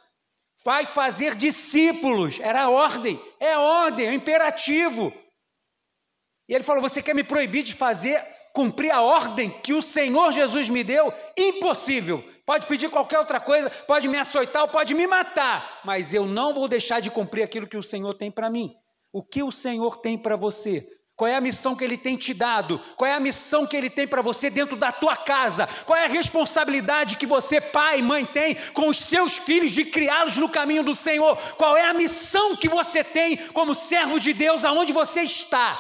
vai 0.64 0.86
fazer 0.86 1.36
discípulos. 1.36 2.40
Era 2.40 2.64
a 2.64 2.70
ordem, 2.70 3.20
é 3.40 3.58
ordem, 3.58 4.08
é 4.08 4.14
imperativo. 4.14 5.14
E 6.48 6.54
ele 6.54 6.64
falou: 6.64 6.82
Você 6.82 7.02
quer 7.02 7.14
me 7.14 7.24
proibir 7.24 7.64
de 7.64 7.74
fazer, 7.74 8.22
cumprir 8.54 8.92
a 8.92 9.02
ordem 9.02 9.50
que 9.50 9.74
o 9.74 9.82
Senhor 9.82 10.32
Jesus 10.32 10.70
me 10.70 10.84
deu? 10.84 11.14
Impossível. 11.38 12.24
Pode 12.46 12.68
pedir 12.68 12.90
qualquer 12.90 13.20
outra 13.20 13.40
coisa, 13.40 13.70
pode 13.70 14.08
me 14.08 14.18
açoitar, 14.18 14.68
pode 14.68 14.94
me 14.94 15.08
matar, 15.08 15.82
mas 15.86 16.14
eu 16.14 16.26
não 16.26 16.54
vou 16.54 16.68
deixar 16.68 17.00
de 17.00 17.10
cumprir 17.10 17.42
aquilo 17.42 17.68
que 17.68 17.78
o 17.78 17.84
Senhor 17.84 18.14
tem 18.16 18.30
para 18.30 18.50
mim. 18.50 18.76
O 19.14 19.24
que 19.24 19.42
o 19.42 19.52
Senhor 19.52 19.98
tem 19.98 20.18
para 20.18 20.36
você? 20.36 20.86
Qual 21.16 21.30
é 21.30 21.36
a 21.36 21.42
missão 21.42 21.76
que 21.76 21.84
ele 21.84 21.96
tem 21.96 22.18
te 22.18 22.34
dado? 22.34 22.80
Qual 22.98 23.08
é 23.08 23.14
a 23.14 23.20
missão 23.20 23.68
que 23.68 23.78
ele 23.78 23.90
tem 23.90 24.08
para 24.08 24.22
você 24.22 24.50
dentro 24.50 24.76
da 24.76 24.92
tua 24.92 25.16
casa? 25.16 25.68
Qual 25.86 25.98
é 25.98 26.06
a 26.06 26.10
responsabilidade 26.10 27.18
que 27.18 27.28
você, 27.28 27.62
pai 27.62 28.02
mãe, 28.02 28.26
tem 28.26 28.56
com 28.74 28.90
os 28.90 28.98
seus 28.98 29.38
filhos 29.38 29.72
de 29.72 29.86
criá-los 29.86 30.38
no 30.38 30.50
caminho 30.50 30.84
do 30.84 30.96
Senhor? 30.96 31.38
Qual 31.56 31.78
é 31.78 31.86
a 31.86 31.94
missão 31.94 32.56
que 32.56 32.68
você 32.68 33.04
tem 33.04 33.38
como 33.50 33.76
servo 33.76 34.20
de 34.20 34.34
Deus 34.34 34.66
aonde 34.66 34.92
você 34.92 35.22
está? 35.22 35.80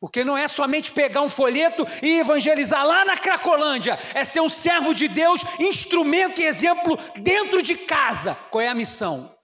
Porque 0.00 0.24
não 0.24 0.36
é 0.36 0.48
somente 0.48 0.90
pegar 0.90 1.22
um 1.22 1.28
folheto 1.28 1.86
e 2.02 2.18
evangelizar 2.18 2.84
lá 2.84 3.04
na 3.04 3.16
Cracolândia, 3.16 3.98
é 4.12 4.24
ser 4.24 4.40
um 4.40 4.50
servo 4.50 4.92
de 4.92 5.08
Deus, 5.08 5.42
instrumento 5.58 6.40
e 6.40 6.44
exemplo 6.44 6.98
dentro 7.16 7.62
de 7.62 7.76
casa. 7.76 8.36
Qual 8.50 8.60
é 8.60 8.68
a 8.68 8.74
missão? 8.74 9.34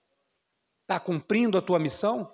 Está 0.82 0.98
cumprindo 1.00 1.56
a 1.56 1.62
tua 1.62 1.78
missão? 1.78 2.28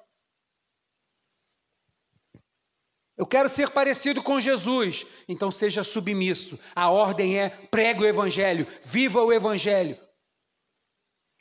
Eu 3.18 3.26
quero 3.26 3.48
ser 3.48 3.70
parecido 3.70 4.22
com 4.22 4.38
Jesus, 4.38 5.04
então 5.28 5.50
seja 5.50 5.82
submisso. 5.82 6.56
A 6.72 6.88
ordem 6.88 7.36
é 7.36 7.48
pregue 7.48 8.04
o 8.04 8.06
evangelho, 8.06 8.64
viva 8.84 9.20
o 9.20 9.32
evangelho. 9.32 9.98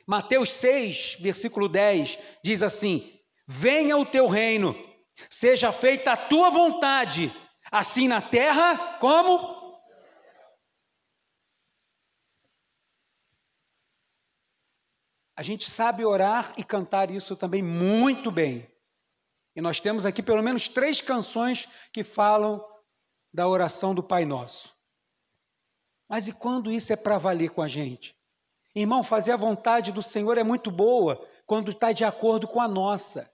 Mateus 0.04 0.52
6, 0.54 1.18
versículo 1.20 1.68
10 1.68 2.18
diz 2.42 2.62
assim: 2.62 3.20
Venha 3.46 3.96
o 3.96 4.04
teu 4.04 4.26
reino, 4.26 4.76
seja 5.30 5.70
feita 5.70 6.12
a 6.12 6.16
tua 6.16 6.50
vontade, 6.50 7.32
assim 7.70 8.08
na 8.08 8.20
terra 8.20 8.98
como 8.98 9.56
A 15.36 15.42
gente 15.44 15.70
sabe 15.70 16.04
orar 16.04 16.52
e 16.56 16.64
cantar 16.64 17.12
isso 17.12 17.36
também 17.36 17.62
muito 17.62 18.28
bem. 18.28 18.68
E 19.58 19.60
nós 19.60 19.80
temos 19.80 20.06
aqui 20.06 20.22
pelo 20.22 20.40
menos 20.40 20.68
três 20.68 21.00
canções 21.00 21.66
que 21.92 22.04
falam 22.04 22.64
da 23.34 23.48
oração 23.48 23.92
do 23.92 24.04
Pai 24.04 24.24
Nosso. 24.24 24.72
Mas 26.08 26.28
e 26.28 26.32
quando 26.32 26.70
isso 26.70 26.92
é 26.92 26.96
para 26.96 27.18
valer 27.18 27.50
com 27.50 27.60
a 27.60 27.66
gente? 27.66 28.16
Irmão, 28.72 29.02
fazer 29.02 29.32
a 29.32 29.36
vontade 29.36 29.90
do 29.90 30.00
Senhor 30.00 30.38
é 30.38 30.44
muito 30.44 30.70
boa 30.70 31.28
quando 31.44 31.72
está 31.72 31.90
de 31.90 32.04
acordo 32.04 32.46
com 32.46 32.60
a 32.60 32.68
nossa. 32.68 33.28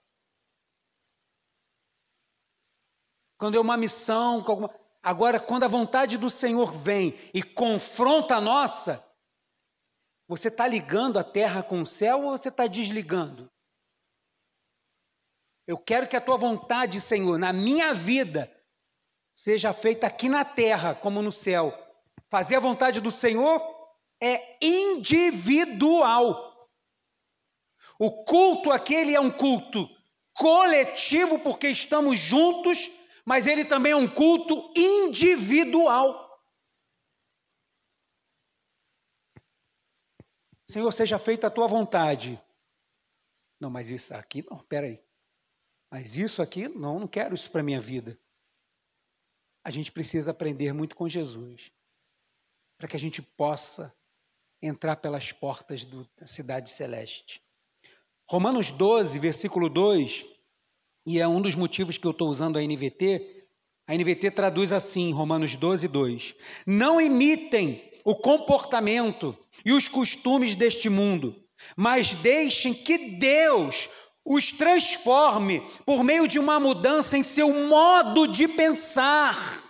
Quando 3.37 3.55
é 3.55 3.59
uma 3.59 3.77
missão, 3.77 4.43
alguma... 4.47 4.73
agora, 5.03 5.39
quando 5.39 5.65
a 5.65 5.67
vontade 5.67 6.17
do 6.17 6.31
Senhor 6.31 6.73
vem 6.73 7.15
e 7.35 7.43
confronta 7.43 8.37
a 8.37 8.41
nossa, 8.41 9.07
você 10.27 10.47
está 10.47 10.67
ligando 10.67 11.19
a 11.19 11.23
terra 11.23 11.61
com 11.61 11.83
o 11.83 11.85
céu 11.85 12.23
ou 12.23 12.31
você 12.31 12.49
está 12.49 12.65
desligando? 12.65 13.47
Eu 15.67 15.77
quero 15.77 16.07
que 16.07 16.15
a 16.15 16.21
tua 16.21 16.37
vontade, 16.37 17.01
Senhor, 17.01 17.39
na 17.39 17.51
minha 17.51 17.93
vida, 17.93 18.51
seja 19.33 19.73
feita 19.73 20.07
aqui 20.07 20.29
na 20.29 20.45
terra 20.45 20.93
como 20.93 21.21
no 21.21 21.31
céu. 21.31 21.73
Fazer 22.29 22.55
a 22.55 22.59
vontade 22.59 23.01
do 23.01 23.09
Senhor 23.09 23.59
é 24.21 24.63
individual. 24.63 26.69
O 27.99 28.23
culto 28.25 28.71
aquele 28.71 29.15
é 29.15 29.19
um 29.19 29.31
culto 29.31 29.87
coletivo, 30.33 31.39
porque 31.39 31.69
estamos 31.69 32.19
juntos, 32.19 32.91
mas 33.25 33.47
ele 33.47 33.65
também 33.65 33.93
é 33.93 33.95
um 33.95 34.07
culto 34.07 34.71
individual. 34.75 36.23
Senhor, 40.67 40.91
seja 40.91 41.17
feita 41.17 41.47
a 41.47 41.51
tua 41.51 41.67
vontade. 41.67 42.39
Não, 43.59 43.69
mas 43.69 43.89
isso 43.89 44.13
aqui 44.13 44.45
não, 44.49 44.59
peraí. 44.59 45.01
Mas 45.95 46.17
isso 46.17 46.41
aqui, 46.41 46.67
não, 46.67 46.99
não 46.99 47.07
quero 47.07 47.33
isso 47.33 47.49
para 47.49 47.63
minha 47.63 47.79
vida. 47.79 48.19
A 49.63 49.71
gente 49.71 49.93
precisa 49.93 50.31
aprender 50.31 50.73
muito 50.73 50.93
com 50.93 51.07
Jesus, 51.07 51.71
para 52.77 52.89
que 52.89 52.97
a 52.97 52.99
gente 52.99 53.21
possa 53.21 53.95
entrar 54.61 54.97
pelas 54.97 55.31
portas 55.31 55.85
do, 55.85 56.05
da 56.17 56.27
cidade 56.27 56.69
celeste. 56.69 57.41
Romanos 58.29 58.71
12, 58.71 59.17
versículo 59.19 59.69
2, 59.69 60.25
e 61.07 61.17
é 61.17 61.25
um 61.25 61.41
dos 61.41 61.55
motivos 61.55 61.97
que 61.97 62.05
eu 62.05 62.11
estou 62.11 62.27
usando 62.27 62.57
a 62.57 62.61
NVT, 62.61 63.47
A 63.87 63.95
NVT 63.95 64.31
traduz 64.31 64.73
assim, 64.73 65.13
Romanos 65.13 65.55
12, 65.55 65.87
2. 65.87 66.35
Não 66.67 66.99
imitem 66.99 67.81
o 68.03 68.13
comportamento 68.13 69.33
e 69.63 69.71
os 69.71 69.87
costumes 69.87 70.55
deste 70.55 70.89
mundo, 70.89 71.41
mas 71.77 72.11
deixem 72.15 72.73
que 72.73 73.17
Deus 73.17 73.87
os 74.25 74.51
transforme 74.51 75.61
por 75.85 76.03
meio 76.03 76.27
de 76.27 76.39
uma 76.39 76.59
mudança 76.59 77.17
em 77.17 77.23
seu 77.23 77.53
modo 77.53 78.27
de 78.27 78.47
pensar, 78.47 79.63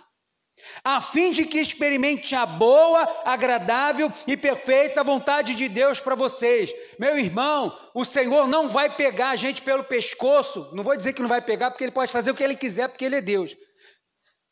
a 0.82 1.00
fim 1.00 1.30
de 1.30 1.44
que 1.44 1.58
experimente 1.58 2.34
a 2.34 2.46
boa, 2.46 3.06
agradável 3.24 4.10
e 4.26 4.36
perfeita 4.36 5.04
vontade 5.04 5.54
de 5.54 5.68
Deus 5.68 6.00
para 6.00 6.14
vocês. 6.14 6.72
Meu 6.98 7.18
irmão, 7.18 7.76
o 7.92 8.04
Senhor 8.04 8.46
não 8.46 8.68
vai 8.68 8.94
pegar 8.94 9.30
a 9.30 9.36
gente 9.36 9.62
pelo 9.62 9.84
pescoço, 9.84 10.70
não 10.72 10.84
vou 10.84 10.96
dizer 10.96 11.12
que 11.12 11.20
não 11.20 11.28
vai 11.28 11.42
pegar, 11.42 11.70
porque 11.70 11.84
Ele 11.84 11.92
pode 11.92 12.12
fazer 12.12 12.30
o 12.30 12.34
que 12.34 12.42
Ele 12.42 12.56
quiser, 12.56 12.88
porque 12.88 13.04
Ele 13.04 13.16
é 13.16 13.20
Deus. 13.20 13.56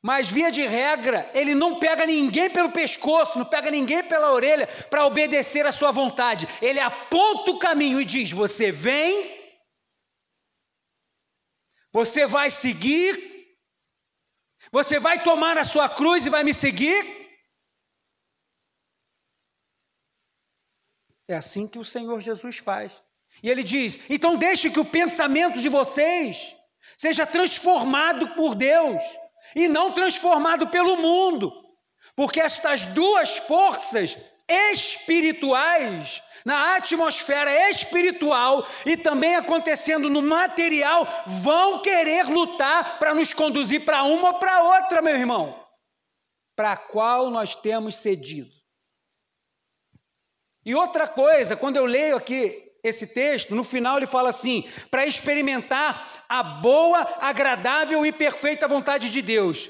Mas, 0.03 0.29
via 0.29 0.53
de 0.53 0.61
regra, 0.61 1.31
ele 1.33 1.55
não 1.55 1.77
pega 1.77 2.05
ninguém 2.05 2.51
pelo 2.51 2.71
pescoço, 2.71 3.39
não 3.39 3.47
pega 3.47 3.71
ninguém 3.71 4.05
pela 4.05 4.33
orelha 4.33 4.67
para 4.91 5.07
obedecer 5.07 5.65
à 5.65 5.73
sua 5.73 5.91
vontade. 5.93 6.47
Ele 6.61 6.79
aponta 6.79 7.53
o 7.53 7.59
caminho 7.59 7.99
e 7.99 8.05
diz: 8.05 8.31
Você 8.31 8.71
vem, 8.71 9.44
você 11.95 12.27
vai 12.27 12.51
seguir, 12.51 13.13
você 14.73 14.99
vai 14.99 15.23
tomar 15.23 15.57
a 15.57 15.63
sua 15.63 15.89
cruz 15.89 16.27
e 16.27 16.29
vai 16.29 16.43
me 16.43 16.53
seguir. 16.53 17.01
É 21.29 21.37
assim 21.37 21.69
que 21.69 21.79
o 21.79 21.85
Senhor 21.85 22.21
Jesus 22.21 22.59
faz. 22.59 23.01
E 23.41 23.49
ele 23.49 23.63
diz: 23.63 24.01
Então 24.11 24.37
deixe 24.37 24.71
que 24.71 24.81
o 24.81 24.85
pensamento 24.85 25.61
de 25.61 25.69
vocês 25.69 26.57
seja 26.99 27.25
transformado 27.25 28.35
por 28.35 28.57
Deus 28.57 29.01
e 29.55 29.69
não 29.69 29.93
transformado 29.93 30.67
pelo 30.71 30.97
mundo, 30.97 31.53
porque 32.17 32.41
estas 32.41 32.85
duas 32.87 33.39
forças 33.39 34.17
espirituais, 34.49 36.23
na 36.45 36.77
atmosfera 36.77 37.71
espiritual 37.71 38.67
e 38.85 38.97
também 38.97 39.35
acontecendo 39.35 40.11
no 40.11 40.21
material, 40.21 41.07
vão 41.27 41.81
querer 41.81 42.27
lutar 42.27 42.99
para 42.99 43.15
nos 43.15 43.33
conduzir 43.33 43.85
para 43.85 44.03
uma 44.05 44.33
ou 44.33 44.39
para 44.39 44.63
outra, 44.63 45.01
meu 45.01 45.17
irmão, 45.17 45.59
para 46.55 46.73
a 46.73 46.77
qual 46.77 47.31
nós 47.31 47.55
temos 47.55 47.97
cedido. 47.97 48.53
E 50.67 50.75
outra 50.75 51.07
coisa, 51.07 51.57
quando 51.57 51.77
eu 51.77 51.85
leio 51.85 52.17
aqui 52.17 52.73
esse 52.83 53.07
texto, 53.07 53.55
no 53.55 53.65
final 53.65 53.97
ele 53.97 54.07
fala 54.07 54.29
assim: 54.29 54.69
para 54.91 55.07
experimentar 55.07 56.25
a 56.29 56.43
boa, 56.43 57.01
agradável 57.21 58.05
e 58.05 58.13
perfeita 58.13 58.69
vontade 58.69 59.11
de 59.11 59.23
Deus. 59.23 59.69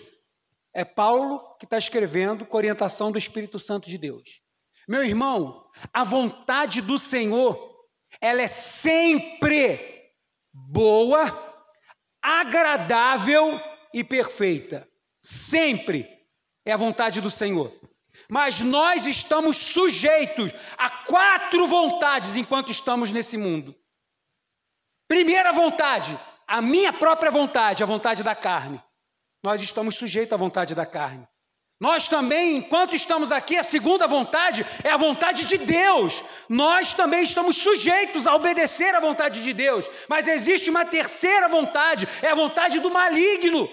É 0.72 0.84
Paulo 0.84 1.56
que 1.56 1.64
está 1.64 1.78
escrevendo 1.78 2.44
com 2.44 2.56
orientação 2.56 3.12
do 3.12 3.18
Espírito 3.18 3.58
Santo 3.60 3.88
de 3.88 3.96
Deus. 3.96 4.43
Meu 4.88 5.02
irmão, 5.02 5.70
a 5.92 6.04
vontade 6.04 6.80
do 6.80 6.98
Senhor, 6.98 7.86
ela 8.20 8.42
é 8.42 8.46
sempre 8.46 10.12
boa, 10.52 11.32
agradável 12.22 13.60
e 13.92 14.04
perfeita. 14.04 14.88
Sempre 15.22 16.08
é 16.64 16.72
a 16.72 16.76
vontade 16.76 17.20
do 17.20 17.30
Senhor. 17.30 17.72
Mas 18.28 18.60
nós 18.60 19.06
estamos 19.06 19.56
sujeitos 19.56 20.52
a 20.78 20.88
quatro 21.04 21.66
vontades 21.66 22.36
enquanto 22.36 22.70
estamos 22.70 23.10
nesse 23.10 23.36
mundo. 23.36 23.74
Primeira 25.08 25.52
vontade, 25.52 26.18
a 26.46 26.62
minha 26.62 26.92
própria 26.92 27.30
vontade, 27.30 27.82
a 27.82 27.86
vontade 27.86 28.22
da 28.22 28.34
carne. 28.34 28.82
Nós 29.42 29.60
estamos 29.62 29.96
sujeitos 29.96 30.32
à 30.32 30.36
vontade 30.36 30.74
da 30.74 30.86
carne. 30.86 31.26
Nós 31.80 32.08
também, 32.08 32.56
enquanto 32.56 32.94
estamos 32.94 33.32
aqui, 33.32 33.56
a 33.56 33.62
segunda 33.62 34.06
vontade 34.06 34.64
é 34.84 34.90
a 34.90 34.96
vontade 34.96 35.44
de 35.44 35.58
Deus. 35.58 36.22
Nós 36.48 36.92
também 36.92 37.24
estamos 37.24 37.56
sujeitos 37.56 38.26
a 38.26 38.34
obedecer 38.34 38.94
à 38.94 39.00
vontade 39.00 39.42
de 39.42 39.52
Deus. 39.52 39.84
Mas 40.08 40.28
existe 40.28 40.70
uma 40.70 40.84
terceira 40.84 41.48
vontade, 41.48 42.08
é 42.22 42.30
a 42.30 42.34
vontade 42.34 42.78
do 42.78 42.90
maligno. 42.90 43.68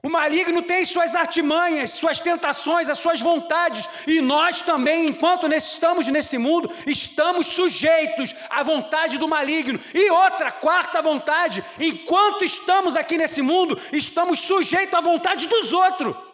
O 0.00 0.08
maligno 0.08 0.62
tem 0.62 0.84
suas 0.84 1.16
artimanhas, 1.16 1.90
suas 1.90 2.20
tentações, 2.20 2.88
as 2.88 2.98
suas 2.98 3.20
vontades, 3.20 3.88
e 4.06 4.20
nós 4.20 4.62
também, 4.62 5.08
enquanto 5.08 5.52
estamos 5.52 6.06
nesse 6.06 6.38
mundo, 6.38 6.72
estamos 6.86 7.48
sujeitos 7.48 8.32
à 8.48 8.62
vontade 8.62 9.18
do 9.18 9.26
maligno. 9.26 9.80
E 9.92 10.08
outra, 10.08 10.52
quarta 10.52 11.02
vontade, 11.02 11.64
enquanto 11.80 12.44
estamos 12.44 12.94
aqui 12.94 13.18
nesse 13.18 13.42
mundo, 13.42 13.76
estamos 13.92 14.38
sujeitos 14.38 14.94
à 14.94 15.00
vontade 15.00 15.48
dos 15.48 15.72
outros. 15.72 16.27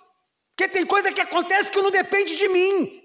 Porque 0.57 0.73
tem 0.73 0.87
coisa 0.87 1.13
que 1.13 1.21
acontece 1.21 1.71
que 1.71 1.83
não 1.83 1.91
depende 1.91 2.37
de 2.37 2.49
mim. 2.49 3.03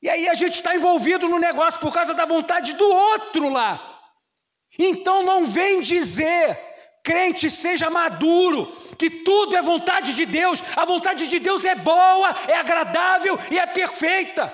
E 0.00 0.08
aí 0.08 0.28
a 0.28 0.34
gente 0.34 0.54
está 0.54 0.74
envolvido 0.76 1.28
no 1.28 1.38
negócio 1.38 1.80
por 1.80 1.92
causa 1.92 2.14
da 2.14 2.24
vontade 2.24 2.72
do 2.74 2.88
outro 2.88 3.48
lá. 3.48 4.00
Então 4.78 5.24
não 5.24 5.44
vem 5.44 5.80
dizer, 5.80 6.56
crente, 7.02 7.50
seja 7.50 7.90
maduro, 7.90 8.66
que 8.96 9.10
tudo 9.10 9.56
é 9.56 9.62
vontade 9.62 10.14
de 10.14 10.24
Deus, 10.24 10.62
a 10.76 10.84
vontade 10.84 11.26
de 11.26 11.40
Deus 11.40 11.64
é 11.64 11.74
boa, 11.74 12.30
é 12.46 12.54
agradável 12.54 13.36
e 13.50 13.58
é 13.58 13.66
perfeita. 13.66 14.52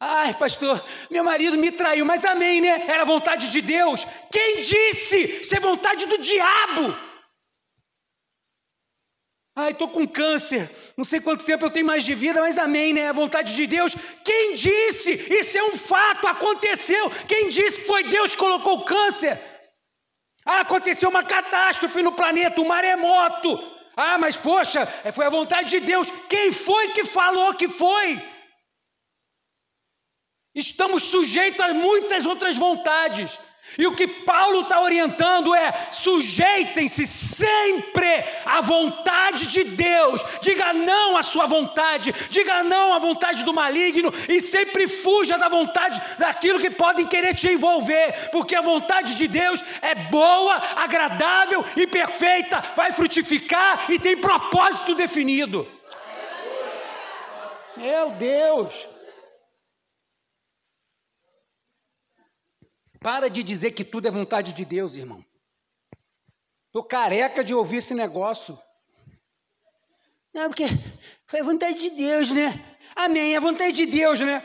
Ai, 0.00 0.34
pastor, 0.34 0.84
meu 1.10 1.22
marido 1.22 1.56
me 1.56 1.70
traiu, 1.70 2.04
mas 2.04 2.24
amém, 2.24 2.60
né? 2.60 2.84
Era 2.88 3.04
vontade 3.04 3.48
de 3.48 3.60
Deus. 3.60 4.04
Quem 4.30 4.56
disse? 4.56 5.40
Isso 5.40 5.56
é 5.56 5.60
vontade 5.60 6.06
do 6.06 6.18
diabo. 6.18 7.07
Ai, 9.60 9.72
estou 9.72 9.88
com 9.88 10.06
câncer, 10.06 10.70
não 10.96 11.04
sei 11.04 11.20
quanto 11.20 11.44
tempo 11.44 11.64
eu 11.66 11.70
tenho 11.70 11.84
mais 11.84 12.04
de 12.04 12.14
vida, 12.14 12.40
mas 12.40 12.56
amém, 12.56 12.92
né? 12.94 13.00
É 13.00 13.12
vontade 13.12 13.56
de 13.56 13.66
Deus. 13.66 13.92
Quem 14.24 14.54
disse? 14.54 15.10
Isso 15.34 15.58
é 15.58 15.64
um 15.64 15.76
fato, 15.76 16.28
aconteceu. 16.28 17.10
Quem 17.26 17.50
disse 17.50 17.80
que 17.80 17.88
foi 17.88 18.04
Deus 18.04 18.30
que 18.30 18.36
colocou 18.36 18.74
o 18.78 18.84
câncer? 18.84 19.36
Ah, 20.46 20.60
aconteceu 20.60 21.08
uma 21.08 21.24
catástrofe 21.24 22.00
no 22.04 22.12
planeta, 22.12 22.60
um 22.60 22.68
maremoto. 22.68 23.50
Ah, 23.96 24.16
mas 24.16 24.36
poxa, 24.36 24.86
foi 25.12 25.26
a 25.26 25.30
vontade 25.38 25.70
de 25.70 25.80
Deus. 25.80 26.08
Quem 26.28 26.52
foi 26.52 26.90
que 26.90 27.04
falou 27.04 27.52
que 27.52 27.68
foi? 27.68 28.22
Estamos 30.54 31.02
sujeitos 31.02 31.58
a 31.58 31.74
muitas 31.74 32.24
outras 32.24 32.56
vontades. 32.56 33.36
E 33.76 33.86
o 33.86 33.94
que 33.94 34.06
Paulo 34.06 34.62
está 34.62 34.80
orientando 34.80 35.54
é: 35.54 35.72
sujeitem-se 35.90 37.06
sempre 37.06 38.24
à 38.44 38.60
vontade 38.60 39.46
de 39.48 39.64
Deus, 39.64 40.24
diga 40.40 40.72
não 40.72 41.16
à 41.16 41.22
sua 41.22 41.46
vontade, 41.46 42.14
diga 42.30 42.62
não 42.62 42.94
à 42.94 42.98
vontade 42.98 43.44
do 43.44 43.52
maligno 43.52 44.12
e 44.28 44.40
sempre 44.40 44.88
fuja 44.88 45.36
da 45.36 45.48
vontade 45.48 46.00
daquilo 46.18 46.60
que 46.60 46.70
podem 46.70 47.06
querer 47.06 47.34
te 47.34 47.48
envolver, 47.48 48.30
porque 48.30 48.54
a 48.54 48.60
vontade 48.60 49.14
de 49.14 49.28
Deus 49.28 49.62
é 49.82 49.94
boa, 49.94 50.54
agradável 50.76 51.64
e 51.76 51.86
perfeita, 51.86 52.62
vai 52.74 52.92
frutificar 52.92 53.86
e 53.88 53.98
tem 53.98 54.16
propósito 54.16 54.94
definido. 54.94 55.66
Meu 57.76 58.10
Deus! 58.10 58.97
Para 63.00 63.28
de 63.28 63.42
dizer 63.42 63.72
que 63.72 63.84
tudo 63.84 64.08
é 64.08 64.10
vontade 64.10 64.52
de 64.52 64.64
Deus, 64.64 64.94
irmão. 64.94 65.24
Estou 66.66 66.84
careca 66.84 67.44
de 67.44 67.54
ouvir 67.54 67.78
esse 67.78 67.94
negócio. 67.94 68.58
Não, 70.34 70.48
porque 70.48 70.64
foi 71.26 71.42
vontade 71.42 71.78
de 71.78 71.90
Deus, 71.90 72.30
né? 72.30 72.78
Amém, 72.94 73.34
é 73.34 73.40
vontade 73.40 73.72
de 73.72 73.86
Deus, 73.86 74.20
né? 74.20 74.42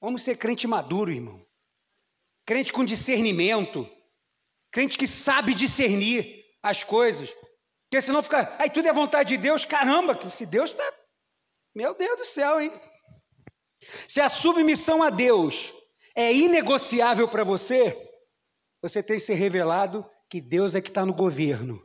Vamos 0.00 0.22
ser 0.22 0.36
crente 0.36 0.66
maduro, 0.66 1.10
irmão. 1.10 1.44
Crente 2.46 2.72
com 2.72 2.84
discernimento. 2.84 3.88
Crente 4.70 4.98
que 4.98 5.06
sabe 5.06 5.54
discernir 5.54 6.44
as 6.62 6.84
coisas. 6.84 7.30
Porque 7.30 8.00
senão 8.02 8.22
fica, 8.22 8.54
aí 8.58 8.68
tudo 8.68 8.88
é 8.88 8.92
vontade 8.92 9.30
de 9.30 9.36
Deus, 9.36 9.64
caramba, 9.64 10.18
se 10.30 10.44
Deus 10.44 10.70
está. 10.70 10.84
Meu 11.74 11.94
Deus 11.94 12.18
do 12.18 12.24
céu, 12.24 12.60
hein? 12.60 12.72
Se 14.06 14.20
a 14.20 14.28
submissão 14.28 15.02
a 15.02 15.10
Deus 15.10 15.72
é 16.14 16.32
inegociável 16.32 17.28
para 17.28 17.44
você, 17.44 17.96
você 18.80 19.02
tem 19.02 19.16
que 19.16 19.22
ser 19.22 19.34
revelado 19.34 20.08
que 20.28 20.40
Deus 20.40 20.74
é 20.74 20.80
que 20.80 20.88
está 20.88 21.04
no 21.04 21.14
governo. 21.14 21.82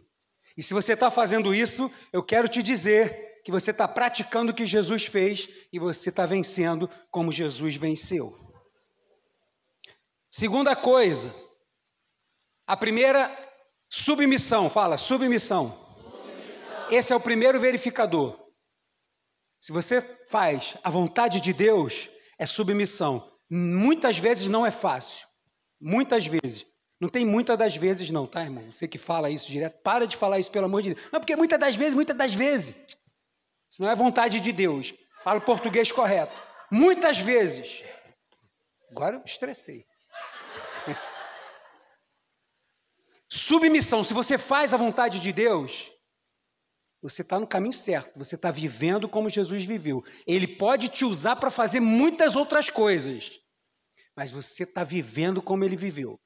E 0.56 0.64
se 0.64 0.74
você 0.74 0.94
está 0.94 1.10
fazendo 1.10 1.54
isso, 1.54 1.92
eu 2.12 2.22
quero 2.22 2.48
te 2.48 2.62
dizer 2.62 3.42
que 3.44 3.52
você 3.52 3.72
está 3.72 3.88
praticando 3.88 4.52
o 4.52 4.56
que 4.56 4.66
Jesus 4.66 5.06
fez 5.06 5.50
e 5.72 5.80
você 5.80 6.10
está 6.10 6.26
vencendo 6.26 6.90
como 7.10 7.32
Jesus 7.32 7.76
venceu. 7.76 8.38
Segunda 10.30 10.76
coisa, 10.76 11.34
a 12.68 12.78
primeira, 12.78 13.32
submissão, 13.90 14.70
fala, 14.70 14.98
submissão. 14.98 15.70
submissão. 16.04 16.92
Esse 16.92 17.14
é 17.14 17.16
o 17.16 17.20
primeiro 17.20 17.60
verificador. 17.60 18.38
Se 19.60 19.72
você 19.72 20.02
faz 20.02 20.78
a 20.84 20.90
vontade 20.90 21.42
de 21.42 21.52
Deus, 21.52 22.10
é 22.38 22.46
submissão. 22.46 23.39
Muitas 23.50 24.18
vezes 24.18 24.48
não 24.48 24.66
é 24.66 24.72
fácil, 24.72 25.28
muitas 25.82 26.28
vezes, 26.28 26.66
Não 27.00 27.08
tem 27.08 27.26
muitas 27.26 27.58
das 27.58 27.78
vezes, 27.78 28.10
não, 28.10 28.28
tá, 28.28 28.44
irmão? 28.44 28.70
Você 28.70 28.86
que 28.86 28.98
fala 28.98 29.30
isso 29.30 29.48
direto, 29.48 29.82
para 29.82 30.06
de 30.06 30.18
falar 30.18 30.38
isso, 30.38 30.52
pelo 30.52 30.66
amor 30.66 30.82
de 30.82 30.94
Deus. 30.94 31.08
Não, 31.14 31.20
porque 31.22 31.34
muitas 31.34 31.58
das 31.58 31.74
vezes, 31.74 31.94
muitas 31.94 32.16
das 32.16 32.34
vezes. 32.34 32.76
Isso 33.70 33.82
não 33.82 33.90
é 33.90 33.96
vontade 33.96 34.42
de 34.42 34.52
Deus. 34.52 34.94
Fala 35.24 35.40
o 35.40 35.42
português 35.42 35.92
correto. 35.94 36.34
Muitas 36.70 37.18
vezes. 37.18 37.86
Agora 38.92 39.16
eu 39.16 39.24
estressei. 39.24 39.86
Submissão. 43.30 44.04
Se 44.04 44.14
você 44.14 44.38
faz 44.38 44.74
a 44.74 44.78
vontade 44.78 45.22
de 45.22 45.32
Deus, 45.32 45.90
você 47.02 47.22
está 47.22 47.40
no 47.40 47.48
caminho 47.48 47.74
certo. 47.74 48.18
Você 48.20 48.36
está 48.36 48.52
vivendo 48.52 49.08
como 49.08 49.30
Jesus 49.30 49.64
viveu. 49.64 50.04
Ele 50.28 50.48
pode 50.48 50.90
te 50.90 51.06
usar 51.06 51.38
para 51.38 51.50
fazer 51.50 51.80
muitas 51.80 52.36
outras 52.36 52.70
coisas, 52.70 53.40
mas 54.16 54.32
você 54.32 54.64
está 54.64 54.84
vivendo 54.84 55.42
como 55.42 55.64
ele 55.64 55.78
viveu. 55.78 56.20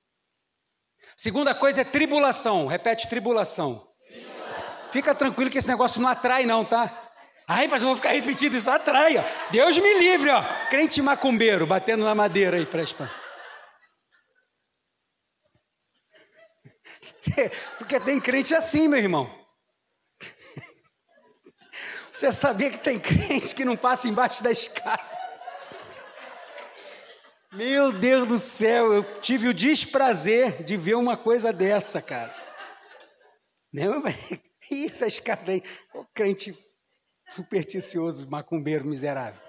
Segunda 1.15 1.53
coisa 1.53 1.81
é 1.81 1.83
tribulação. 1.83 2.65
Repete 2.65 3.07
tribulação. 3.07 3.85
tribulação. 4.07 4.91
Fica 4.91 5.13
tranquilo 5.13 5.51
que 5.51 5.57
esse 5.57 5.67
negócio 5.67 6.01
não 6.01 6.09
atrai, 6.09 6.45
não, 6.45 6.65
tá? 6.65 7.11
Ai, 7.47 7.67
mas 7.67 7.81
eu 7.81 7.89
vou 7.89 7.95
ficar 7.95 8.11
repetindo 8.11 8.55
isso, 8.55 8.69
atrai, 8.69 9.17
ó. 9.17 9.23
Deus 9.51 9.77
me 9.77 9.99
livre, 9.99 10.29
ó. 10.29 10.41
Crente 10.69 11.01
macumbeiro, 11.01 11.67
batendo 11.67 12.05
na 12.05 12.15
madeira 12.15 12.57
aí 12.57 12.65
para 12.65 12.83
espantar. 12.83 13.21
Porque 17.77 17.99
tem 17.99 18.19
crente 18.19 18.55
assim, 18.55 18.87
meu 18.87 18.99
irmão. 18.99 19.42
Você 22.13 22.31
sabia 22.31 22.69
que 22.69 22.77
tem 22.77 22.99
crente 22.99 23.55
que 23.55 23.65
não 23.65 23.75
passa 23.75 24.07
embaixo 24.07 24.43
da 24.43 24.51
escada? 24.51 25.01
Meu 27.51 27.91
Deus 27.91 28.27
do 28.27 28.37
céu, 28.37 28.93
eu 28.93 29.19
tive 29.19 29.47
o 29.47 29.53
desprazer 29.53 30.63
de 30.63 30.77
ver 30.77 30.95
uma 30.95 31.17
coisa 31.17 31.51
dessa, 31.51 32.01
cara. 32.01 32.33
Mas 33.71 34.15
isso, 34.69 35.03
a 35.03 35.07
escada 35.07 35.51
aí. 35.51 35.63
O 35.93 36.05
crente 36.05 36.55
supersticioso, 37.29 38.29
macumbeiro 38.29 38.85
miserável. 38.85 39.39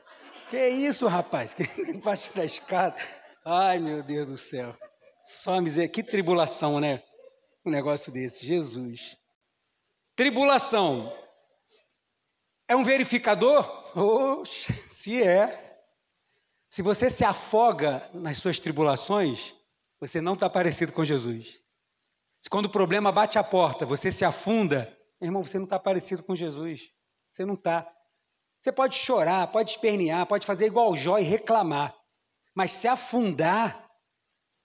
Que 0.49 0.69
isso, 0.69 1.07
rapaz? 1.07 1.55
Embaixo 1.89 2.35
da 2.35 2.45
escada. 2.45 2.97
Ai, 3.45 3.79
meu 3.79 4.03
Deus 4.03 4.27
do 4.27 4.37
céu. 4.37 4.75
Só 5.23 5.61
miséria. 5.61 5.89
Que 5.89 6.03
tribulação, 6.03 6.81
né? 6.81 7.03
um 7.65 7.71
negócio 7.71 8.13
desse. 8.13 8.47
Jesus. 8.47 9.17
Tribulação. 10.15 11.13
É 12.67 12.75
um 12.75 12.85
verificador? 12.85 13.65
Oxe, 13.99 14.73
se 14.89 15.23
é. 15.23 15.83
Se 16.69 16.83
você 16.83 17.09
se 17.09 17.25
afoga 17.25 18.09
nas 18.13 18.39
suas 18.39 18.59
tribulações, 18.59 19.55
você 20.01 20.21
não 20.21 20.35
está 20.35 20.51
parecido 20.51 20.93
com 20.93 21.05
Jesus. 21.05 21.61
Se 22.41 22.51
quando 22.51 22.67
o 22.67 22.71
problema 22.71 23.13
bate 23.13 23.39
a 23.39 23.45
porta, 23.45 23.87
você 23.87 24.11
se 24.11 24.25
afunda, 24.25 24.97
irmão, 25.21 25.45
você 25.45 25.59
não 25.59 25.65
está 25.65 25.79
parecido 25.79 26.23
com 26.23 26.35
Jesus. 26.35 26.91
Você 27.31 27.45
não 27.45 27.55
está. 27.55 27.91
Você 28.61 28.73
pode 28.73 28.97
chorar, 28.97 29.47
pode 29.49 29.71
espernear, 29.71 30.27
pode 30.27 30.47
fazer 30.47 30.67
igual 30.67 30.97
Jó 30.97 31.19
e 31.19 31.23
reclamar. 31.23 31.95
Mas 32.55 32.73
se 32.73 32.89
afundar, 32.89 33.91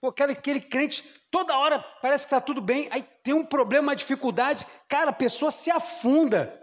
pô, 0.00 0.08
aquele, 0.08 0.32
aquele 0.32 0.60
crente 0.60 1.04
Toda 1.30 1.56
hora 1.56 1.78
parece 2.02 2.26
que 2.26 2.34
está 2.34 2.44
tudo 2.44 2.60
bem, 2.60 2.88
aí 2.90 3.02
tem 3.22 3.32
um 3.32 3.46
problema, 3.46 3.88
uma 3.88 3.96
dificuldade, 3.96 4.66
cara, 4.88 5.10
a 5.10 5.14
pessoa 5.14 5.50
se 5.50 5.70
afunda. 5.70 6.59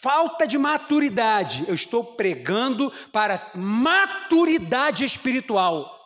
Falta 0.00 0.46
de 0.46 0.56
maturidade. 0.56 1.64
Eu 1.66 1.74
estou 1.74 2.04
pregando 2.04 2.92
para 3.12 3.50
maturidade 3.54 5.04
espiritual. 5.04 5.98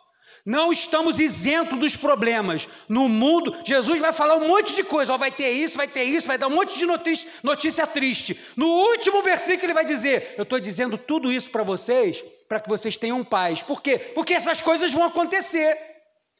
Não 0.45 0.73
estamos 0.73 1.19
isentos 1.19 1.79
dos 1.79 1.95
problemas. 1.95 2.67
No 2.89 3.07
mundo, 3.07 3.55
Jesus 3.63 3.99
vai 3.99 4.11
falar 4.11 4.35
um 4.35 4.47
monte 4.47 4.75
de 4.75 4.83
coisa. 4.83 5.13
Ó, 5.13 5.17
vai 5.17 5.31
ter 5.31 5.51
isso, 5.51 5.77
vai 5.77 5.87
ter 5.87 6.03
isso, 6.03 6.27
vai 6.27 6.37
dar 6.37 6.47
um 6.47 6.55
monte 6.55 6.77
de 6.77 6.85
notícia, 6.85 7.29
notícia 7.41 7.87
triste. 7.87 8.37
No 8.55 8.67
último 8.67 9.21
versículo, 9.21 9.67
ele 9.67 9.73
vai 9.73 9.85
dizer: 9.85 10.35
Eu 10.37 10.43
estou 10.43 10.59
dizendo 10.59 10.97
tudo 10.97 11.31
isso 11.31 11.49
para 11.49 11.63
vocês, 11.63 12.23
para 12.49 12.59
que 12.59 12.67
vocês 12.67 12.97
tenham 12.97 13.23
paz. 13.23 13.63
Por 13.63 13.81
quê? 13.81 13.97
Porque 13.97 14.33
essas 14.33 14.61
coisas 14.61 14.91
vão 14.91 15.05
acontecer. 15.05 15.77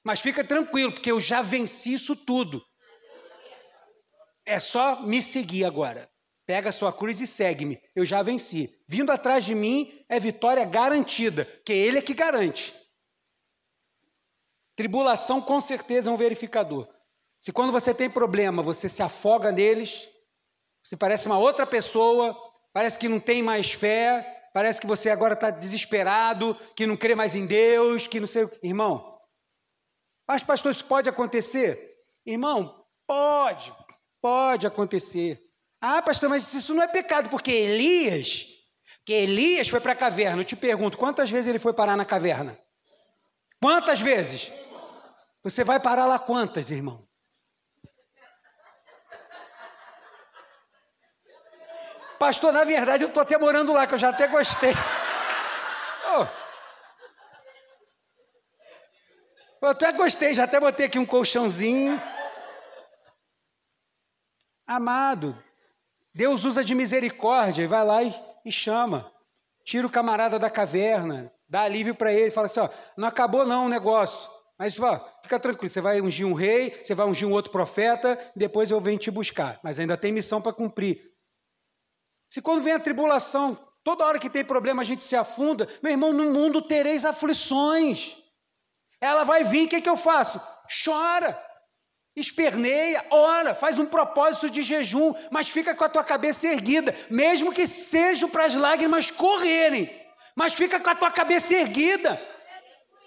Mas 0.03 0.19
fica 0.19 0.43
tranquilo, 0.43 0.91
porque 0.91 1.11
eu 1.11 1.21
já 1.21 1.41
venci 1.41 1.93
isso 1.93 2.13
tudo. 2.13 2.61
É 4.45 4.59
só 4.59 5.01
me 5.01 5.21
seguir 5.21 5.63
agora. 5.63 6.09
Pega 6.45 6.69
a 6.69 6.73
sua 6.73 6.91
cruz 6.91 7.21
e 7.21 7.27
segue-me. 7.27 7.81
Eu 7.95 8.05
já 8.05 8.21
venci. 8.21 8.77
Vindo 8.87 9.11
atrás 9.11 9.43
de 9.45 9.55
mim 9.55 10.05
é 10.09 10.19
vitória 10.19 10.65
garantida, 10.65 11.45
que 11.65 11.71
ele 11.73 11.97
é 11.97 12.01
que 12.01 12.13
garante. 12.13 12.73
Tribulação 14.75 15.41
com 15.41 15.61
certeza 15.61 16.09
é 16.09 16.13
um 16.13 16.17
verificador. 16.17 16.87
Se 17.39 17.51
quando 17.51 17.71
você 17.71 17.93
tem 17.93 18.09
problema, 18.09 18.63
você 18.63 18.89
se 18.89 19.03
afoga 19.03 19.51
neles, 19.51 20.09
você 20.83 20.97
parece 20.97 21.27
uma 21.27 21.37
outra 21.37 21.65
pessoa, 21.65 22.37
parece 22.73 22.97
que 22.97 23.07
não 23.07 23.19
tem 23.19 23.43
mais 23.43 23.71
fé, 23.71 24.49
parece 24.53 24.81
que 24.81 24.87
você 24.87 25.09
agora 25.09 25.33
está 25.33 25.49
desesperado, 25.49 26.55
que 26.75 26.87
não 26.87 26.97
crê 26.97 27.15
mais 27.15 27.35
em 27.35 27.45
Deus, 27.45 28.07
que 28.07 28.19
não 28.19 28.27
sei 28.27 28.43
o 28.43 28.49
que. 28.49 28.65
Irmão, 28.65 29.13
mas, 30.27 30.41
pastor, 30.41 30.71
isso 30.71 30.85
pode 30.85 31.09
acontecer? 31.09 32.01
Irmão, 32.25 32.85
pode, 33.05 33.73
pode 34.21 34.65
acontecer. 34.65 35.39
Ah, 35.85 36.01
pastor, 36.01 36.29
mas 36.29 36.53
isso 36.53 36.73
não 36.73 36.81
é 36.81 36.87
pecado, 36.87 37.27
porque 37.27 37.51
Elias, 37.51 38.47
que 39.05 39.11
Elias 39.11 39.67
foi 39.67 39.81
para 39.81 39.91
a 39.91 39.95
caverna. 39.95 40.39
Eu 40.39 40.45
te 40.45 40.55
pergunto, 40.55 40.97
quantas 40.97 41.29
vezes 41.29 41.47
ele 41.47 41.59
foi 41.59 41.73
parar 41.73 41.97
na 41.97 42.05
caverna? 42.05 42.57
Quantas 43.61 43.99
vezes? 43.99 44.49
Você 45.43 45.61
vai 45.61 45.81
parar 45.81 46.05
lá 46.05 46.17
quantas, 46.17 46.71
irmão? 46.71 47.05
Pastor, 52.17 52.53
na 52.53 52.63
verdade, 52.63 53.03
eu 53.03 53.09
estou 53.09 53.21
até 53.21 53.37
morando 53.37 53.73
lá, 53.73 53.85
que 53.85 53.93
eu 53.93 53.97
já 53.97 54.07
até 54.07 54.25
gostei. 54.25 54.71
Oh. 56.15 56.25
Eu 59.61 59.69
até 59.71 59.91
gostei, 59.91 60.33
já 60.33 60.45
até 60.45 60.61
botei 60.61 60.85
aqui 60.85 60.97
um 60.97 61.05
colchãozinho. 61.05 62.01
Amado, 64.65 65.37
Deus 66.13 66.45
usa 66.45 66.63
de 66.63 66.75
misericórdia 66.75 67.63
e 67.63 67.67
vai 67.67 67.83
lá 67.83 68.03
e, 68.03 68.13
e 68.45 68.51
chama. 68.51 69.11
Tira 69.65 69.87
o 69.87 69.89
camarada 69.89 70.37
da 70.37 70.49
caverna, 70.49 71.31
dá 71.47 71.61
alívio 71.61 71.95
para 71.95 72.13
ele, 72.13 72.29
fala 72.29 72.45
assim: 72.45 72.59
ó, 72.59 72.69
não 72.97 73.07
acabou 73.07 73.45
não 73.45 73.65
o 73.65 73.69
negócio. 73.69 74.29
Mas 74.57 74.79
ó, 74.79 74.99
fica 75.23 75.39
tranquilo, 75.39 75.69
você 75.69 75.81
vai 75.81 75.99
ungir 75.99 76.25
um 76.27 76.33
rei, 76.33 76.69
você 76.69 76.93
vai 76.93 77.07
ungir 77.07 77.27
um 77.27 77.31
outro 77.31 77.51
profeta, 77.51 78.19
depois 78.35 78.69
eu 78.69 78.79
venho 78.79 78.99
te 78.99 79.09
buscar. 79.09 79.59
Mas 79.63 79.79
ainda 79.79 79.97
tem 79.97 80.11
missão 80.11 80.41
para 80.41 80.53
cumprir. 80.53 81.01
Se 82.29 82.41
quando 82.41 82.63
vem 82.63 82.73
a 82.73 82.79
tribulação, 82.79 83.57
toda 83.83 84.05
hora 84.05 84.19
que 84.19 84.29
tem 84.29 84.43
problema 84.43 84.81
a 84.81 84.85
gente 84.85 85.03
se 85.03 85.15
afunda, 85.15 85.67
meu 85.81 85.91
irmão, 85.91 86.13
no 86.13 86.31
mundo 86.31 86.61
tereis 86.61 87.03
aflições. 87.03 88.17
Ela 89.01 89.23
vai 89.23 89.43
vir, 89.43 89.65
o 89.65 89.69
que, 89.69 89.81
que 89.81 89.89
eu 89.89 89.97
faço? 89.97 90.39
Chora, 90.83 91.37
esperneia, 92.15 93.03
ora, 93.09 93.55
faz 93.55 93.79
um 93.79 93.85
propósito 93.85 94.49
de 94.49 94.61
jejum, 94.61 95.13
mas 95.31 95.49
fica 95.49 95.73
com 95.73 95.83
a 95.83 95.89
tua 95.89 96.03
cabeça 96.03 96.47
erguida, 96.47 96.95
mesmo 97.09 97.53
que 97.53 97.65
seja 97.65 98.27
para 98.27 98.45
as 98.45 98.53
lágrimas 98.53 99.09
correrem, 99.09 99.89
mas 100.35 100.53
fica 100.53 100.79
com 100.79 100.89
a 100.89 100.95
tua 100.95 101.11
cabeça 101.11 101.55
erguida. 101.55 102.21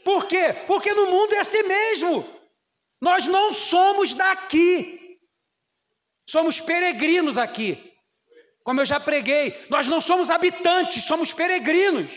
Por 0.04 0.26
quê? 0.26 0.54
Porque 0.66 0.92
no 0.92 1.06
mundo 1.06 1.34
é 1.34 1.38
assim 1.38 1.62
mesmo. 1.62 2.28
Nós 3.00 3.26
não 3.26 3.52
somos 3.52 4.14
daqui, 4.14 5.18
somos 6.28 6.60
peregrinos 6.60 7.38
aqui. 7.38 7.92
Como 8.64 8.80
eu 8.80 8.86
já 8.86 8.98
preguei, 8.98 9.54
nós 9.70 9.86
não 9.86 10.00
somos 10.00 10.30
habitantes, 10.30 11.04
somos 11.04 11.32
peregrinos. 11.32 12.12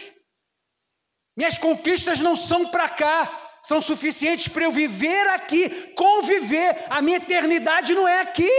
Minhas 1.38 1.58
conquistas 1.58 2.20
não 2.20 2.36
são 2.36 2.70
para 2.70 2.90
cá, 2.90 3.39
são 3.64 3.82
suficientes 3.82 4.48
para 4.48 4.64
eu 4.64 4.72
viver 4.72 5.28
aqui, 5.30 5.94
conviver. 5.94 6.86
A 6.90 7.02
minha 7.02 7.18
eternidade 7.18 7.94
não 7.94 8.08
é 8.08 8.22
aqui. 8.22 8.50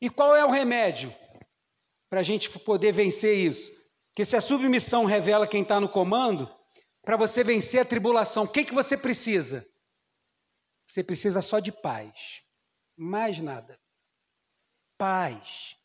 E 0.00 0.10
qual 0.10 0.36
é 0.36 0.44
o 0.44 0.50
remédio 0.50 1.14
para 2.10 2.20
a 2.20 2.22
gente 2.22 2.50
poder 2.60 2.92
vencer 2.92 3.36
isso? 3.36 3.72
Que 4.14 4.24
se 4.24 4.36
a 4.36 4.40
submissão 4.40 5.04
revela 5.04 5.46
quem 5.46 5.62
está 5.62 5.80
no 5.80 5.88
comando, 5.88 6.54
para 7.02 7.16
você 7.16 7.44
vencer 7.44 7.80
a 7.80 7.84
tribulação, 7.84 8.44
o 8.44 8.48
que, 8.48 8.64
que 8.64 8.74
você 8.74 8.96
precisa? 8.96 9.66
Você 10.86 11.02
precisa 11.02 11.40
só 11.40 11.58
de 11.58 11.72
paz, 11.72 12.42
mais 12.96 13.38
nada. 13.38 13.78
Paz. 14.98 15.76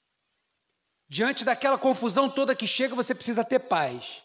Diante 1.09 1.43
daquela 1.43 1.77
confusão 1.77 2.29
toda 2.29 2.55
que 2.55 2.65
chega, 2.65 2.95
você 2.95 3.13
precisa 3.13 3.43
ter 3.43 3.59
paz. 3.59 4.23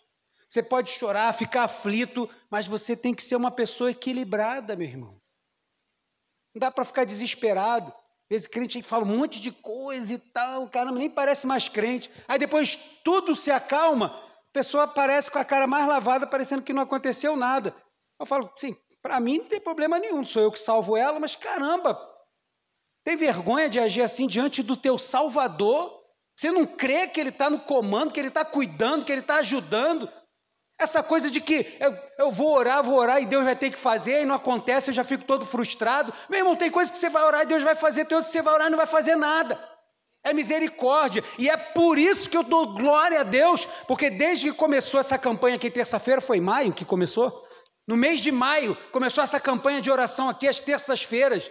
Você 0.48 0.62
pode 0.62 0.90
chorar, 0.90 1.32
ficar 1.32 1.64
aflito, 1.64 2.28
mas 2.50 2.66
você 2.66 2.96
tem 2.96 3.12
que 3.12 3.22
ser 3.22 3.36
uma 3.36 3.50
pessoa 3.50 3.90
equilibrada, 3.90 4.76
meu 4.76 4.86
irmão. 4.86 5.20
Não 6.54 6.60
dá 6.60 6.70
para 6.70 6.84
ficar 6.84 7.04
desesperado. 7.04 7.88
Às 7.88 8.28
vezes 8.30 8.46
crente 8.46 8.82
fala 8.82 9.04
um 9.04 9.18
monte 9.18 9.40
de 9.40 9.52
coisa 9.52 10.14
e 10.14 10.18
tal, 10.18 10.68
caramba, 10.68 10.98
nem 10.98 11.10
parece 11.10 11.46
mais 11.46 11.68
crente. 11.68 12.10
Aí 12.26 12.38
depois 12.38 13.00
tudo 13.04 13.36
se 13.36 13.50
acalma, 13.50 14.06
a 14.06 14.52
pessoa 14.52 14.84
aparece 14.84 15.30
com 15.30 15.38
a 15.38 15.44
cara 15.44 15.66
mais 15.66 15.86
lavada, 15.86 16.26
parecendo 16.26 16.62
que 16.62 16.72
não 16.72 16.82
aconteceu 16.82 17.36
nada. 17.36 17.74
Eu 18.18 18.26
falo, 18.26 18.50
sim, 18.56 18.76
para 19.00 19.20
mim 19.20 19.38
não 19.38 19.44
tem 19.44 19.60
problema 19.60 19.98
nenhum, 19.98 20.24
sou 20.24 20.42
eu 20.42 20.50
que 20.50 20.58
salvo 20.58 20.96
ela, 20.96 21.20
mas 21.20 21.36
caramba, 21.36 21.96
tem 23.04 23.16
vergonha 23.16 23.70
de 23.70 23.78
agir 23.78 24.02
assim 24.02 24.26
diante 24.26 24.64
do 24.64 24.76
teu 24.76 24.98
Salvador? 24.98 26.02
Você 26.36 26.50
não 26.50 26.66
crê 26.66 27.06
que 27.06 27.20
Ele 27.20 27.28
está 27.28 27.48
no 27.48 27.60
comando, 27.60 28.12
que 28.12 28.18
Ele 28.18 28.28
está 28.28 28.44
cuidando, 28.44 29.04
que 29.04 29.12
Ele 29.12 29.20
está 29.20 29.36
ajudando? 29.36 30.10
Essa 30.78 31.02
coisa 31.02 31.30
de 31.30 31.40
que 31.40 31.76
eu, 31.80 31.98
eu, 32.18 32.30
vou 32.30 32.52
orar, 32.52 32.82
vou 32.82 32.98
orar 32.98 33.20
e 33.20 33.26
Deus 33.26 33.44
vai 33.44 33.56
ter 33.56 33.70
que 33.70 33.78
fazer, 33.78 34.22
e 34.22 34.26
não 34.26 34.34
acontece, 34.34 34.90
eu 34.90 34.94
já 34.94 35.04
fico 35.04 35.24
todo 35.24 35.46
frustrado. 35.46 36.12
Meu 36.28 36.40
irmão, 36.40 36.54
tem 36.54 36.70
coisa 36.70 36.92
que 36.92 36.98
você 36.98 37.08
vai 37.08 37.24
orar 37.24 37.42
e 37.42 37.46
Deus 37.46 37.62
vai 37.62 37.74
fazer, 37.74 38.04
tem 38.04 38.16
outra 38.16 38.28
que 38.28 38.32
você 38.32 38.42
vai 38.42 38.54
orar 38.54 38.66
e 38.66 38.70
não 38.70 38.76
vai 38.76 38.86
fazer 38.86 39.16
nada. 39.16 39.58
É 40.22 40.34
misericórdia. 40.34 41.24
E 41.38 41.48
é 41.48 41.56
por 41.56 41.98
isso 41.98 42.28
que 42.28 42.36
eu 42.36 42.42
dou 42.42 42.74
glória 42.74 43.20
a 43.20 43.22
Deus, 43.22 43.66
porque 43.86 44.10
desde 44.10 44.50
que 44.50 44.56
começou 44.56 45.00
essa 45.00 45.16
campanha 45.16 45.56
aqui, 45.56 45.70
terça-feira, 45.70 46.20
foi 46.20 46.40
maio 46.40 46.74
que 46.74 46.84
começou? 46.84 47.46
No 47.88 47.96
mês 47.96 48.20
de 48.20 48.32
maio, 48.32 48.76
começou 48.92 49.22
essa 49.22 49.40
campanha 49.40 49.80
de 49.80 49.90
oração 49.90 50.28
aqui 50.28 50.46
às 50.46 50.60
terças-feiras. 50.60 51.50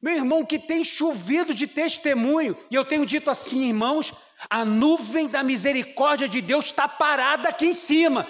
Meu 0.00 0.14
irmão, 0.14 0.44
que 0.44 0.58
tem 0.58 0.84
chovido 0.84 1.52
de 1.52 1.66
testemunho, 1.66 2.56
e 2.70 2.74
eu 2.74 2.84
tenho 2.84 3.04
dito 3.04 3.28
assim, 3.28 3.66
irmãos, 3.66 4.12
a 4.50 4.64
nuvem 4.64 5.28
da 5.28 5.42
misericórdia 5.42 6.28
de 6.28 6.40
Deus 6.40 6.66
está 6.66 6.86
parada 6.86 7.48
aqui 7.48 7.66
em 7.66 7.74
cima, 7.74 8.26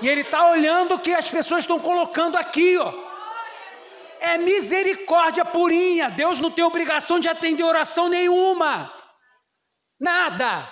e 0.00 0.08
Ele 0.08 0.22
está 0.22 0.50
olhando 0.50 0.94
o 0.94 0.98
que 0.98 1.12
as 1.12 1.30
pessoas 1.30 1.64
estão 1.64 1.78
colocando 1.78 2.36
aqui, 2.36 2.76
ó. 2.78 2.92
É 4.20 4.36
misericórdia 4.38 5.44
purinha, 5.44 6.10
Deus 6.10 6.40
não 6.40 6.50
tem 6.50 6.64
obrigação 6.64 7.18
de 7.18 7.28
atender 7.28 7.62
oração 7.62 8.08
nenhuma, 8.08 8.92
nada. 9.98 10.68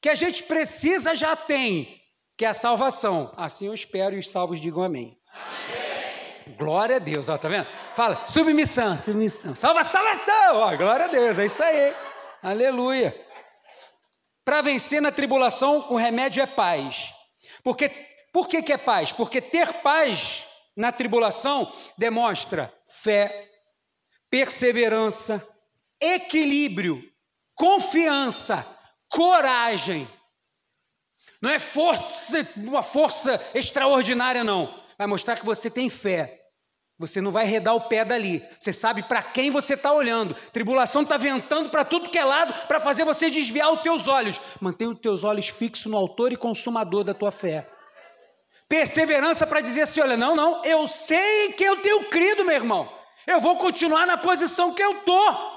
Que 0.00 0.08
a 0.08 0.14
gente 0.14 0.44
precisa 0.44 1.14
já 1.14 1.34
tem, 1.34 2.00
que 2.36 2.44
é 2.44 2.48
a 2.48 2.54
salvação. 2.54 3.32
Assim 3.36 3.66
eu 3.66 3.74
espero 3.74 4.14
e 4.14 4.20
os 4.20 4.30
salvos 4.30 4.60
digam 4.60 4.84
amém. 4.84 5.18
amém. 5.32 6.56
Glória 6.56 6.96
a 6.96 7.00
Deus, 7.00 7.28
ó, 7.28 7.36
tá 7.36 7.48
vendo? 7.48 7.66
Fala, 7.96 8.24
submissão, 8.26 8.96
submissão. 8.96 9.56
Salva, 9.56 9.82
salvação! 9.82 10.56
Ó, 10.56 10.76
glória 10.76 11.06
a 11.06 11.08
Deus, 11.08 11.40
é 11.40 11.46
isso 11.46 11.62
aí. 11.62 11.92
Aleluia. 12.40 13.25
Para 14.46 14.62
vencer 14.62 15.02
na 15.02 15.10
tribulação, 15.10 15.84
o 15.90 15.96
remédio 15.96 16.40
é 16.40 16.46
paz. 16.46 17.12
Porque, 17.64 17.88
por 18.32 18.48
que, 18.48 18.62
que 18.62 18.72
é 18.72 18.78
paz? 18.78 19.10
Porque 19.10 19.40
ter 19.40 19.72
paz 19.82 20.46
na 20.76 20.92
tribulação 20.92 21.70
demonstra 21.98 22.72
fé, 22.86 23.50
perseverança, 24.30 25.44
equilíbrio, 26.00 27.02
confiança, 27.56 28.64
coragem. 29.08 30.08
Não 31.42 31.50
é 31.50 31.58
força, 31.58 32.48
uma 32.56 32.84
força 32.84 33.44
extraordinária, 33.52 34.44
não. 34.44 34.72
Vai 34.96 35.08
mostrar 35.08 35.34
que 35.34 35.44
você 35.44 35.68
tem 35.68 35.90
fé, 35.90 36.35
você 36.98 37.20
não 37.20 37.30
vai 37.30 37.44
redar 37.44 37.74
o 37.74 37.82
pé 37.82 38.04
dali. 38.04 38.42
Você 38.58 38.72
sabe 38.72 39.02
para 39.02 39.22
quem 39.22 39.50
você 39.50 39.74
está 39.74 39.92
olhando. 39.92 40.34
Tribulação 40.50 41.02
está 41.02 41.18
ventando 41.18 41.68
para 41.68 41.84
tudo 41.84 42.08
que 42.08 42.16
é 42.16 42.24
lado 42.24 42.66
para 42.66 42.80
fazer 42.80 43.04
você 43.04 43.28
desviar 43.28 43.70
os 43.72 43.82
teus 43.82 44.08
olhos. 44.08 44.40
Mantenha 44.60 44.90
os 44.90 44.98
teus 44.98 45.22
olhos 45.22 45.48
fixos 45.48 45.86
no 45.86 45.96
autor 45.96 46.32
e 46.32 46.36
consumador 46.36 47.04
da 47.04 47.12
tua 47.12 47.30
fé. 47.30 47.68
Perseverança 48.66 49.46
para 49.46 49.60
dizer 49.60 49.82
assim: 49.82 50.00
olha, 50.00 50.16
não, 50.16 50.34
não, 50.34 50.64
eu 50.64 50.86
sei 50.88 51.52
que 51.52 51.64
eu 51.64 51.76
tenho 51.82 52.04
crido, 52.04 52.44
meu 52.44 52.54
irmão. 52.54 52.90
Eu 53.26 53.40
vou 53.40 53.58
continuar 53.58 54.06
na 54.06 54.16
posição 54.16 54.72
que 54.72 54.82
eu 54.82 54.92
estou. 54.92 55.56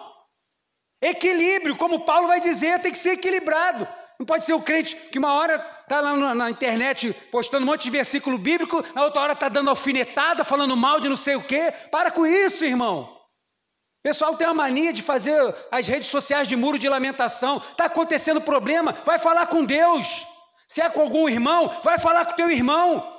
Equilíbrio, 1.01 1.77
como 1.77 2.01
Paulo 2.01 2.27
vai 2.27 2.41
dizer, 2.41 2.81
tem 2.81 2.91
que 2.91 2.97
ser 2.97 3.11
equilibrado. 3.11 3.87
Não 4.19 4.25
pode 4.25 4.43
ser 4.43 4.53
o 4.53 4.61
crente 4.61 4.97
que 4.97 5.17
uma 5.17 5.31
hora 5.31 5.55
está 5.81 6.01
lá 6.01 6.35
na, 6.35 6.49
internet 6.49 7.13
postando 7.31 7.63
um 7.63 7.65
monte 7.65 7.83
de 7.83 7.89
versículo 7.89 8.37
bíblico, 8.37 8.83
na 8.93 9.03
outra 9.03 9.21
hora 9.21 9.31
está 9.31 9.47
dando 9.47 9.69
alfinetada, 9.69 10.43
falando 10.43 10.75
mal 10.75 10.99
de 10.99 11.07
não 11.07 11.15
sei 11.15 11.35
o 11.35 11.41
quê. 11.41 11.73
Para 11.89 12.11
com 12.11 12.27
isso, 12.27 12.65
irmão. 12.65 13.03
O 13.03 14.03
pessoal 14.03 14.35
tem 14.35 14.45
a 14.45 14.53
mania 14.53 14.91
de 14.91 15.01
fazer 15.01 15.39
as 15.71 15.87
redes 15.87 16.09
sociais 16.09 16.49
de 16.49 16.55
muro 16.57 16.77
de 16.77 16.89
lamentação. 16.89 17.57
Está 17.57 17.85
acontecendo 17.85 18.41
problema, 18.41 18.91
vai 19.05 19.17
falar 19.17 19.47
com 19.47 19.63
Deus. 19.63 20.25
Se 20.67 20.81
é 20.81 20.89
com 20.89 21.01
algum 21.01 21.29
irmão, 21.29 21.73
vai 21.81 21.97
falar 21.97 22.25
com 22.25 22.33
teu 22.33 22.51
irmão. 22.51 23.17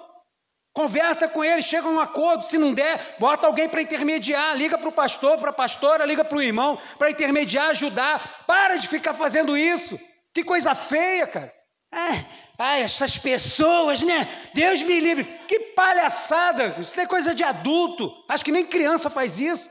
Conversa 0.75 1.27
com 1.27 1.43
ele, 1.43 1.63
chega 1.63 1.89
a 1.89 1.91
um 1.91 1.99
acordo. 1.99 2.45
Se 2.45 2.59
não 2.59 2.75
der, 2.75 3.17
bota 3.19 3.47
alguém 3.47 3.71
para 3.71 3.81
intermediar. 3.81 4.55
Liga 4.55 4.77
para 4.77 4.89
o 4.89 4.93
pastor, 4.93 5.39
para 5.39 5.49
a 5.49 5.53
pastora, 5.53 6.05
liga 6.05 6.25
para 6.27 6.37
o 6.37 6.43
irmão, 6.43 6.79
para 6.99 7.11
intermediar, 7.11 7.71
ajudar. 7.71 8.45
Para 8.47 8.77
de 8.77 8.87
ficar 8.87 9.15
fazendo 9.15 9.57
isso. 9.57 9.99
Que 10.35 10.45
coisa 10.45 10.74
feia, 10.74 11.26
cara. 11.26 11.53
É, 11.93 12.24
ai, 12.57 12.83
essas 12.83 13.18
pessoas, 13.18 14.03
né? 14.03 14.28
Deus 14.55 14.81
me 14.83 15.01
livre. 15.01 15.24
Que 15.49 15.59
palhaçada. 15.74 16.76
Isso 16.78 16.99
é 17.01 17.07
coisa 17.07 17.35
de 17.35 17.43
adulto. 17.43 18.12
Acho 18.28 18.45
que 18.45 18.53
nem 18.53 18.64
criança 18.64 19.11
faz 19.11 19.39
isso. 19.39 19.68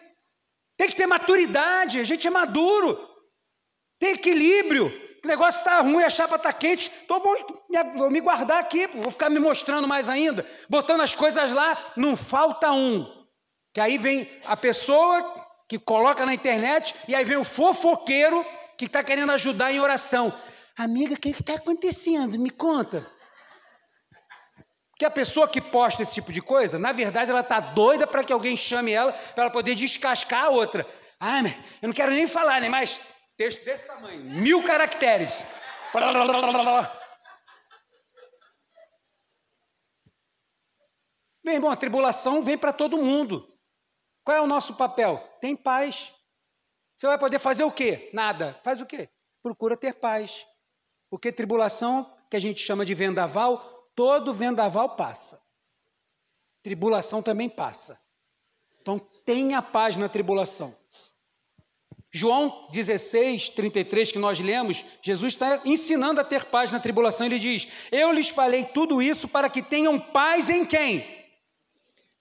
Tem 0.77 0.87
que 0.87 0.95
ter 0.95 1.07
maturidade. 1.07 1.99
A 1.99 2.03
gente 2.03 2.27
é 2.27 2.29
maduro. 2.29 2.99
Tem 3.99 4.13
equilíbrio. 4.13 4.87
O 5.23 5.27
negócio 5.27 5.59
está 5.59 5.81
ruim, 5.81 6.03
a 6.03 6.09
chapa 6.09 6.35
está 6.35 6.51
quente. 6.53 6.91
Então 7.03 7.19
vou 7.19 7.35
me, 7.69 7.83
vou 7.97 8.09
me 8.09 8.19
guardar 8.19 8.59
aqui. 8.59 8.87
Vou 8.87 9.11
ficar 9.11 9.29
me 9.29 9.39
mostrando 9.39 9.87
mais 9.87 10.09
ainda. 10.09 10.45
Botando 10.69 11.01
as 11.01 11.15
coisas 11.15 11.51
lá. 11.51 11.77
Não 11.95 12.17
falta 12.17 12.71
um. 12.71 13.05
Que 13.73 13.79
aí 13.79 13.97
vem 13.97 14.29
a 14.45 14.57
pessoa 14.57 15.23
que 15.69 15.79
coloca 15.79 16.25
na 16.25 16.33
internet. 16.33 16.93
E 17.07 17.15
aí 17.15 17.23
vem 17.23 17.37
o 17.37 17.45
fofoqueiro 17.45 18.45
que 18.77 18.85
está 18.85 19.03
querendo 19.03 19.31
ajudar 19.33 19.71
em 19.71 19.79
oração. 19.79 20.33
Amiga, 20.79 21.13
o 21.13 21.19
que 21.19 21.31
está 21.31 21.55
acontecendo? 21.55 22.39
Me 22.39 22.49
conta. 22.49 23.05
Que 24.97 25.03
a 25.03 25.11
pessoa 25.11 25.45
que 25.45 25.59
posta 25.59 26.01
esse 26.01 26.13
tipo 26.13 26.31
de 26.31 26.41
coisa, 26.41 26.79
na 26.79 26.93
verdade, 26.93 27.29
ela 27.29 27.41
está 27.41 27.59
doida 27.59 28.07
para 28.07 28.23
que 28.23 28.31
alguém 28.31 28.55
chame 28.55 28.93
ela 28.93 29.11
para 29.11 29.43
ela 29.43 29.51
poder 29.51 29.75
descascar 29.75 30.45
a 30.45 30.49
outra. 30.49 30.87
Ah, 31.19 31.41
eu 31.81 31.87
não 31.87 31.93
quero 31.93 32.13
nem 32.13 32.25
falar, 32.29 32.61
né? 32.61 32.69
Mas 32.69 32.97
texto 33.35 33.65
desse 33.65 33.87
tamanho, 33.87 34.23
mil 34.23 34.63
caracteres. 34.63 35.43
Meu 41.43 41.55
irmão, 41.55 41.71
a 41.71 41.75
tribulação 41.75 42.41
vem 42.41 42.57
para 42.57 42.71
todo 42.71 43.03
mundo. 43.03 43.53
Qual 44.23 44.37
é 44.37 44.39
o 44.39 44.47
nosso 44.47 44.75
papel? 44.75 45.17
Tem 45.41 45.57
paz. 45.57 46.13
Você 46.95 47.05
vai 47.05 47.19
poder 47.19 47.39
fazer 47.39 47.65
o 47.65 47.71
quê? 47.71 48.09
Nada. 48.13 48.57
Faz 48.63 48.79
o 48.79 48.85
quê? 48.85 49.09
Procura 49.43 49.75
ter 49.75 49.95
paz. 49.95 50.47
Porque 51.09 51.31
tribulação, 51.31 52.09
que 52.29 52.37
a 52.37 52.39
gente 52.39 52.61
chama 52.61 52.85
de 52.85 52.93
vendaval, 52.93 53.89
todo 53.95 54.33
vendaval 54.33 54.95
passa. 54.95 55.41
Tribulação 56.61 57.21
também 57.21 57.49
passa. 57.49 57.99
Então 58.81 58.99
tenha 59.25 59.61
paz 59.61 59.97
na 59.97 60.07
tribulação. 60.07 60.75
João 62.11 62.67
16, 62.71 63.49
33, 63.49 64.11
que 64.11 64.17
nós 64.17 64.39
lemos, 64.39 64.83
Jesus 65.01 65.33
está 65.33 65.61
ensinando 65.63 66.19
a 66.19 66.23
ter 66.23 66.45
paz 66.45 66.71
na 66.71 66.79
tribulação. 66.79 67.27
Ele 67.27 67.37
diz: 67.37 67.67
Eu 67.91 68.11
lhes 68.11 68.29
falei 68.29 68.65
tudo 68.65 69.01
isso 69.01 69.27
para 69.27 69.49
que 69.49 69.61
tenham 69.61 69.99
paz 69.99 70.49
em 70.49 70.65
quem? 70.65 71.18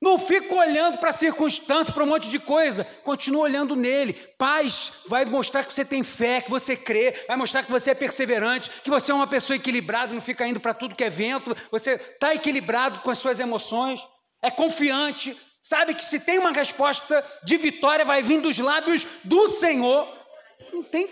Não 0.01 0.17
fica 0.17 0.55
olhando 0.55 0.99
para 0.99 1.11
a 1.11 1.13
circunstância, 1.13 1.93
para 1.93 2.05
um 2.05 2.07
monte 2.07 2.29
de 2.29 2.39
coisa. 2.39 2.85
Continua 3.03 3.43
olhando 3.43 3.75
nele. 3.75 4.13
Paz 4.39 5.03
vai 5.09 5.25
mostrar 5.25 5.65
que 5.65 5.75
você 5.75 5.85
tem 5.85 6.05
fé, 6.05 6.41
que 6.41 6.51
você 6.51 6.77
crê, 6.77 7.13
vai 7.27 7.37
mostrar 7.37 7.65
que 7.65 7.71
você 7.71 7.91
é 7.91 7.95
perseverante, 7.95 8.71
que 8.83 8.91
você 8.91 9.11
é 9.11 9.15
uma 9.15 9.27
pessoa 9.27 9.57
equilibrada, 9.57 10.15
não 10.15 10.21
fica 10.21 10.47
indo 10.47 10.61
para 10.61 10.73
tudo 10.73 10.95
que 10.95 11.03
é 11.03 11.11
vento. 11.11 11.57
Você 11.73 11.95
está 11.95 12.33
equilibrado 12.33 13.01
com 13.01 13.11
as 13.11 13.19
suas 13.19 13.41
emoções, 13.41 14.01
é 14.41 14.53
confiante, 14.53 15.37
sabe 15.61 15.95
que 15.95 16.05
se 16.05 16.21
tem 16.21 16.39
uma 16.39 16.53
resposta 16.53 17.25
de 17.43 17.57
vitória, 17.57 18.05
vai 18.05 18.23
vir 18.23 18.41
dos 18.41 18.57
lábios 18.59 19.05
do 19.25 19.49
Senhor. 19.49 20.09
Não 20.73 20.85
tem. 20.85 21.09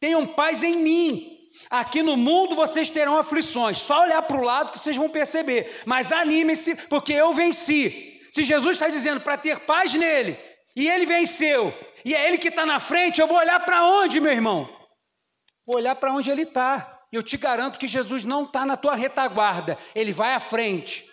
Tenham 0.00 0.26
paz 0.26 0.64
em 0.64 0.82
mim. 0.82 1.37
Aqui 1.70 2.02
no 2.02 2.16
mundo 2.16 2.54
vocês 2.54 2.88
terão 2.88 3.18
aflições, 3.18 3.78
só 3.78 4.02
olhar 4.02 4.22
para 4.22 4.38
o 4.38 4.44
lado 4.44 4.72
que 4.72 4.78
vocês 4.78 4.96
vão 4.96 5.08
perceber. 5.08 5.82
Mas 5.84 6.12
anime-se, 6.12 6.74
porque 6.86 7.12
eu 7.12 7.34
venci. 7.34 8.20
Se 8.30 8.42
Jesus 8.42 8.76
está 8.76 8.88
dizendo 8.88 9.20
para 9.20 9.36
ter 9.36 9.60
paz 9.60 9.92
nele, 9.92 10.38
e 10.74 10.88
ele 10.88 11.04
venceu, 11.04 11.74
e 12.04 12.14
é 12.14 12.28
ele 12.28 12.38
que 12.38 12.48
está 12.48 12.64
na 12.64 12.80
frente, 12.80 13.20
eu 13.20 13.26
vou 13.26 13.36
olhar 13.36 13.60
para 13.60 13.84
onde, 13.84 14.20
meu 14.20 14.32
irmão? 14.32 14.68
Vou 15.66 15.76
olhar 15.76 15.94
para 15.96 16.12
onde 16.12 16.30
ele 16.30 16.42
está. 16.42 16.96
Eu 17.12 17.22
te 17.22 17.36
garanto 17.36 17.78
que 17.78 17.88
Jesus 17.88 18.24
não 18.24 18.44
está 18.44 18.64
na 18.64 18.76
tua 18.76 18.94
retaguarda, 18.94 19.76
ele 19.94 20.12
vai 20.12 20.34
à 20.34 20.40
frente. 20.40 21.04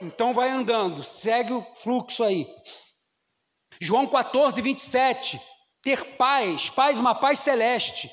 Então 0.00 0.34
vai 0.34 0.50
andando, 0.50 1.02
segue 1.02 1.52
o 1.52 1.62
fluxo 1.76 2.22
aí. 2.22 2.46
João 3.80 4.06
14, 4.06 4.60
27. 4.60 5.40
Ter 5.82 6.16
paz, 6.16 6.70
paz, 6.70 6.98
uma 6.98 7.14
paz 7.14 7.40
celeste 7.40 8.10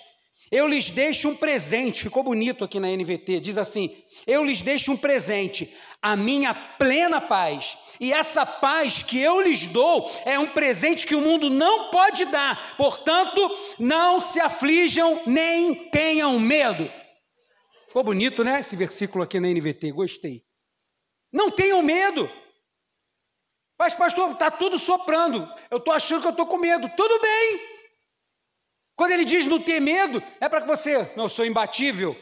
eu 0.51 0.67
lhes 0.67 0.91
deixo 0.91 1.29
um 1.29 1.35
presente, 1.35 2.03
ficou 2.03 2.23
bonito 2.23 2.65
aqui 2.65 2.77
na 2.77 2.89
NVT, 2.89 3.39
diz 3.39 3.57
assim: 3.57 3.89
Eu 4.27 4.43
lhes 4.43 4.61
deixo 4.61 4.91
um 4.91 4.97
presente, 4.97 5.73
a 6.01 6.17
minha 6.17 6.53
plena 6.53 7.21
paz. 7.21 7.77
E 8.01 8.11
essa 8.11 8.45
paz 8.45 9.01
que 9.01 9.17
eu 9.19 9.39
lhes 9.39 9.67
dou 9.67 10.11
é 10.25 10.37
um 10.37 10.47
presente 10.47 11.05
que 11.07 11.15
o 11.15 11.21
mundo 11.21 11.49
não 11.49 11.89
pode 11.89 12.25
dar. 12.25 12.75
Portanto, 12.75 13.39
não 13.79 14.19
se 14.19 14.41
aflijam 14.41 15.21
nem 15.25 15.89
tenham 15.89 16.37
medo. 16.37 16.91
Ficou 17.87 18.03
bonito, 18.03 18.43
né? 18.43 18.59
Esse 18.59 18.75
versículo 18.75 19.23
aqui 19.23 19.39
na 19.39 19.47
NVT, 19.47 19.91
gostei. 19.91 20.43
Não 21.31 21.49
tenham 21.49 21.81
medo. 21.81 22.29
Mas, 23.79 23.93
pastor, 23.93 24.31
está 24.31 24.51
tudo 24.51 24.77
soprando. 24.77 25.47
Eu 25.69 25.77
estou 25.77 25.93
achando 25.93 26.21
que 26.21 26.27
eu 26.27 26.31
estou 26.31 26.47
com 26.47 26.57
medo. 26.57 26.89
Tudo 26.97 27.21
bem. 27.21 27.80
Quando 29.01 29.13
ele 29.13 29.25
diz 29.25 29.47
não 29.47 29.59
ter 29.59 29.79
medo, 29.79 30.21
é 30.39 30.47
para 30.47 30.61
que 30.61 30.67
você, 30.67 31.11
não, 31.15 31.27
sou 31.27 31.43
imbatível. 31.43 32.15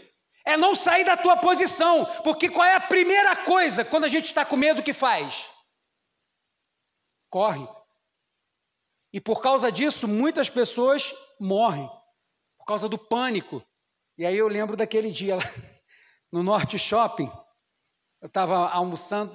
É 0.46 0.56
não 0.56 0.74
sair 0.74 1.04
da 1.04 1.18
tua 1.18 1.36
posição. 1.36 2.06
Porque 2.24 2.48
qual 2.48 2.66
é 2.66 2.74
a 2.74 2.80
primeira 2.80 3.36
coisa 3.36 3.84
quando 3.84 4.06
a 4.06 4.08
gente 4.08 4.28
está 4.28 4.46
com 4.46 4.56
medo 4.56 4.82
que 4.82 4.94
faz? 4.94 5.46
Corre. 7.30 7.68
E 9.12 9.20
por 9.20 9.42
causa 9.42 9.70
disso, 9.70 10.08
muitas 10.08 10.50
pessoas 10.50 11.14
morrem. 11.38 11.86
Por 12.58 12.66
causa 12.66 12.88
do 12.88 12.98
pânico. 12.98 13.62
E 14.18 14.26
aí 14.26 14.38
eu 14.38 14.48
lembro 14.48 14.78
daquele 14.78 15.12
dia 15.12 15.36
lá 15.36 15.44
no 16.32 16.42
Norte 16.42 16.80
Shopping. 16.80 17.30
Eu 18.22 18.28
estava 18.28 18.70
almoçando, 18.70 19.34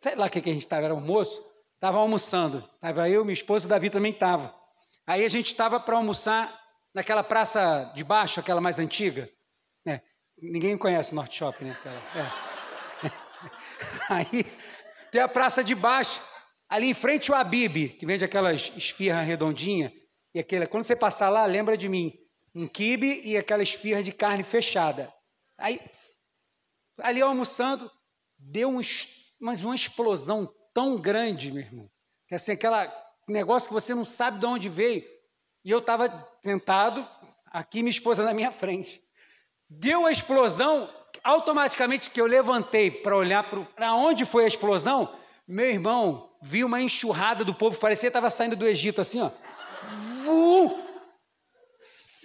sei 0.00 0.14
lá 0.14 0.28
o 0.28 0.30
que, 0.30 0.40
que 0.40 0.48
a 0.48 0.52
gente 0.54 0.64
estava, 0.64 0.86
era 0.86 0.94
almoço. 0.94 1.44
Estava 1.74 1.98
almoçando. 1.98 2.66
Estava 2.76 3.06
eu, 3.10 3.22
minha 3.22 3.34
esposa, 3.34 3.66
o 3.66 3.68
Davi 3.68 3.90
também 3.90 4.12
estava. 4.12 4.58
Aí 5.06 5.26
a 5.26 5.28
gente 5.28 5.48
estava 5.48 5.78
para 5.78 5.98
almoçar 5.98 6.64
naquela 6.96 7.22
praça 7.22 7.92
de 7.94 8.02
baixo, 8.02 8.40
aquela 8.40 8.58
mais 8.58 8.78
antiga. 8.78 9.30
É, 9.86 10.00
ninguém 10.38 10.78
conhece 10.78 11.12
o 11.12 11.14
Norte 11.14 11.36
Shopping, 11.36 11.66
né? 11.66 11.76
É. 12.14 13.10
Aí 14.08 14.44
tem 15.12 15.20
a 15.20 15.28
praça 15.28 15.62
de 15.62 15.74
baixo. 15.74 16.22
Ali 16.66 16.86
em 16.86 16.94
frente 16.94 17.30
o 17.30 17.34
Abib, 17.34 17.90
que 17.90 18.06
vende 18.06 18.24
aquelas 18.24 18.72
esfirras 18.74 19.26
redondinhas. 19.26 19.92
E 20.34 20.40
aquele, 20.40 20.66
quando 20.66 20.84
você 20.84 20.96
passar 20.96 21.28
lá, 21.28 21.44
lembra 21.44 21.76
de 21.76 21.86
mim. 21.86 22.14
Um 22.54 22.66
quibe 22.66 23.20
e 23.22 23.36
aquela 23.36 23.62
esfirra 23.62 24.02
de 24.02 24.10
carne 24.10 24.42
fechada. 24.42 25.12
Aí, 25.58 25.78
ali 27.00 27.20
almoçando, 27.20 27.90
deu 28.38 28.70
um, 28.70 28.80
mas 29.38 29.62
uma 29.62 29.74
explosão 29.74 30.50
tão 30.72 30.98
grande, 30.98 31.52
meu 31.52 31.62
irmão, 31.62 31.90
que 32.26 32.34
assim, 32.34 32.52
aquela 32.52 32.90
negócio 33.28 33.68
que 33.68 33.74
você 33.74 33.94
não 33.94 34.04
sabe 34.04 34.38
de 34.38 34.46
onde 34.46 34.70
veio. 34.70 35.04
E 35.66 35.70
eu 35.72 35.78
estava 35.78 36.08
sentado, 36.40 37.04
aqui 37.50 37.82
minha 37.82 37.90
esposa 37.90 38.22
na 38.22 38.32
minha 38.32 38.52
frente. 38.52 39.02
Deu 39.68 40.06
a 40.06 40.12
explosão, 40.12 40.88
automaticamente 41.24 42.08
que 42.08 42.20
eu 42.20 42.26
levantei 42.26 42.88
para 42.88 43.16
olhar 43.16 43.42
para 43.74 43.92
onde 43.92 44.24
foi 44.24 44.44
a 44.44 44.46
explosão, 44.46 45.12
meu 45.44 45.66
irmão 45.66 46.30
viu 46.40 46.68
uma 46.68 46.80
enxurrada 46.80 47.44
do 47.44 47.52
povo, 47.52 47.80
parecia 47.80 48.08
que 48.08 48.10
estava 48.10 48.30
saindo 48.30 48.54
do 48.54 48.64
Egito, 48.64 49.00
assim, 49.00 49.20
ó. 49.20 49.28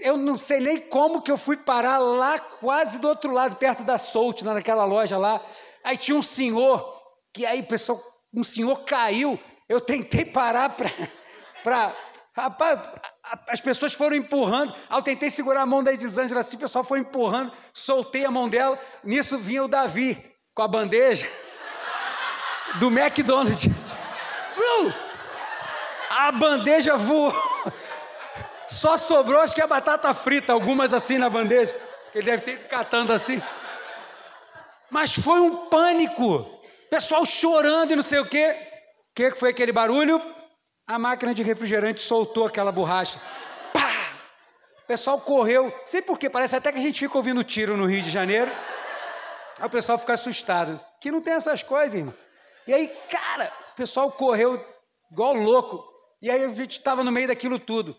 Eu 0.03 0.17
não 0.17 0.37
sei 0.37 0.59
nem 0.59 0.79
como 0.79 1.23
que 1.23 1.31
eu 1.31 1.37
fui 1.37 1.57
parar 1.57 1.97
lá, 1.97 2.37
quase 2.37 2.99
do 2.99 3.07
outro 3.07 3.31
lado, 3.31 3.55
perto 3.55 3.83
da 3.83 3.97
Solt, 3.97 4.43
naquela 4.43 4.85
loja 4.85 5.17
lá. 5.17 5.43
Aí 5.83 5.97
tinha 5.97 6.15
um 6.15 6.21
senhor, 6.21 7.01
que 7.33 7.43
aí 7.47 7.63
pessoal 7.63 7.99
um 8.31 8.43
senhor 8.43 8.83
caiu, 8.83 9.39
eu 9.67 9.81
tentei 9.81 10.25
parar 10.25 10.77
para. 11.63 11.91
Rapaz, 12.33 12.79
as 13.47 13.61
pessoas 13.61 13.93
foram 13.93 14.15
empurrando. 14.15 14.73
Eu 14.89 15.01
tentei 15.01 15.29
segurar 15.29 15.61
a 15.61 15.65
mão 15.65 15.83
da 15.83 15.93
Edisângela 15.93 16.41
assim, 16.41 16.57
o 16.57 16.59
pessoal 16.59 16.83
foi 16.83 16.99
empurrando, 16.99 17.51
soltei 17.73 18.25
a 18.25 18.31
mão 18.31 18.49
dela. 18.49 18.79
Nisso 19.03 19.37
vinha 19.37 19.63
o 19.63 19.67
Davi 19.67 20.17
com 20.53 20.61
a 20.61 20.67
bandeja 20.67 21.27
do 22.79 22.87
McDonald's. 22.87 23.69
A 26.09 26.31
bandeja 26.31 26.97
voou. 26.97 27.33
Só 28.67 28.95
sobrou, 28.97 29.41
acho 29.41 29.55
que 29.55 29.61
a 29.61 29.67
batata 29.67 30.13
frita, 30.13 30.53
algumas 30.53 30.93
assim 30.93 31.17
na 31.17 31.29
bandeja. 31.29 31.75
Ele 32.13 32.25
deve 32.25 32.43
ter 32.43 32.51
ido 32.53 32.65
catando 32.65 33.13
assim. 33.13 33.41
Mas 34.89 35.13
foi 35.13 35.39
um 35.39 35.67
pânico. 35.67 36.59
Pessoal 36.89 37.25
chorando 37.25 37.91
e 37.91 37.95
não 37.95 38.03
sei 38.03 38.19
o 38.19 38.25
quê. 38.25 38.55
O 39.09 39.13
que 39.15 39.31
foi 39.31 39.49
aquele 39.49 39.71
barulho? 39.71 40.21
A 40.87 40.99
máquina 40.99 41.33
de 41.33 41.43
refrigerante 41.43 42.01
soltou 42.01 42.45
aquela 42.45 42.71
borracha. 42.71 43.19
Pá! 43.73 43.89
O 44.83 44.87
pessoal 44.87 45.19
correu. 45.19 45.73
Sei 45.85 46.01
por 46.01 46.19
quê, 46.19 46.29
parece 46.29 46.55
até 46.55 46.71
que 46.71 46.79
a 46.79 46.81
gente 46.81 46.99
fica 46.99 47.17
ouvindo 47.17 47.43
tiro 47.43 47.77
no 47.77 47.85
Rio 47.85 48.01
de 48.01 48.09
Janeiro. 48.09 48.51
Aí 49.59 49.65
o 49.65 49.69
pessoal 49.69 49.97
fica 49.97 50.13
assustado. 50.13 50.79
Que 50.99 51.11
não 51.11 51.21
tem 51.21 51.33
essas 51.33 51.63
coisas, 51.63 51.93
irmão. 51.93 52.13
E 52.67 52.73
aí, 52.73 52.87
cara, 53.09 53.51
o 53.73 53.75
pessoal 53.75 54.11
correu 54.11 54.63
igual 55.11 55.33
louco. 55.33 55.83
E 56.21 56.29
aí 56.29 56.43
a 56.43 56.53
gente 56.53 56.77
estava 56.77 57.03
no 57.03 57.11
meio 57.11 57.27
daquilo 57.27 57.57
tudo. 57.57 57.95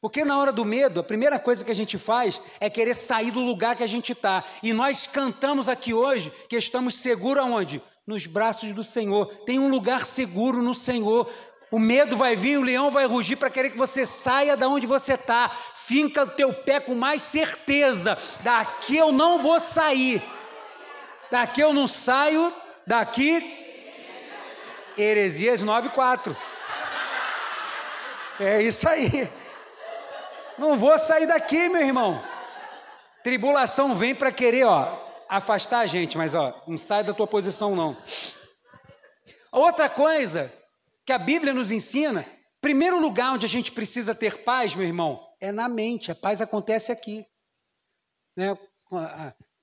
Porque 0.00 0.24
na 0.24 0.38
hora 0.38 0.52
do 0.52 0.64
medo, 0.64 1.00
a 1.00 1.04
primeira 1.04 1.38
coisa 1.38 1.64
que 1.64 1.70
a 1.70 1.74
gente 1.74 1.98
faz 1.98 2.40
é 2.60 2.70
querer 2.70 2.94
sair 2.94 3.30
do 3.30 3.40
lugar 3.40 3.74
que 3.76 3.82
a 3.82 3.88
gente 3.88 4.12
está. 4.12 4.44
E 4.62 4.72
nós 4.72 5.06
cantamos 5.06 5.68
aqui 5.68 5.92
hoje 5.92 6.30
que 6.48 6.56
estamos 6.56 6.96
seguros 6.96 7.44
aonde? 7.44 7.82
nos 8.06 8.26
braços 8.26 8.72
do 8.72 8.84
Senhor. 8.84 9.26
Tem 9.44 9.58
um 9.58 9.68
lugar 9.68 10.06
seguro 10.06 10.62
no 10.62 10.74
Senhor. 10.74 11.28
O 11.70 11.78
medo 11.78 12.16
vai 12.16 12.36
vir, 12.36 12.58
o 12.58 12.62
leão 12.62 12.90
vai 12.90 13.06
rugir 13.06 13.36
para 13.36 13.50
querer 13.50 13.70
que 13.70 13.76
você 13.76 14.06
saia 14.06 14.56
da 14.56 14.68
onde 14.68 14.86
você 14.86 15.14
está. 15.14 15.50
Finca 15.74 16.22
o 16.22 16.30
teu 16.30 16.52
pé 16.52 16.78
com 16.78 16.94
mais 16.94 17.22
certeza. 17.22 18.16
Daqui 18.40 18.96
eu 18.96 19.10
não 19.10 19.42
vou 19.42 19.58
sair. 19.58 20.22
Daqui 21.30 21.60
eu 21.60 21.72
não 21.72 21.88
saio. 21.88 22.52
Daqui. 22.86 23.64
Heresias 24.96 25.62
9,4. 25.64 26.36
É 28.38 28.62
isso 28.62 28.88
aí. 28.88 29.28
Não 30.56 30.76
vou 30.76 30.96
sair 30.98 31.26
daqui, 31.26 31.68
meu 31.68 31.82
irmão. 31.82 32.22
Tribulação 33.24 33.94
vem 33.94 34.14
para 34.14 34.30
querer, 34.30 34.64
ó, 34.64 34.96
afastar 35.28 35.80
a 35.80 35.86
gente, 35.86 36.16
mas 36.16 36.34
ó, 36.34 36.62
não 36.66 36.78
sai 36.78 37.02
da 37.02 37.12
tua 37.12 37.26
posição 37.26 37.74
não. 37.74 37.96
Outra 39.50 39.88
coisa 39.88 40.52
que 41.06 41.12
a 41.12 41.18
Bíblia 41.18 41.54
nos 41.54 41.70
ensina, 41.70 42.26
primeiro 42.60 43.00
lugar 43.00 43.32
onde 43.32 43.46
a 43.46 43.48
gente 43.48 43.70
precisa 43.70 44.12
ter 44.12 44.42
paz, 44.42 44.74
meu 44.74 44.84
irmão, 44.84 45.24
é 45.40 45.52
na 45.52 45.68
mente. 45.68 46.10
A 46.10 46.16
paz 46.16 46.40
acontece 46.40 46.90
aqui. 46.90 47.24
Né? 48.36 48.58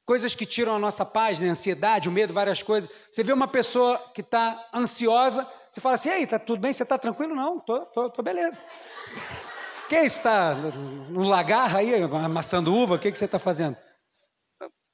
Coisas 0.06 0.34
que 0.34 0.46
tiram 0.46 0.74
a 0.74 0.80
nossa 0.80 1.06
paz, 1.06 1.42
né? 1.42 1.50
ansiedade, 1.50 2.08
o 2.08 2.12
medo, 2.12 2.34
várias 2.34 2.64
coisas. 2.64 2.90
Você 3.12 3.24
vê 3.24 3.34
uma 3.34 3.48
pessoa 3.48 3.98
que 4.14 4.22
está 4.22 4.70
ansiosa, 4.74 5.46
você 5.70 5.82
fala 5.82 5.96
assim, 5.96 6.10
ei, 6.10 6.26
tá 6.26 6.40
tudo 6.40 6.62
bem? 6.62 6.72
Você 6.72 6.84
está 6.84 6.98
tranquilo? 6.98 7.36
Não, 7.36 7.60
tô, 7.60 7.86
tô, 7.88 8.10
tô 8.10 8.24
beleza. 8.24 8.64
Quem 9.90 10.06
está 10.06 10.56
no 10.56 11.24
lagar 11.24 11.76
aí, 11.76 12.02
amassando 12.02 12.74
uva? 12.74 12.96
O 12.96 13.00
que, 13.00 13.12
que 13.12 13.18
você 13.18 13.26
está 13.26 13.38
fazendo? 13.38 13.78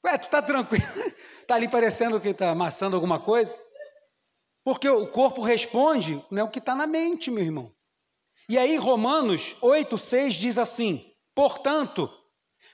Ué, 0.03 0.17
tu 0.17 0.23
está 0.23 0.41
tranquilo? 0.41 0.83
Está 1.41 1.53
ali 1.55 1.67
parecendo 1.67 2.19
que 2.19 2.29
está 2.29 2.49
amassando 2.49 2.95
alguma 2.95 3.19
coisa? 3.19 3.55
Porque 4.63 4.87
o 4.89 5.07
corpo 5.07 5.41
responde 5.41 6.23
né, 6.29 6.43
o 6.43 6.49
que 6.49 6.59
está 6.59 6.75
na 6.75 6.85
mente, 6.85 7.31
meu 7.31 7.43
irmão. 7.43 7.73
E 8.47 8.57
aí, 8.57 8.77
Romanos 8.77 9.55
8, 9.61 9.97
6 9.97 10.35
diz 10.35 10.57
assim: 10.57 11.13
portanto, 11.35 12.11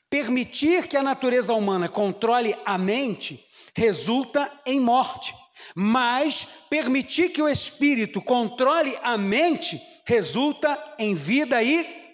permitir 0.09 0.87
que 0.87 0.97
a 0.97 1.03
natureza 1.03 1.53
humana 1.53 1.87
controle 1.87 2.55
a 2.65 2.77
mente 2.77 3.45
resulta 3.75 4.51
em 4.65 4.79
morte, 4.79 5.35
mas 5.75 6.45
permitir 6.69 7.29
que 7.29 7.41
o 7.41 7.49
espírito 7.49 8.21
controle 8.21 8.97
a 9.03 9.17
mente 9.17 9.81
resulta 10.05 10.95
em 10.97 11.15
vida 11.15 11.61
e. 11.61 12.05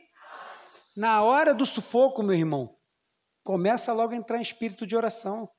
Na 0.95 1.23
hora 1.23 1.53
do 1.53 1.65
sufoco, 1.65 2.21
meu 2.21 2.35
irmão, 2.35 2.75
Começa 3.43 3.91
logo 3.91 4.13
a 4.13 4.15
entrar 4.15 4.37
em 4.37 4.41
espírito 4.41 4.85
de 4.85 4.95
oração. 4.95 5.49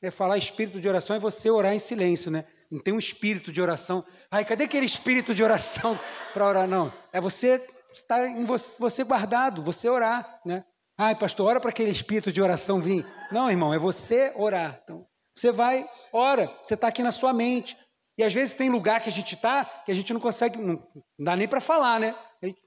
É 0.00 0.10
falar 0.10 0.38
espírito 0.38 0.80
de 0.80 0.88
oração 0.88 1.14
é 1.14 1.18
você 1.18 1.50
orar 1.50 1.74
em 1.74 1.78
silêncio, 1.78 2.30
né? 2.30 2.50
Não 2.72 2.80
tem 2.80 2.94
um 2.94 2.98
espírito 2.98 3.52
de 3.52 3.60
oração. 3.60 4.02
Ai, 4.30 4.46
cadê 4.46 4.64
aquele 4.64 4.86
espírito 4.86 5.34
de 5.34 5.44
oração 5.44 5.98
para 6.32 6.46
orar? 6.46 6.66
Não. 6.66 6.90
É 7.12 7.20
você 7.20 7.62
estar 7.92 8.26
em 8.26 8.46
você, 8.46 8.76
você 8.78 9.04
guardado, 9.04 9.62
você 9.62 9.90
orar, 9.90 10.40
né? 10.46 10.64
Ai, 10.96 11.14
pastor, 11.14 11.48
ora 11.48 11.60
para 11.60 11.68
aquele 11.68 11.90
espírito 11.90 12.32
de 12.32 12.40
oração 12.40 12.80
vir. 12.80 13.06
Não, 13.30 13.50
irmão, 13.50 13.74
é 13.74 13.78
você 13.78 14.32
orar. 14.36 14.80
Então, 14.82 15.06
você 15.36 15.52
vai, 15.52 15.86
ora, 16.10 16.50
você 16.62 16.72
está 16.72 16.88
aqui 16.88 17.02
na 17.02 17.12
sua 17.12 17.34
mente. 17.34 17.76
E 18.16 18.24
às 18.24 18.32
vezes 18.32 18.54
tem 18.54 18.70
lugar 18.70 19.02
que 19.02 19.08
a 19.10 19.12
gente 19.12 19.34
está 19.34 19.64
que 19.84 19.92
a 19.92 19.94
gente 19.94 20.12
não 20.12 20.20
consegue, 20.20 20.56
não, 20.56 20.82
dá 21.18 21.36
nem 21.36 21.48
para 21.48 21.60
falar, 21.60 22.00
né? 22.00 22.14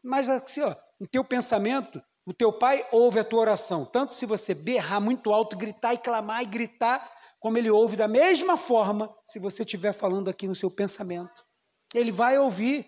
Mas 0.03 0.30
assim, 0.30 0.62
ó, 0.62 0.76
no 0.99 1.08
teu 1.08 1.24
pensamento, 1.24 2.01
o 2.28 2.34
teu 2.34 2.53
pai 2.53 2.86
ouve 2.91 3.20
a 3.20 3.24
tua 3.24 3.41
oração, 3.41 3.86
tanto 3.86 4.14
se 4.14 4.26
você 4.26 4.53
berrar 4.53 4.99
muito 4.99 5.32
alto, 5.32 5.56
gritar 5.56 5.93
e 5.93 5.97
clamar 5.97 6.41
e 6.41 6.47
gritar, 6.47 7.14
como 7.46 7.60
ele 7.60 7.70
ouve 7.70 7.96
da 7.96 8.08
mesma 8.08 8.58
forma 8.58 9.16
se 9.28 9.38
você 9.38 9.62
estiver 9.62 9.93
falando 9.93 10.32
aqui 10.32 10.48
no 10.48 10.56
seu 10.56 10.72
pensamento. 10.72 11.46
Ele 11.93 12.12
vai 12.12 12.39
ouvir. 12.39 12.88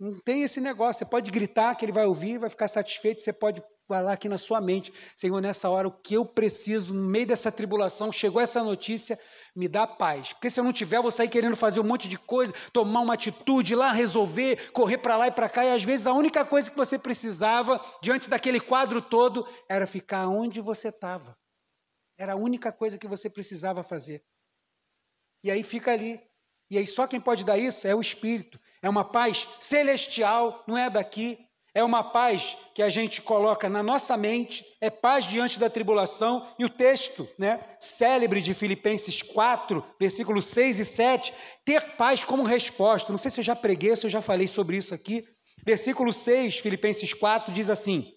Não 0.00 0.18
tem 0.20 0.42
esse 0.42 0.58
negócio. 0.58 1.00
Você 1.00 1.04
pode 1.04 1.30
gritar 1.30 1.74
que 1.74 1.84
ele 1.84 1.92
vai 1.92 2.06
ouvir, 2.06 2.38
vai 2.38 2.48
ficar 2.48 2.66
satisfeito. 2.66 3.20
Você 3.20 3.30
pode 3.30 3.62
falar 3.86 4.14
aqui 4.14 4.26
na 4.26 4.38
sua 4.38 4.58
mente, 4.58 4.90
Senhor, 5.14 5.38
nessa 5.38 5.68
hora 5.68 5.86
o 5.86 5.92
que 5.92 6.14
eu 6.14 6.24
preciso, 6.24 6.94
no 6.94 7.02
meio 7.02 7.26
dessa 7.26 7.52
tribulação, 7.52 8.10
chegou 8.10 8.40
essa 8.40 8.62
notícia, 8.62 9.20
me 9.54 9.68
dá 9.68 9.86
paz. 9.86 10.32
Porque 10.32 10.48
se 10.48 10.58
eu 10.58 10.64
não 10.64 10.72
tiver, 10.72 10.96
eu 10.96 11.02
vou 11.02 11.10
sair 11.10 11.28
querendo 11.28 11.54
fazer 11.54 11.80
um 11.80 11.84
monte 11.84 12.08
de 12.08 12.16
coisa, 12.16 12.54
tomar 12.72 13.00
uma 13.00 13.12
atitude, 13.12 13.74
lá 13.74 13.92
resolver, 13.92 14.72
correr 14.72 14.96
para 14.96 15.18
lá 15.18 15.26
e 15.26 15.30
para 15.30 15.50
cá, 15.50 15.62
e 15.62 15.72
às 15.72 15.84
vezes 15.84 16.06
a 16.06 16.14
única 16.14 16.42
coisa 16.42 16.70
que 16.70 16.76
você 16.78 16.98
precisava, 16.98 17.78
diante 18.00 18.30
daquele 18.30 18.60
quadro 18.60 19.02
todo, 19.02 19.46
era 19.68 19.86
ficar 19.86 20.26
onde 20.26 20.62
você 20.62 20.88
estava. 20.88 21.36
Era 22.18 22.32
a 22.32 22.36
única 22.36 22.72
coisa 22.72 22.98
que 22.98 23.08
você 23.08 23.28
precisava 23.28 23.82
fazer. 23.82 24.24
E 25.42 25.50
aí 25.50 25.62
fica 25.62 25.92
ali. 25.92 26.20
E 26.70 26.78
aí 26.78 26.86
só 26.86 27.06
quem 27.06 27.20
pode 27.20 27.44
dar 27.44 27.58
isso 27.58 27.86
é 27.86 27.94
o 27.94 28.00
Espírito. 28.00 28.58
É 28.82 28.88
uma 28.88 29.04
paz 29.04 29.46
celestial, 29.60 30.64
não 30.66 30.76
é 30.76 30.88
daqui. 30.88 31.38
É 31.76 31.82
uma 31.82 32.04
paz 32.04 32.56
que 32.72 32.80
a 32.80 32.88
gente 32.88 33.20
coloca 33.20 33.68
na 33.68 33.82
nossa 33.82 34.16
mente, 34.16 34.64
é 34.80 34.88
paz 34.88 35.24
diante 35.24 35.58
da 35.58 35.68
tribulação. 35.68 36.46
E 36.56 36.64
o 36.64 36.70
texto, 36.70 37.28
né, 37.36 37.60
célebre 37.80 38.40
de 38.40 38.54
Filipenses 38.54 39.22
4, 39.22 39.84
versículos 39.98 40.44
6 40.44 40.78
e 40.78 40.84
7, 40.84 41.34
ter 41.64 41.96
paz 41.96 42.22
como 42.22 42.44
resposta. 42.44 43.10
Não 43.10 43.18
sei 43.18 43.28
se 43.30 43.40
eu 43.40 43.44
já 43.44 43.56
preguei, 43.56 43.94
se 43.96 44.06
eu 44.06 44.10
já 44.10 44.22
falei 44.22 44.46
sobre 44.46 44.76
isso 44.76 44.94
aqui. 44.94 45.26
Versículo 45.66 46.12
6, 46.12 46.58
Filipenses 46.58 47.12
4, 47.12 47.52
diz 47.52 47.68
assim: 47.68 48.12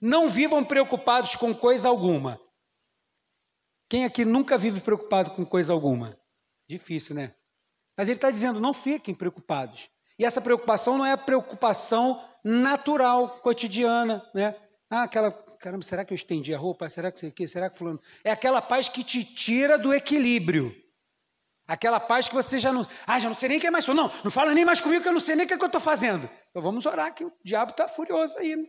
Não 0.00 0.30
vivam 0.30 0.64
preocupados 0.64 1.36
com 1.36 1.54
coisa 1.54 1.88
alguma. 1.88 2.40
Quem 3.88 4.04
aqui 4.04 4.24
nunca 4.24 4.58
vive 4.58 4.80
preocupado 4.80 5.30
com 5.32 5.44
coisa 5.44 5.72
alguma? 5.72 6.18
Difícil, 6.68 7.14
né? 7.14 7.34
Mas 7.96 8.08
ele 8.08 8.16
está 8.16 8.30
dizendo: 8.30 8.60
não 8.60 8.72
fiquem 8.72 9.14
preocupados. 9.14 9.88
E 10.18 10.24
essa 10.24 10.40
preocupação 10.40 10.98
não 10.98 11.06
é 11.06 11.12
a 11.12 11.18
preocupação 11.18 12.22
natural, 12.42 13.40
cotidiana, 13.40 14.24
né? 14.34 14.54
Ah, 14.88 15.02
aquela, 15.02 15.32
caramba, 15.58 15.82
será 15.82 16.04
que 16.04 16.12
eu 16.12 16.16
estendi 16.16 16.54
a 16.54 16.58
roupa? 16.58 16.88
Será 16.88 17.10
que 17.10 17.18
sei 17.18 17.30
o 17.30 17.32
quê? 17.32 17.46
Será 17.48 17.68
que 17.68 17.78
fulano? 17.78 18.00
É 18.22 18.30
aquela 18.30 18.62
paz 18.62 18.88
que 18.88 19.02
te 19.02 19.24
tira 19.24 19.76
do 19.76 19.92
equilíbrio. 19.92 20.74
Aquela 21.66 21.98
paz 21.98 22.28
que 22.28 22.34
você 22.34 22.58
já 22.58 22.72
não. 22.72 22.86
Ah, 23.06 23.18
já 23.18 23.28
não 23.28 23.36
sei 23.36 23.48
nem 23.48 23.58
quem 23.58 23.70
mais 23.70 23.84
sou. 23.84 23.94
Não, 23.94 24.10
não 24.22 24.30
fala 24.30 24.54
nem 24.54 24.64
mais 24.64 24.80
comigo 24.80 25.02
que 25.02 25.08
eu 25.08 25.12
não 25.12 25.20
sei 25.20 25.34
nem 25.34 25.46
o 25.46 25.48
que, 25.48 25.54
é 25.54 25.56
que 25.56 25.64
eu 25.64 25.66
estou 25.66 25.80
fazendo. 25.80 26.28
Então 26.50 26.62
vamos 26.62 26.84
orar 26.86 27.12
que 27.14 27.24
o 27.24 27.32
diabo 27.42 27.70
está 27.70 27.88
furioso 27.88 28.36
aí. 28.38 28.68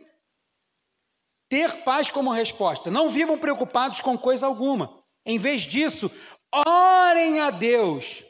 Ter 1.49 1.84
paz 1.84 2.09
como 2.09 2.32
resposta. 2.32 2.89
Não 2.89 3.11
vivam 3.11 3.38
preocupados 3.38 4.01
com 4.01 4.18
coisa 4.18 4.47
alguma. 4.47 5.03
Em 5.26 5.38
vez 5.38 5.63
disso, 5.63 6.11
orem 6.53 7.39
a 7.39 7.49
Deus, 7.49 8.23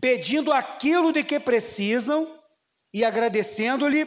pedindo 0.00 0.52
aquilo 0.52 1.12
de 1.12 1.22
que 1.22 1.38
precisam 1.38 2.28
e 2.92 3.04
agradecendo-lhe 3.04 4.06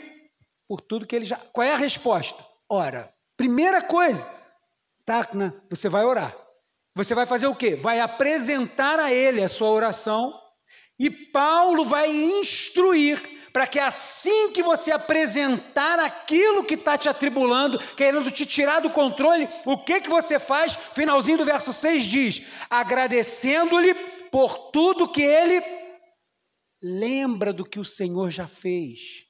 por 0.67 0.81
tudo 0.81 1.07
que 1.07 1.15
ele 1.15 1.25
já. 1.25 1.37
Qual 1.37 1.65
é 1.65 1.71
a 1.71 1.77
resposta? 1.77 2.45
Ora. 2.69 3.13
Primeira 3.37 3.81
coisa, 3.81 4.31
tá, 5.05 5.27
né? 5.33 5.53
você 5.69 5.89
vai 5.89 6.05
orar. 6.05 6.35
Você 6.95 7.13
vai 7.13 7.25
fazer 7.25 7.47
o 7.47 7.55
quê? 7.55 7.75
Vai 7.75 7.99
apresentar 7.99 8.97
a 8.97 9.11
ele 9.11 9.43
a 9.43 9.49
sua 9.49 9.69
oração 9.69 10.33
e 10.97 11.09
Paulo 11.09 11.83
vai 11.83 12.09
instruir 12.09 13.21
para 13.55 13.67
que 13.67 13.79
assim 13.79 14.51
que 14.51 14.61
você 14.61 14.91
apresentar 14.91 15.97
aquilo 15.97 16.65
que 16.65 16.73
está 16.73 16.97
te 16.97 17.07
atribulando, 17.07 17.79
querendo 17.95 18.29
te 18.29 18.45
tirar 18.45 18.81
do 18.81 18.89
controle, 18.89 19.47
o 19.65 19.77
que, 19.77 20.01
que 20.01 20.09
você 20.09 20.37
faz? 20.37 20.75
Finalzinho 20.75 21.37
do 21.37 21.45
verso 21.45 21.71
6 21.71 22.05
diz: 22.05 22.41
agradecendo-lhe 22.69 23.95
por 24.29 24.71
tudo 24.71 25.09
que 25.09 25.21
ele 25.21 25.63
lembra 26.83 27.53
do 27.53 27.63
que 27.63 27.79
o 27.79 27.85
Senhor 27.85 28.29
já 28.29 28.45
fez. 28.45 29.25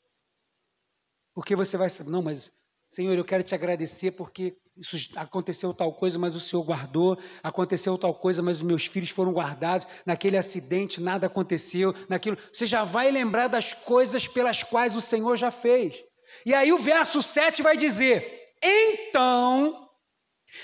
Porque 1.31 1.55
você 1.55 1.77
vai 1.77 1.91
saber, 1.91 2.09
não, 2.09 2.23
mas 2.23 2.51
Senhor, 2.89 3.15
eu 3.15 3.23
quero 3.23 3.43
te 3.43 3.53
agradecer 3.53 4.13
porque 4.13 4.57
isso 4.77 4.97
aconteceu 5.15 5.73
tal 5.73 5.93
coisa, 5.93 6.19
mas 6.19 6.35
o 6.35 6.39
Senhor 6.39 6.61
guardou, 6.63 7.17
aconteceu 7.41 7.97
tal 7.97 8.13
coisa, 8.13 8.41
mas 8.41 8.57
os 8.57 8.63
meus 8.63 8.85
filhos 8.85 9.09
foram 9.09 9.31
guardados, 9.31 9.87
naquele 10.05 10.37
acidente 10.37 10.99
nada 10.99 11.27
aconteceu, 11.27 11.95
naquilo. 12.09 12.37
Você 12.51 12.67
já 12.67 12.83
vai 12.83 13.09
lembrar 13.09 13.47
das 13.47 13.73
coisas 13.73 14.27
pelas 14.27 14.63
quais 14.63 14.95
o 14.95 15.01
Senhor 15.01 15.37
já 15.37 15.49
fez. 15.49 16.03
E 16.45 16.53
aí 16.53 16.73
o 16.73 16.77
verso 16.77 17.21
7 17.21 17.63
vai 17.63 17.77
dizer: 17.77 18.53
Então 18.61 19.89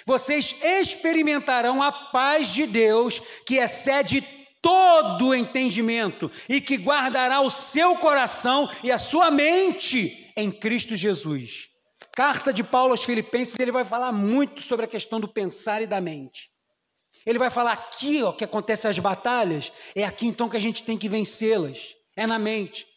vocês 0.06 0.56
experimentarão 0.62 1.82
a 1.82 1.92
paz 1.92 2.50
de 2.50 2.68
Deus, 2.68 3.22
que 3.46 3.56
excede 3.56 4.22
todo 4.62 5.28
o 5.28 5.36
entendimento 5.36 6.30
e 6.50 6.60
que 6.60 6.76
guardará 6.76 7.40
o 7.42 7.50
seu 7.50 7.96
coração 7.96 8.70
e 8.84 8.92
a 8.92 8.98
sua 8.98 9.32
mente 9.32 10.32
em 10.36 10.52
Cristo 10.52 10.98
Jesus. 10.98 11.71
Carta 12.14 12.52
de 12.52 12.64
Paulo 12.64 12.92
aos 12.92 13.04
Filipenses, 13.04 13.58
ele 13.60 13.72
vai 13.72 13.86
falar 13.86 14.12
muito 14.12 14.62
sobre 14.62 14.86
a 14.86 14.88
questão 14.88 15.20
do 15.20 15.28
pensar 15.28 15.82
e 15.82 15.88
da 15.88 16.02
mente. 16.02 16.52
Ele 17.26 17.40
vai 17.40 17.50
falar 17.50 17.74
aqui, 17.74 18.22
ó, 18.24 18.32
que 18.32 18.44
acontecem 18.44 18.90
as 18.90 19.00
batalhas, 19.00 19.72
é 19.96 20.04
aqui 20.04 20.28
então 20.28 20.50
que 20.50 20.58
a 20.58 20.62
gente 20.62 20.84
tem 20.84 20.98
que 20.98 21.08
vencê-las, 21.08 21.96
é 22.16 22.26
na 22.26 22.40
mente. 22.40 22.88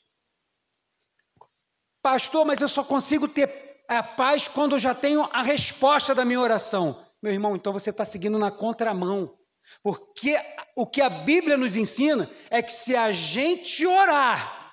Pastor, 2.03 2.45
mas 2.45 2.61
eu 2.61 2.69
só 2.69 2.83
consigo 2.83 3.29
ter 3.29 3.85
a 3.89 4.03
paz 4.03 4.49
quando 4.49 4.75
eu 4.75 4.79
já 4.79 4.95
tenho 4.95 5.29
a 5.33 5.43
resposta 5.43 6.15
da 6.15 6.25
minha 6.25 6.41
oração. 6.41 7.05
Meu 7.23 7.33
irmão, 7.33 7.55
então 7.55 7.73
você 7.73 7.91
está 7.91 8.05
seguindo 8.05 8.39
na 8.39 8.51
contramão. 8.51 9.39
Porque 9.83 10.39
o 10.77 10.87
que 10.87 11.01
a 11.01 11.09
Bíblia 11.09 11.57
nos 11.57 11.77
ensina 11.77 12.29
é 12.51 12.63
que 12.63 12.73
se 12.73 12.95
a 12.95 13.13
gente 13.13 13.87
orar, 13.87 14.64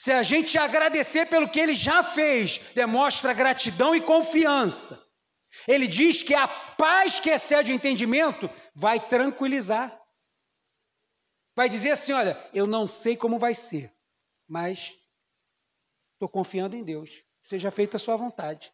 se 0.00 0.10
a 0.12 0.22
gente 0.22 0.56
agradecer 0.56 1.26
pelo 1.26 1.46
que 1.46 1.60
ele 1.60 1.74
já 1.74 2.02
fez, 2.02 2.56
demonstra 2.74 3.34
gratidão 3.34 3.94
e 3.94 4.00
confiança. 4.00 5.06
Ele 5.68 5.86
diz 5.86 6.22
que 6.22 6.34
a 6.34 6.48
paz 6.48 7.20
que 7.20 7.28
excede 7.28 7.70
o 7.70 7.74
entendimento 7.74 8.48
vai 8.74 8.98
tranquilizar. 8.98 9.94
Vai 11.54 11.68
dizer 11.68 11.90
assim: 11.90 12.12
olha, 12.12 12.34
eu 12.54 12.66
não 12.66 12.88
sei 12.88 13.14
como 13.14 13.38
vai 13.38 13.54
ser, 13.54 13.94
mas 14.48 14.96
estou 16.14 16.30
confiando 16.30 16.74
em 16.74 16.82
Deus. 16.82 17.22
Seja 17.42 17.70
feita 17.70 17.98
a 17.98 18.00
sua 18.00 18.16
vontade. 18.16 18.72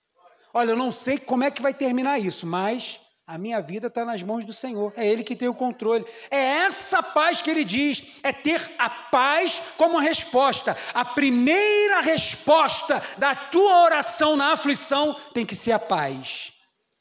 Olha, 0.55 0.71
eu 0.71 0.77
não 0.77 0.93
sei 0.93 1.19
como 1.19 1.43
é 1.43 1.51
que 1.51 1.61
vai 1.61 1.75
terminar 1.75 2.21
isso, 2.21 2.47
mas 2.47 3.01
a 3.27 3.37
minha 3.37 3.61
vida 3.61 3.89
está 3.89 4.05
nas 4.05 4.23
mãos 4.23 4.45
do 4.45 4.53
Senhor, 4.53 4.93
é 4.97 5.05
Ele 5.05 5.25
que 5.25 5.35
tem 5.35 5.49
o 5.49 5.55
controle. 5.55 6.05
É 6.31 6.39
essa 6.39 7.03
paz 7.03 7.43
que 7.43 7.51
Ele 7.51 7.65
diz, 7.65 8.19
é 8.23 8.33
ter 8.33 8.71
a 8.79 8.89
paz 8.89 9.61
como 9.77 9.99
resposta. 9.99 10.77
A 10.95 11.05
primeira 11.05 12.01
resposta 12.03 13.03
da 13.19 13.35
tua 13.35 13.83
oração 13.83 14.37
na 14.37 14.53
aflição 14.53 15.13
tem 15.35 15.45
que 15.45 15.57
ser 15.57 15.73
a 15.73 15.79
paz. 15.79 16.53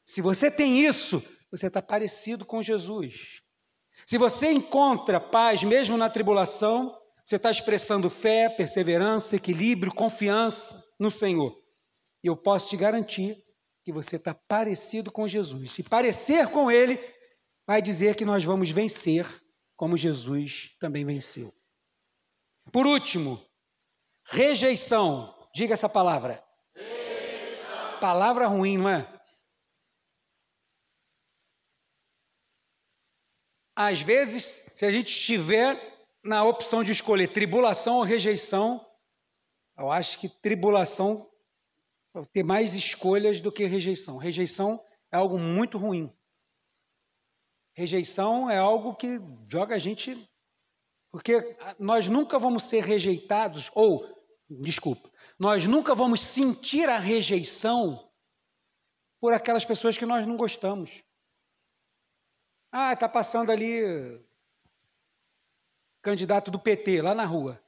Se 0.04 0.20
você 0.20 0.50
tem 0.50 0.84
isso, 0.84 1.24
você 1.52 1.68
está 1.68 1.82
parecido 1.82 2.44
com 2.44 2.64
Jesus. 2.64 3.42
Se 4.06 4.18
você 4.18 4.52
encontra 4.52 5.20
paz 5.20 5.64
mesmo 5.64 5.96
na 5.96 6.10
tribulação, 6.10 6.98
você 7.24 7.36
está 7.36 7.52
expressando 7.52 8.10
fé, 8.10 8.50
perseverança, 8.50 9.36
equilíbrio, 9.36 9.94
confiança 9.94 10.84
no 11.00 11.12
Senhor. 11.12 11.56
E 12.24 12.28
eu 12.28 12.36
posso 12.36 12.70
te 12.70 12.78
garantir 12.78 13.45
que 13.86 13.92
você 13.92 14.16
está 14.16 14.34
parecido 14.34 15.12
com 15.12 15.28
Jesus. 15.28 15.72
Se 15.72 15.84
parecer 15.84 16.50
com 16.50 16.72
Ele, 16.72 16.98
vai 17.68 17.84
dizer 17.84 18.16
que 18.16 18.26
nós 18.26 18.44
vamos 18.44 18.72
vencer 18.72 19.24
como 19.76 19.96
Jesus 19.96 20.76
também 20.80 21.06
venceu. 21.06 21.54
Por 22.72 22.88
último, 22.88 23.40
rejeição. 24.26 25.48
Diga 25.54 25.74
essa 25.74 25.88
palavra. 25.88 26.44
Rejeição. 26.74 28.00
Palavra 28.00 28.48
ruim, 28.48 28.80
não 28.80 28.90
é? 28.90 29.08
Às 33.76 34.02
vezes, 34.02 34.72
se 34.76 34.84
a 34.84 34.92
gente 34.92 35.10
estiver 35.10 35.80
na 36.24 36.44
opção 36.44 36.84
de 36.84 36.92
escolher 36.92 37.28
tribulação 37.28 37.98
ou 37.98 38.04
rejeição, 38.04 38.84
eu 39.78 39.92
acho 39.92 40.18
que 40.18 40.28
tribulação 40.28 41.30
ter 42.32 42.44
mais 42.44 42.74
escolhas 42.74 43.42
do 43.42 43.52
que 43.52 43.66
rejeição. 43.66 44.18
Rejeição 44.18 44.84
é 45.12 45.18
algo 45.18 45.38
muito 45.38 45.78
ruim. 45.78 46.14
Rejeição 47.74 48.50
é 48.50 48.58
algo 48.58 48.96
que 48.96 49.20
joga 49.48 49.76
a 49.76 49.80
gente. 49.80 50.30
Porque 51.12 51.58
nós 51.80 52.08
nunca 52.08 52.38
vamos 52.38 52.64
ser 52.64 52.84
rejeitados, 52.84 53.72
ou, 53.74 54.06
desculpa, 54.50 55.10
nós 55.40 55.66
nunca 55.66 55.96
vamos 55.96 56.22
sentir 56.22 56.90
a 56.90 56.98
rejeição 56.98 58.12
por 59.20 59.34
aquelas 59.34 59.64
pessoas 59.64 59.98
que 59.98 60.06
nós 60.06 60.26
não 60.26 60.36
gostamos. 60.36 61.04
Ah, 62.72 62.94
está 62.94 63.08
passando 63.08 63.50
ali 63.52 63.82
candidato 66.02 66.52
do 66.52 66.60
PT 66.60 67.02
lá 67.02 67.16
na 67.16 67.26
rua. 67.26 67.60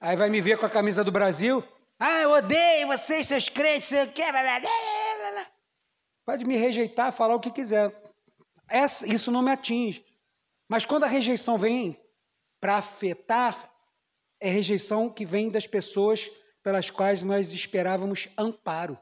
Aí 0.00 0.16
vai 0.16 0.28
me 0.28 0.40
ver 0.40 0.58
com 0.58 0.66
a 0.66 0.70
camisa 0.70 1.04
do 1.04 1.12
Brasil. 1.12 1.62
Ah, 2.02 2.22
eu 2.22 2.30
odeio 2.30 2.86
vocês, 2.86 3.26
seus 3.26 3.50
crentes, 3.50 3.90
sei 3.90 4.04
o. 4.04 4.08
Pode 6.24 6.46
me 6.46 6.56
rejeitar, 6.56 7.12
falar 7.12 7.34
o 7.34 7.40
que 7.40 7.50
quiser. 7.50 7.94
Essa, 8.66 9.06
isso 9.06 9.30
não 9.30 9.42
me 9.42 9.50
atinge. 9.50 10.02
Mas 10.66 10.86
quando 10.86 11.04
a 11.04 11.06
rejeição 11.06 11.58
vem 11.58 12.02
para 12.58 12.78
afetar, 12.78 13.70
é 14.40 14.48
rejeição 14.48 15.12
que 15.12 15.26
vem 15.26 15.50
das 15.50 15.66
pessoas 15.66 16.30
pelas 16.62 16.88
quais 16.88 17.22
nós 17.22 17.52
esperávamos 17.52 18.28
amparo. 18.38 18.98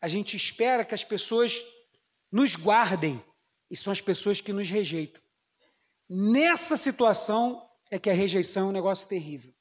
A 0.00 0.08
gente 0.08 0.36
espera 0.36 0.84
que 0.84 0.96
as 0.96 1.04
pessoas 1.04 1.62
nos 2.30 2.56
guardem 2.56 3.24
e 3.70 3.76
são 3.76 3.92
as 3.92 4.00
pessoas 4.00 4.40
que 4.40 4.52
nos 4.52 4.68
rejeitam. 4.68 5.22
Nessa 6.08 6.76
situação 6.76 7.70
é 7.88 8.00
que 8.00 8.10
a 8.10 8.14
rejeição 8.14 8.66
é 8.66 8.70
um 8.70 8.72
negócio 8.72 9.06
terrível 9.06 9.56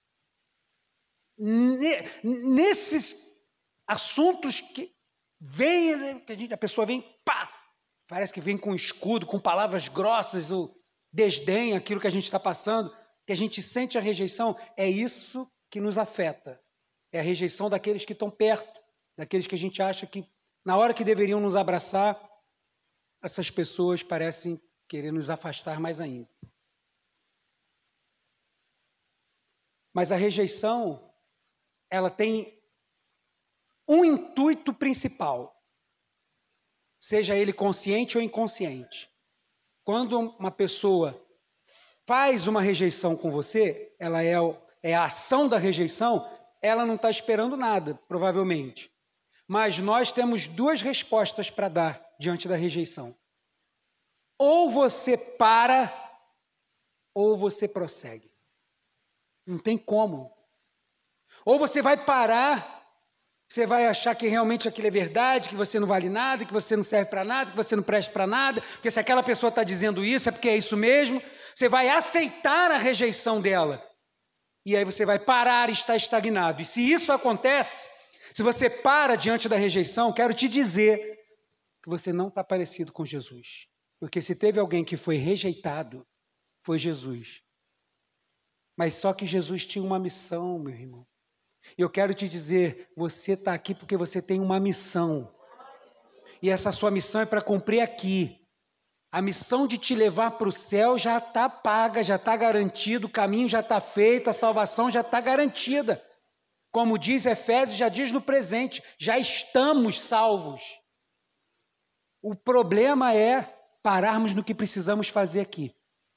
nesses 1.38 3.46
assuntos 3.86 4.60
que 4.60 4.92
vem, 5.40 6.20
que 6.22 6.34
a, 6.34 6.36
gente, 6.36 6.54
a 6.54 6.58
pessoa 6.58 6.86
vem, 6.86 7.02
pá, 7.24 7.50
parece 8.08 8.34
que 8.34 8.42
vem 8.42 8.58
com 8.58 8.74
escudo, 8.74 9.26
com 9.26 9.40
palavras 9.40 9.88
grossas, 9.88 10.52
ou 10.52 10.76
desdém, 11.12 11.76
aquilo 11.76 12.02
que 12.02 12.08
a 12.08 12.12
gente 12.12 12.24
está 12.24 12.40
passando, 12.40 12.96
que 13.26 13.34
a 13.34 13.36
gente 13.36 13.62
sente 13.62 13.98
a 13.98 14.02
rejeição, 14.02 14.58
é 14.76 14.90
isso 14.90 15.50
que 15.70 15.80
nos 15.80 15.98
afeta. 15.98 16.62
É 17.12 17.20
a 17.20 17.24
rejeição 17.24 17.70
daqueles 17.70 18.06
que 18.06 18.14
estão 18.14 18.30
perto, 18.30 18.82
daqueles 19.18 19.48
que 19.48 19.56
a 19.56 19.58
gente 19.58 19.82
acha 19.82 20.06
que, 20.06 20.26
na 20.66 20.78
hora 20.78 20.94
que 20.94 21.04
deveriam 21.04 21.40
nos 21.40 21.56
abraçar, 21.56 22.22
essas 23.22 23.50
pessoas 23.50 24.04
parecem 24.04 24.62
querer 24.88 25.12
nos 25.12 25.30
afastar 25.30 25.80
mais 25.80 26.00
ainda. 26.00 26.30
Mas 29.94 30.12
a 30.12 30.16
rejeição, 30.16 31.07
ela 31.90 32.10
tem 32.10 32.62
um 33.88 34.04
intuito 34.04 34.74
principal, 34.74 35.56
seja 37.00 37.36
ele 37.36 37.54
consciente 37.54 38.18
ou 38.18 38.24
inconsciente. 38.24 39.10
Quando 39.84 40.20
uma 40.20 40.52
pessoa 40.52 41.20
faz 42.06 42.48
uma 42.48 42.62
rejeição 42.62 43.16
com 43.16 43.32
você, 43.32 43.96
ela 44.00 44.24
é, 44.24 44.34
é 44.84 44.94
a 44.94 45.06
ação 45.06 45.48
da 45.48 45.58
rejeição, 45.58 46.30
ela 46.62 46.86
não 46.86 46.96
está 46.96 47.10
esperando 47.10 47.56
nada, 47.56 47.96
provavelmente. 48.08 48.92
Mas 49.48 49.80
nós 49.80 50.12
temos 50.12 50.48
duas 50.48 50.82
respostas 50.82 51.50
para 51.50 51.70
dar 51.70 52.16
diante 52.20 52.48
da 52.48 52.56
rejeição. 52.56 53.16
Ou 54.38 54.70
você 54.70 55.18
para, 55.18 55.92
ou 57.14 57.38
você 57.38 57.68
prossegue. 57.68 58.30
Não 59.46 59.58
tem 59.58 59.78
como. 59.78 60.37
Ou 61.48 61.58
você 61.58 61.82
vai 61.82 61.96
parar 61.96 62.76
você 63.50 63.66
vai 63.66 63.88
achar 63.88 64.14
que 64.14 64.28
realmente 64.28 64.68
aquilo 64.68 64.88
é 64.88 64.92
verdade, 64.92 65.48
que 65.48 65.56
você 65.56 65.80
não 65.80 65.88
vale 65.88 66.10
nada, 66.10 66.44
que 66.44 66.52
você 66.52 66.76
não 66.76 66.84
serve 66.84 67.10
para 67.10 67.24
nada, 67.24 67.52
que 67.52 67.56
você 67.56 67.78
não 67.78 67.84
presta 67.84 68.12
para 68.12 68.28
nada, 68.28 68.60
porque 68.60 68.92
se 68.92 69.00
aquela 69.00 69.24
pessoa 69.24 69.48
está 69.48 69.64
dizendo 69.64 70.04
isso 70.04 70.28
é 70.28 70.34
porque 70.34 70.50
é 70.50 70.58
isso 70.58 70.76
mesmo. 70.76 71.24
Você 71.56 71.70
vai 71.70 71.88
aceitar 71.88 72.72
a 72.72 72.78
rejeição 72.78 73.40
dela. 73.40 73.82
E 74.66 74.76
aí 74.76 74.84
você 74.84 75.06
vai 75.06 75.18
parar 75.18 75.70
e 75.70 75.72
estar 75.72 75.96
estagnado. 75.96 76.62
E 76.62 76.66
se 76.66 76.82
isso 76.82 77.14
acontece, 77.14 77.90
se 78.34 78.44
você 78.44 78.70
para 78.70 79.16
diante 79.16 79.48
da 79.48 79.56
rejeição, 79.56 80.12
quero 80.12 80.34
te 80.34 80.50
dizer 80.50 81.18
que 81.82 81.90
você 81.90 82.12
não 82.12 82.28
está 82.28 82.44
parecido 82.44 82.92
com 82.92 83.06
Jesus. 83.06 83.68
Porque 83.98 84.22
se 84.22 84.36
teve 84.36 84.60
alguém 84.60 84.84
que 84.84 84.98
foi 84.98 85.16
rejeitado, 85.16 86.06
foi 86.66 86.78
Jesus. 86.78 87.42
Mas 88.78 88.94
só 88.94 89.14
que 89.14 89.26
Jesus 89.26 89.66
tinha 89.66 89.86
uma 89.86 89.98
missão, 89.98 90.60
meu 90.60 90.74
irmão. 90.74 91.08
Eu 91.76 91.90
quero 91.90 92.14
te 92.14 92.28
dizer, 92.28 92.90
você 92.96 93.34
está 93.34 93.54
aqui 93.54 93.74
porque 93.74 93.98
você 93.98 94.22
tem 94.22 94.40
uma 94.40 94.60
missão. 94.60 95.34
E 96.42 96.50
essa 96.50 96.72
sua 96.72 96.92
missão 96.92 97.22
é 97.22 97.26
para 97.26 97.42
cumprir 97.42 97.82
aqui. 97.82 98.40
A 99.12 99.22
missão 99.22 99.66
de 99.66 99.78
te 99.78 99.96
levar 99.96 100.32
para 100.32 100.50
o 100.50 100.52
céu 100.52 100.98
já 100.98 101.18
está 101.18 101.50
paga, 101.50 102.04
já 102.04 102.18
está 102.18 102.36
garantido, 102.36 103.08
o 103.08 103.10
caminho 103.10 103.50
já 103.50 103.62
está 103.62 103.80
feito, 103.80 104.30
a 104.30 104.34
salvação 104.34 104.92
já 104.92 105.02
está 105.02 105.20
garantida. 105.20 106.04
Como 106.72 106.98
diz 106.98 107.26
Efésios, 107.26 107.78
já 107.78 107.90
diz 107.90 108.12
no 108.12 108.22
presente, 108.22 108.84
já 109.00 109.18
estamos 109.18 110.00
salvos. 110.00 110.62
O 112.22 112.36
problema 112.36 113.16
é 113.16 113.42
pararmos 113.82 114.34
no 114.34 114.44
que 114.44 114.54
precisamos 114.54 115.08
fazer 115.08 115.40
aqui. 115.40 115.74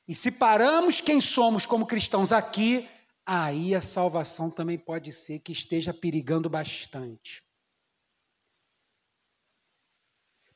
E 0.08 0.14
se 0.14 0.32
paramos 0.32 1.00
quem 1.00 1.20
somos 1.20 1.64
como 1.64 1.86
cristãos 1.86 2.32
aqui, 2.32 2.88
aí 3.32 3.76
a 3.76 3.80
salvação 3.80 4.50
também 4.50 4.76
pode 4.76 5.12
ser 5.12 5.38
que 5.38 5.52
esteja 5.52 5.94
perigando 5.94 6.50
bastante. 6.50 7.44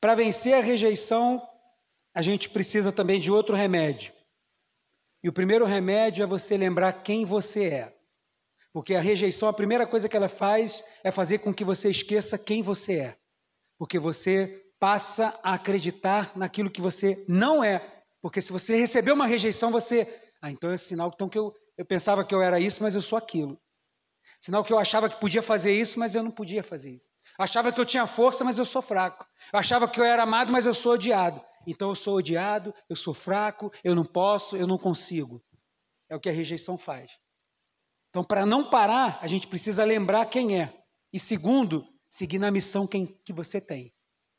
Para 0.01 0.13
vencer 0.13 0.55
a 0.55 0.61
rejeição, 0.61 1.41
a 2.13 2.21
gente 2.21 2.49
precisa 2.49 2.91
também 2.91 3.17
de 3.17 3.31
outro 3.31 3.55
remédio. 3.55 4.13
E 5.23 5.29
o 5.29 5.33
primeiro 5.33 5.63
remédio 5.65 6.21
é 6.21 6.27
você 6.27 6.57
lembrar 6.57 6.91
quem 7.01 7.23
você 7.23 7.69
é. 7.69 7.97
Porque 8.73 8.93
a 8.93 8.99
rejeição, 8.99 9.47
a 9.47 9.53
primeira 9.53 9.87
coisa 9.87 10.09
que 10.09 10.17
ela 10.17 10.27
faz 10.27 10.83
é 11.01 11.09
fazer 11.11 11.37
com 11.37 11.53
que 11.53 11.63
você 11.63 11.89
esqueça 11.89 12.37
quem 12.37 12.61
você 12.61 12.99
é. 12.99 13.17
Porque 13.77 13.97
você 13.97 14.69
passa 14.77 15.39
a 15.41 15.53
acreditar 15.53 16.35
naquilo 16.35 16.69
que 16.69 16.81
você 16.81 17.23
não 17.29 17.63
é. 17.63 18.03
Porque 18.21 18.41
se 18.41 18.51
você 18.51 18.75
recebeu 18.75 19.15
uma 19.15 19.27
rejeição, 19.27 19.71
você. 19.71 20.05
Ah, 20.41 20.51
então 20.51 20.71
é 20.71 20.77
sinal 20.77 21.09
então, 21.15 21.29
que 21.29 21.37
eu, 21.37 21.55
eu 21.77 21.85
pensava 21.85 22.23
que 22.23 22.33
eu 22.33 22.41
era 22.41 22.59
isso, 22.59 22.81
mas 22.81 22.95
eu 22.95 23.01
sou 23.01 23.17
aquilo. 23.17 23.59
Sinal 24.39 24.63
que 24.63 24.73
eu 24.73 24.79
achava 24.79 25.09
que 25.09 25.19
podia 25.19 25.41
fazer 25.41 25.73
isso, 25.73 25.99
mas 25.99 26.15
eu 26.15 26.23
não 26.23 26.31
podia 26.31 26.63
fazer 26.63 26.91
isso. 26.91 27.11
Achava 27.37 27.71
que 27.71 27.79
eu 27.79 27.85
tinha 27.85 28.05
força, 28.05 28.43
mas 28.43 28.57
eu 28.57 28.65
sou 28.65 28.81
fraco. 28.81 29.25
Achava 29.51 29.87
que 29.87 29.99
eu 29.99 30.03
era 30.03 30.23
amado, 30.23 30.51
mas 30.51 30.65
eu 30.65 30.73
sou 30.73 30.93
odiado. 30.93 31.41
Então 31.65 31.89
eu 31.89 31.95
sou 31.95 32.17
odiado, 32.17 32.73
eu 32.89 32.95
sou 32.95 33.13
fraco, 33.13 33.71
eu 33.83 33.95
não 33.95 34.05
posso, 34.05 34.55
eu 34.55 34.67
não 34.67 34.77
consigo. 34.77 35.41
É 36.09 36.15
o 36.15 36.19
que 36.19 36.29
a 36.29 36.31
rejeição 36.31 36.77
faz. 36.77 37.11
Então, 38.09 38.23
para 38.23 38.45
não 38.45 38.69
parar, 38.69 39.19
a 39.21 39.27
gente 39.27 39.47
precisa 39.47 39.83
lembrar 39.83 40.25
quem 40.27 40.61
é. 40.61 40.73
E 41.11 41.19
segundo, 41.19 41.85
seguir 42.07 42.39
na 42.39 42.51
missão 42.51 42.87
quem, 42.87 43.05
que 43.25 43.33
você 43.33 43.59
tem. 43.59 43.93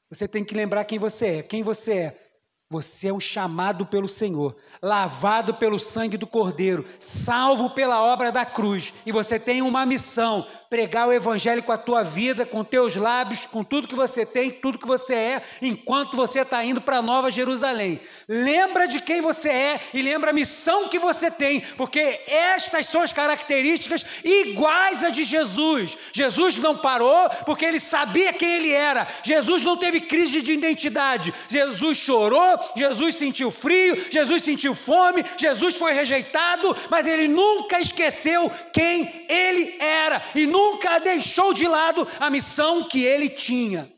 Você 0.08 0.28
tem 0.28 0.44
que 0.44 0.54
lembrar 0.54 0.84
quem 0.84 0.98
você 0.98 1.38
é. 1.38 1.42
Quem 1.42 1.62
você 1.62 1.98
é? 1.98 2.25
Você 2.68 3.06
é 3.06 3.12
um 3.12 3.20
chamado 3.20 3.86
pelo 3.86 4.08
Senhor, 4.08 4.56
lavado 4.82 5.54
pelo 5.54 5.78
sangue 5.78 6.16
do 6.16 6.26
Cordeiro, 6.26 6.84
salvo 6.98 7.70
pela 7.70 8.02
obra 8.02 8.32
da 8.32 8.44
cruz, 8.44 8.92
e 9.06 9.12
você 9.12 9.38
tem 9.38 9.62
uma 9.62 9.86
missão: 9.86 10.44
pregar 10.68 11.08
o 11.08 11.12
Evangelho 11.12 11.62
com 11.62 11.72
a 11.72 11.78
tua 11.78 12.02
vida, 12.02 12.44
com 12.44 12.64
teus 12.64 12.96
lábios, 12.96 13.44
com 13.44 13.62
tudo 13.62 13.88
que 13.88 13.94
você 13.94 14.26
tem, 14.26 14.50
tudo 14.50 14.78
que 14.78 14.86
você 14.86 15.14
é, 15.14 15.42
enquanto 15.62 16.16
você 16.16 16.40
está 16.40 16.64
indo 16.64 16.80
para 16.80 16.98
a 16.98 17.02
Nova 17.02 17.30
Jerusalém. 17.30 18.00
Lembra 18.28 18.88
de 18.88 19.00
quem 19.00 19.20
você 19.20 19.48
é 19.48 19.80
e 19.94 20.02
lembra 20.02 20.30
a 20.30 20.34
missão 20.34 20.88
que 20.88 20.98
você 20.98 21.30
tem, 21.30 21.60
porque 21.76 22.20
estas 22.26 22.86
são 22.86 23.02
as 23.02 23.12
características 23.12 24.04
iguais 24.24 25.04
a 25.04 25.10
de 25.10 25.24
Jesus. 25.24 25.96
Jesus 26.12 26.56
não 26.58 26.76
parou 26.76 27.28
porque 27.44 27.64
ele 27.64 27.80
sabia 27.80 28.32
quem 28.32 28.54
ele 28.56 28.72
era. 28.72 29.06
Jesus 29.22 29.62
não 29.62 29.76
teve 29.76 30.00
crise 30.00 30.42
de 30.42 30.52
identidade. 30.52 31.32
Jesus 31.48 31.98
chorou, 31.98 32.58
Jesus 32.76 33.14
sentiu 33.14 33.50
frio, 33.50 34.06
Jesus 34.10 34.42
sentiu 34.42 34.74
fome, 34.74 35.24
Jesus 35.36 35.76
foi 35.76 35.92
rejeitado, 35.92 36.76
mas 36.90 37.06
ele 37.06 37.28
nunca 37.28 37.80
esqueceu 37.80 38.50
quem 38.72 39.26
ele 39.28 39.76
era 39.78 40.22
e 40.34 40.46
nunca 40.56 40.98
deixou 40.98 41.52
de 41.52 41.66
lado 41.66 42.06
a 42.18 42.30
missão 42.30 42.88
que 42.88 43.02
ele 43.02 43.28
tinha. 43.28 43.90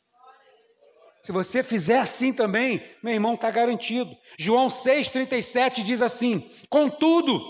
Se 1.22 1.30
você 1.30 1.62
fizer 1.62 1.98
assim 1.98 2.32
também, 2.32 2.82
meu 3.02 3.14
irmão, 3.14 3.34
está 3.34 3.50
garantido. 3.50 4.16
João 4.38 4.68
6,37 4.68 5.82
diz 5.82 6.00
assim: 6.00 6.48
Contudo, 6.68 7.40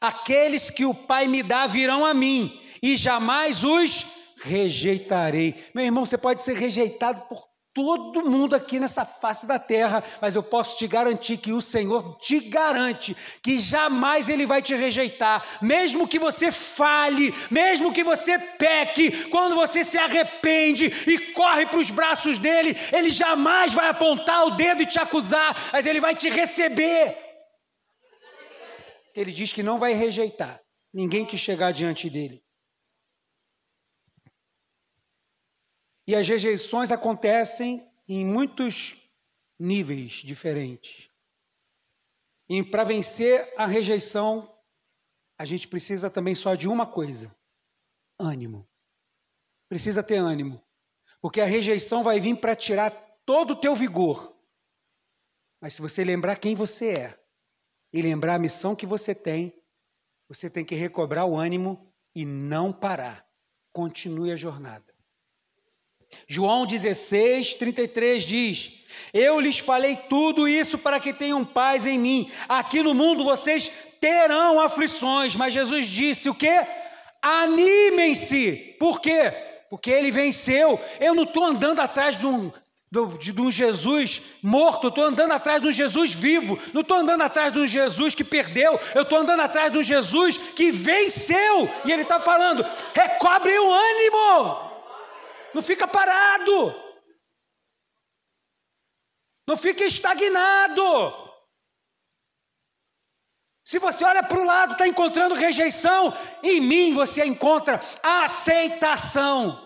aqueles 0.00 0.70
que 0.70 0.84
o 0.84 0.94
Pai 0.94 1.28
me 1.28 1.42
dá 1.42 1.66
virão 1.66 2.04
a 2.04 2.12
mim, 2.12 2.60
e 2.82 2.96
jamais 2.96 3.64
os 3.64 4.06
rejeitarei. 4.42 5.54
Meu 5.74 5.84
irmão, 5.84 6.04
você 6.04 6.18
pode 6.18 6.40
ser 6.42 6.56
rejeitado 6.56 7.22
por 7.22 7.42
todo 7.74 8.24
mundo 8.24 8.54
aqui 8.54 8.78
nessa 8.78 9.04
face 9.04 9.46
da 9.46 9.58
terra, 9.58 10.02
mas 10.22 10.36
eu 10.36 10.42
posso 10.42 10.78
te 10.78 10.86
garantir 10.86 11.38
que 11.38 11.52
o 11.52 11.60
Senhor 11.60 12.16
te 12.18 12.38
garante 12.38 13.16
que 13.42 13.58
jamais 13.58 14.28
Ele 14.28 14.46
vai 14.46 14.62
te 14.62 14.74
rejeitar, 14.76 15.44
mesmo 15.60 16.06
que 16.06 16.18
você 16.18 16.52
fale, 16.52 17.34
mesmo 17.50 17.92
que 17.92 18.04
você 18.04 18.38
peque, 18.38 19.28
quando 19.28 19.56
você 19.56 19.82
se 19.82 19.98
arrepende 19.98 20.86
e 21.06 21.18
corre 21.32 21.66
para 21.66 21.80
os 21.80 21.90
braços 21.90 22.38
dele, 22.38 22.76
Ele 22.92 23.10
jamais 23.10 23.74
vai 23.74 23.88
apontar 23.88 24.46
o 24.46 24.52
dedo 24.52 24.82
e 24.82 24.86
te 24.86 25.00
acusar, 25.00 25.70
mas 25.72 25.84
Ele 25.84 26.00
vai 26.00 26.14
te 26.14 26.30
receber. 26.30 27.18
Ele 29.16 29.32
diz 29.32 29.52
que 29.52 29.62
não 29.62 29.78
vai 29.80 29.92
rejeitar 29.92 30.60
ninguém 30.92 31.24
que 31.24 31.36
chegar 31.36 31.72
diante 31.72 32.08
dele. 32.08 32.43
E 36.06 36.14
as 36.14 36.28
rejeições 36.28 36.92
acontecem 36.92 37.90
em 38.06 38.24
muitos 38.24 39.10
níveis 39.58 40.12
diferentes. 40.12 41.10
E 42.48 42.62
para 42.62 42.84
vencer 42.84 43.52
a 43.56 43.66
rejeição, 43.66 44.54
a 45.38 45.44
gente 45.44 45.66
precisa 45.66 46.10
também 46.10 46.34
só 46.34 46.54
de 46.54 46.68
uma 46.68 46.86
coisa: 46.86 47.34
ânimo. 48.18 48.68
Precisa 49.68 50.02
ter 50.02 50.16
ânimo. 50.16 50.62
Porque 51.20 51.40
a 51.40 51.46
rejeição 51.46 52.02
vai 52.02 52.20
vir 52.20 52.38
para 52.38 52.54
tirar 52.54 52.90
todo 53.24 53.52
o 53.52 53.60
teu 53.60 53.74
vigor. 53.74 54.36
Mas 55.60 55.74
se 55.74 55.80
você 55.80 56.04
lembrar 56.04 56.36
quem 56.36 56.54
você 56.54 56.96
é 56.96 57.24
e 57.90 58.02
lembrar 58.02 58.34
a 58.34 58.38
missão 58.38 58.76
que 58.76 58.84
você 58.84 59.14
tem, 59.14 59.58
você 60.28 60.50
tem 60.50 60.64
que 60.64 60.74
recobrar 60.74 61.26
o 61.26 61.36
ânimo 61.36 61.90
e 62.14 62.26
não 62.26 62.70
parar. 62.70 63.26
Continue 63.72 64.30
a 64.30 64.36
jornada. 64.36 64.93
João 66.26 66.66
16, 66.66 67.54
33 67.54 68.22
diz: 68.24 68.70
Eu 69.12 69.40
lhes 69.40 69.58
falei 69.58 69.96
tudo 70.08 70.48
isso 70.48 70.78
para 70.78 71.00
que 71.00 71.12
tenham 71.12 71.44
paz 71.44 71.86
em 71.86 71.98
mim. 71.98 72.30
Aqui 72.48 72.82
no 72.82 72.94
mundo 72.94 73.24
vocês 73.24 73.70
terão 74.00 74.60
aflições, 74.60 75.34
mas 75.34 75.54
Jesus 75.54 75.86
disse 75.86 76.28
o 76.28 76.34
que? 76.34 76.60
Animem-se. 77.22 78.76
Por 78.78 79.00
quê? 79.00 79.32
Porque 79.70 79.90
ele 79.90 80.10
venceu. 80.10 80.78
Eu 81.00 81.14
não 81.14 81.22
estou 81.22 81.44
andando 81.44 81.80
atrás 81.80 82.18
de 82.18 82.26
um, 82.26 82.52
de, 83.18 83.32
de 83.32 83.40
um 83.40 83.50
Jesus 83.50 84.22
morto, 84.42 84.84
eu 84.84 84.88
estou 84.90 85.04
andando 85.04 85.32
atrás 85.32 85.60
de 85.60 85.68
um 85.68 85.72
Jesus 85.72 86.12
vivo, 86.12 86.58
não 86.72 86.82
estou 86.82 86.98
andando 86.98 87.22
atrás 87.22 87.52
de 87.52 87.58
um 87.58 87.66
Jesus 87.66 88.14
que 88.14 88.22
perdeu, 88.22 88.78
eu 88.94 89.02
estou 89.02 89.18
andando 89.18 89.40
atrás 89.40 89.72
de 89.72 89.78
um 89.78 89.82
Jesus 89.82 90.36
que 90.36 90.70
venceu, 90.70 91.68
e 91.84 91.92
Ele 91.92 92.02
está 92.02 92.20
falando: 92.20 92.64
recobre 92.94 93.58
o 93.58 93.72
ânimo, 93.72 94.73
não 95.54 95.62
fica 95.62 95.86
parado, 95.86 96.74
não 99.46 99.56
fica 99.56 99.84
estagnado. 99.84 100.82
Se 103.64 103.78
você 103.78 104.04
olha 104.04 104.22
para 104.22 104.38
o 104.38 104.44
lado, 104.44 104.72
está 104.72 104.86
encontrando 104.86 105.34
rejeição, 105.34 106.12
em 106.42 106.60
mim 106.60 106.94
você 106.94 107.24
encontra 107.24 107.80
aceitação. 108.02 109.60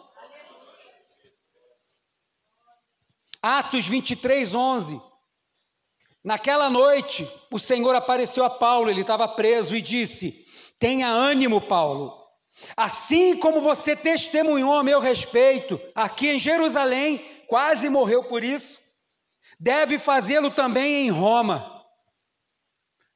Atos 3.43 3.87
23, 3.89 4.55
11. 4.55 5.01
Naquela 6.23 6.69
noite, 6.69 7.29
o 7.51 7.59
Senhor 7.59 7.95
apareceu 7.95 8.45
a 8.45 8.51
Paulo, 8.51 8.91
ele 8.91 9.01
estava 9.01 9.27
preso, 9.27 9.75
e 9.75 9.83
disse: 9.83 10.47
Tenha 10.79 11.09
ânimo, 11.09 11.61
Paulo. 11.61 12.18
Assim 12.77 13.37
como 13.37 13.61
você 13.61 13.97
testemunhou 13.97 14.77
a 14.77 14.85
meu 14.85 15.01
respeito 15.01 15.81
aqui 15.95 16.29
em 16.29 16.39
Jerusalém, 16.39 17.19
quase 17.47 17.89
morreu 17.89 18.25
por 18.25 18.45
isso, 18.45 18.81
deve 19.59 19.99
fazê-lo 19.99 20.51
também 20.51 21.07
em 21.07 21.11
Roma. 21.11 21.85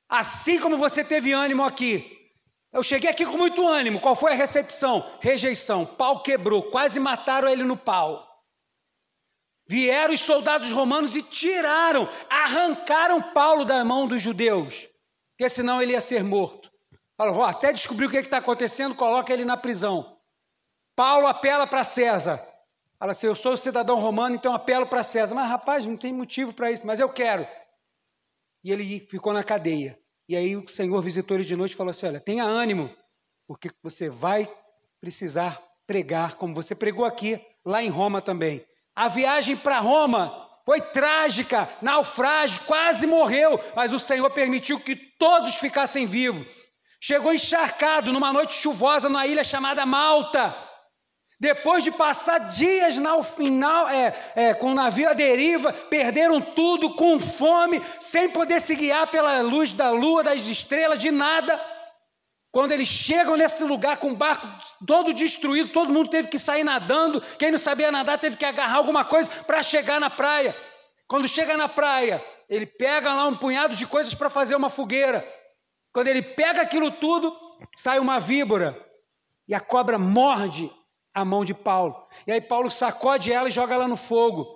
Assim 0.08 0.58
como 0.58 0.76
você 0.76 1.04
teve 1.04 1.32
ânimo 1.32 1.62
aqui. 1.62 2.18
Eu 2.72 2.82
cheguei 2.82 3.10
aqui 3.10 3.26
com 3.26 3.36
muito 3.36 3.66
ânimo. 3.66 4.00
Qual 4.00 4.14
foi 4.14 4.32
a 4.32 4.36
recepção? 4.36 5.18
Rejeição. 5.20 5.84
Pau 5.84 6.22
quebrou. 6.22 6.62
Quase 6.64 6.98
mataram 6.98 7.48
ele 7.48 7.64
no 7.64 7.76
pau. 7.76 8.32
Vieram 9.66 10.12
os 10.12 10.20
soldados 10.20 10.72
romanos 10.72 11.14
e 11.14 11.22
tiraram, 11.22 12.08
arrancaram 12.28 13.22
Paulo 13.22 13.64
da 13.64 13.84
mão 13.84 14.06
dos 14.06 14.20
judeus, 14.20 14.88
porque 15.30 15.48
senão 15.48 15.80
ele 15.80 15.92
ia 15.92 16.00
ser 16.00 16.24
morto. 16.24 16.71
Falou, 17.22 17.38
oh, 17.38 17.44
até 17.44 17.72
descobrir 17.72 18.06
o 18.06 18.10
que 18.10 18.16
é 18.16 18.20
está 18.20 18.38
acontecendo, 18.38 18.96
coloca 18.96 19.32
ele 19.32 19.44
na 19.44 19.56
prisão. 19.56 20.18
Paulo 20.96 21.28
apela 21.28 21.68
para 21.68 21.84
César. 21.84 22.44
Fala 22.98 23.12
assim: 23.12 23.28
Eu 23.28 23.36
sou 23.36 23.56
cidadão 23.56 24.00
romano, 24.00 24.34
então 24.34 24.52
apelo 24.52 24.88
para 24.88 25.04
César. 25.04 25.32
Mas 25.32 25.48
rapaz, 25.48 25.86
não 25.86 25.96
tem 25.96 26.12
motivo 26.12 26.52
para 26.52 26.72
isso, 26.72 26.84
mas 26.84 26.98
eu 26.98 27.08
quero. 27.08 27.46
E 28.64 28.72
ele 28.72 28.98
ficou 29.08 29.32
na 29.32 29.44
cadeia. 29.44 29.96
E 30.28 30.34
aí 30.34 30.56
o 30.56 30.66
Senhor 30.66 31.00
visitou 31.00 31.36
ele 31.36 31.44
de 31.44 31.54
noite 31.54 31.74
e 31.74 31.76
falou 31.76 31.92
assim: 31.92 32.06
Olha, 32.06 32.18
tenha 32.18 32.42
ânimo, 32.42 32.92
porque 33.46 33.70
você 33.84 34.10
vai 34.10 34.52
precisar 35.00 35.62
pregar, 35.86 36.34
como 36.34 36.52
você 36.52 36.74
pregou 36.74 37.04
aqui, 37.04 37.40
lá 37.64 37.84
em 37.84 37.88
Roma 37.88 38.20
também. 38.20 38.66
A 38.96 39.06
viagem 39.06 39.56
para 39.56 39.78
Roma 39.78 40.50
foi 40.66 40.80
trágica, 40.80 41.68
naufrágio, 41.80 42.62
quase 42.66 43.06
morreu, 43.06 43.60
mas 43.76 43.92
o 43.92 43.98
Senhor 44.00 44.28
permitiu 44.30 44.80
que 44.80 44.96
todos 44.96 45.54
ficassem 45.54 46.04
vivos. 46.04 46.61
Chegou 47.04 47.34
encharcado 47.34 48.12
numa 48.12 48.32
noite 48.32 48.54
chuvosa 48.54 49.08
numa 49.08 49.26
ilha 49.26 49.42
chamada 49.42 49.84
Malta. 49.84 50.54
Depois 51.40 51.82
de 51.82 51.90
passar 51.90 52.38
dias 52.38 52.96
no 52.96 53.24
final, 53.24 53.88
é, 53.88 54.14
é, 54.36 54.54
com 54.54 54.70
o 54.70 54.74
navio 54.74 55.10
à 55.10 55.12
deriva, 55.12 55.72
perderam 55.72 56.40
tudo, 56.40 56.94
com 56.94 57.18
fome, 57.18 57.82
sem 57.98 58.28
poder 58.28 58.60
se 58.60 58.76
guiar 58.76 59.08
pela 59.08 59.40
luz 59.40 59.72
da 59.72 59.90
lua, 59.90 60.22
das 60.22 60.42
estrelas, 60.42 61.00
de 61.00 61.10
nada. 61.10 61.60
Quando 62.52 62.70
eles 62.70 62.86
chegam 62.86 63.36
nesse 63.36 63.64
lugar 63.64 63.96
com 63.96 64.12
o 64.12 64.16
barco 64.16 64.46
todo 64.86 65.12
destruído, 65.12 65.70
todo 65.70 65.92
mundo 65.92 66.08
teve 66.08 66.28
que 66.28 66.38
sair 66.38 66.62
nadando. 66.62 67.20
Quem 67.36 67.50
não 67.50 67.58
sabia 67.58 67.90
nadar 67.90 68.16
teve 68.16 68.36
que 68.36 68.44
agarrar 68.44 68.76
alguma 68.76 69.04
coisa 69.04 69.28
para 69.44 69.60
chegar 69.60 69.98
na 69.98 70.08
praia. 70.08 70.54
Quando 71.08 71.26
chega 71.26 71.56
na 71.56 71.68
praia, 71.68 72.24
ele 72.48 72.64
pega 72.64 73.12
lá 73.12 73.26
um 73.26 73.34
punhado 73.34 73.74
de 73.74 73.88
coisas 73.88 74.14
para 74.14 74.30
fazer 74.30 74.54
uma 74.54 74.70
fogueira. 74.70 75.41
Quando 75.92 76.08
ele 76.08 76.22
pega 76.22 76.62
aquilo 76.62 76.90
tudo, 76.90 77.36
sai 77.76 77.98
uma 77.98 78.18
víbora. 78.18 78.78
E 79.46 79.54
a 79.54 79.60
cobra 79.60 79.98
morde 79.98 80.70
a 81.12 81.24
mão 81.24 81.44
de 81.44 81.52
Paulo. 81.52 82.08
E 82.26 82.32
aí 82.32 82.40
Paulo 82.40 82.70
sacode 82.70 83.32
ela 83.32 83.48
e 83.48 83.52
joga 83.52 83.74
ela 83.74 83.86
no 83.86 83.96
fogo. 83.96 84.46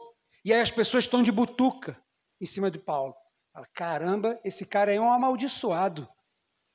E 0.44 0.52
aí 0.52 0.60
as 0.60 0.70
pessoas 0.70 1.04
estão 1.04 1.22
de 1.22 1.30
butuca 1.30 2.00
em 2.40 2.46
cima 2.46 2.70
de 2.70 2.78
Paulo. 2.78 3.14
Fala, 3.52 3.66
caramba, 3.74 4.40
esse 4.44 4.64
cara 4.64 4.92
é 4.92 5.00
um 5.00 5.12
amaldiçoado. 5.12 6.08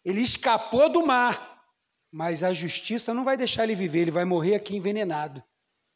Ele 0.03 0.21
escapou 0.21 0.89
do 0.89 1.05
mar, 1.05 1.63
mas 2.11 2.43
a 2.43 2.53
justiça 2.53 3.13
não 3.13 3.23
vai 3.23 3.37
deixar 3.37 3.63
ele 3.63 3.75
viver, 3.75 4.01
ele 4.01 4.11
vai 4.11 4.25
morrer 4.25 4.55
aqui 4.55 4.75
envenenado. 4.75 5.43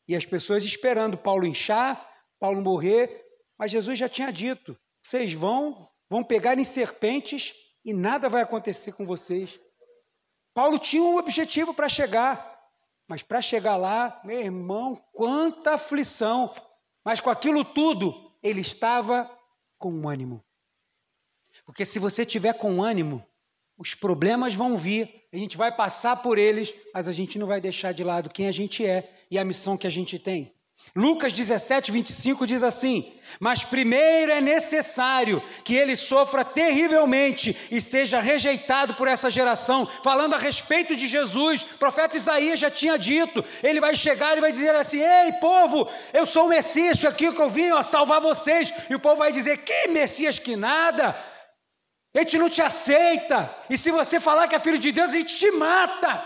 E 0.08 0.16
as 0.16 0.26
pessoas 0.26 0.64
esperando 0.64 1.18
Paulo 1.18 1.46
inchar, 1.46 2.10
Paulo 2.40 2.62
morrer, 2.62 3.26
mas 3.58 3.72
Jesus 3.72 3.98
já 3.98 4.08
tinha 4.08 4.32
dito: 4.32 4.78
vocês 5.02 5.34
vão, 5.34 5.90
vão 6.10 6.24
pegar 6.24 6.58
em 6.58 6.64
serpentes 6.64 7.54
e 7.86 7.94
nada 7.94 8.28
vai 8.28 8.42
acontecer 8.42 8.94
com 8.94 9.06
vocês. 9.06 9.60
Paulo 10.56 10.80
tinha 10.80 11.04
um 11.04 11.18
objetivo 11.18 11.72
para 11.72 11.88
chegar, 11.88 12.60
mas 13.08 13.22
para 13.22 13.42
chegar 13.42 13.78
lá, 13.78 14.20
meu 14.24 14.42
irmão, 14.42 14.96
quanta 15.14 15.76
aflição! 15.76 16.54
Mas 17.04 17.20
com 17.20 17.30
aquilo 17.30 17.64
tudo, 17.64 18.36
ele 18.42 18.62
estava 18.62 19.30
com 19.78 20.10
ânimo. 20.10 20.44
Porque 21.64 21.86
se 21.86 22.00
você 22.00 22.26
tiver 22.26 22.54
com 22.54 22.82
ânimo, 22.82 23.24
os 23.78 23.94
problemas 23.94 24.56
vão 24.56 24.76
vir, 24.76 25.28
a 25.32 25.38
gente 25.38 25.56
vai 25.56 25.72
passar 25.72 26.16
por 26.18 26.40
eles, 26.40 26.74
mas 26.94 27.08
a 27.08 27.12
gente 27.12 27.38
não 27.38 27.46
vai 27.46 27.62
deixar 27.62 27.92
de 27.92 28.04
lado 28.04 28.32
quem 28.32 28.48
a 28.48 28.52
gente 28.52 28.84
é 28.84 29.08
e 29.30 29.38
a 29.38 29.46
missão 29.46 29.78
que 29.78 29.86
a 29.86 29.92
gente 29.92 30.18
tem. 30.18 30.55
Lucas 30.96 31.34
17, 31.34 31.92
25 31.92 32.48
diz 32.48 32.64
assim: 32.64 33.14
Mas 33.38 33.66
primeiro 33.66 34.32
é 34.32 34.40
necessário 34.40 35.44
que 35.66 35.76
ele 35.76 35.94
sofra 35.94 36.46
terrivelmente 36.46 37.68
e 37.70 37.82
seja 37.82 38.22
rejeitado 38.22 38.94
por 38.94 39.06
essa 39.06 39.30
geração. 39.30 39.86
Falando 40.02 40.36
a 40.36 40.38
respeito 40.38 40.96
de 40.96 41.06
Jesus, 41.06 41.64
o 41.64 41.78
profeta 41.78 42.16
Isaías 42.16 42.62
já 42.62 42.72
tinha 42.72 42.98
dito: 42.98 43.44
ele 43.62 43.82
vai 43.82 43.94
chegar 43.94 44.38
e 44.38 44.42
vai 44.42 44.54
dizer 44.54 44.74
assim: 44.74 45.02
Ei, 45.02 45.34
povo, 45.34 45.86
eu 46.14 46.26
sou 46.26 46.46
o 46.46 46.50
Messias, 46.50 47.04
aqui 47.04 47.30
que 47.30 47.42
eu 47.42 47.50
vim 47.50 47.72
ó, 47.72 47.84
salvar 47.84 48.22
vocês. 48.22 48.74
E 48.90 48.96
o 48.96 49.00
povo 49.00 49.18
vai 49.18 49.34
dizer: 49.34 49.66
Que 49.66 49.90
Messias 49.90 50.40
que 50.40 50.56
nada? 50.56 51.14
A 52.16 52.20
gente 52.20 52.38
não 52.38 52.50
te 52.50 52.62
aceita. 52.62 53.54
E 53.70 53.78
se 53.78 53.92
você 53.92 54.18
falar 54.18 54.48
que 54.48 54.56
é 54.56 54.60
filho 54.60 54.78
de 54.78 54.94
Deus, 54.94 55.10
a 55.10 55.18
gente 55.18 55.36
te 55.36 55.52
mata. 55.52 56.24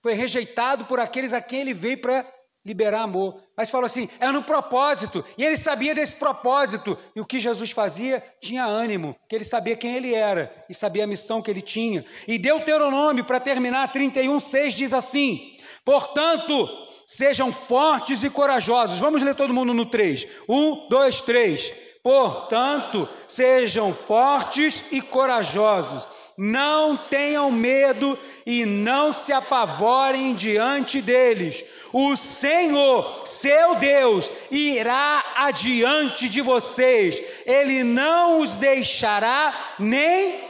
Foi 0.00 0.12
rejeitado 0.12 0.84
por 0.84 1.00
aqueles 1.00 1.32
a 1.32 1.40
quem 1.40 1.62
ele 1.62 1.74
veio 1.74 2.00
para 2.00 2.24
liberar 2.64 3.02
amor. 3.02 3.40
Mas 3.56 3.70
falou 3.70 3.86
assim: 3.86 4.08
é 4.20 4.30
no 4.30 4.42
propósito. 4.42 5.24
E 5.36 5.44
ele 5.44 5.56
sabia 5.56 5.94
desse 5.94 6.16
propósito. 6.16 6.98
E 7.14 7.20
o 7.20 7.26
que 7.26 7.40
Jesus 7.40 7.70
fazia 7.70 8.22
tinha 8.40 8.64
ânimo, 8.64 9.16
que 9.28 9.34
ele 9.34 9.44
sabia 9.44 9.76
quem 9.76 9.96
ele 9.96 10.14
era 10.14 10.52
e 10.68 10.74
sabia 10.74 11.04
a 11.04 11.06
missão 11.06 11.40
que 11.42 11.50
ele 11.50 11.62
tinha. 11.62 12.04
E 12.26 12.38
Deuteronômio, 12.38 13.24
para 13.24 13.40
terminar, 13.40 13.92
31, 13.92 14.38
6 14.38 14.74
diz 14.74 14.92
assim: 14.92 15.56
portanto, 15.84 16.68
sejam 17.06 17.50
fortes 17.50 18.22
e 18.22 18.28
corajosos. 18.28 18.98
Vamos 18.98 19.22
ler 19.22 19.34
todo 19.34 19.54
mundo 19.54 19.72
no 19.72 19.86
3. 19.86 20.26
1, 20.48 20.88
2, 20.88 21.20
3. 21.22 21.72
Portanto, 22.02 23.08
sejam 23.26 23.92
fortes 23.92 24.84
e 24.92 25.00
corajosos, 25.00 26.06
não 26.36 26.96
tenham 26.96 27.50
medo 27.50 28.16
e 28.46 28.64
não 28.64 29.12
se 29.12 29.32
apavorem 29.32 30.34
diante 30.34 31.02
deles. 31.02 31.64
O 31.92 32.16
Senhor, 32.16 33.26
seu 33.26 33.76
Deus, 33.76 34.30
irá 34.50 35.24
adiante 35.36 36.28
de 36.28 36.40
vocês, 36.40 37.20
ele 37.46 37.82
não 37.82 38.40
os 38.40 38.56
deixará 38.56 39.54
nem. 39.78 40.48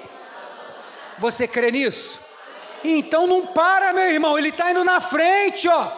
Você 1.18 1.46
crê 1.46 1.70
nisso? 1.70 2.20
Então 2.84 3.26
não 3.26 3.46
para, 3.46 3.92
meu 3.92 4.10
irmão, 4.10 4.38
ele 4.38 4.48
está 4.48 4.70
indo 4.70 4.84
na 4.84 5.00
frente, 5.00 5.68
ó. 5.68 5.88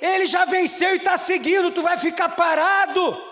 Ele 0.00 0.26
já 0.26 0.44
venceu 0.44 0.94
e 0.94 0.96
está 0.96 1.16
seguindo, 1.16 1.70
tu 1.70 1.82
vai 1.82 1.96
ficar 1.96 2.30
parado 2.30 3.30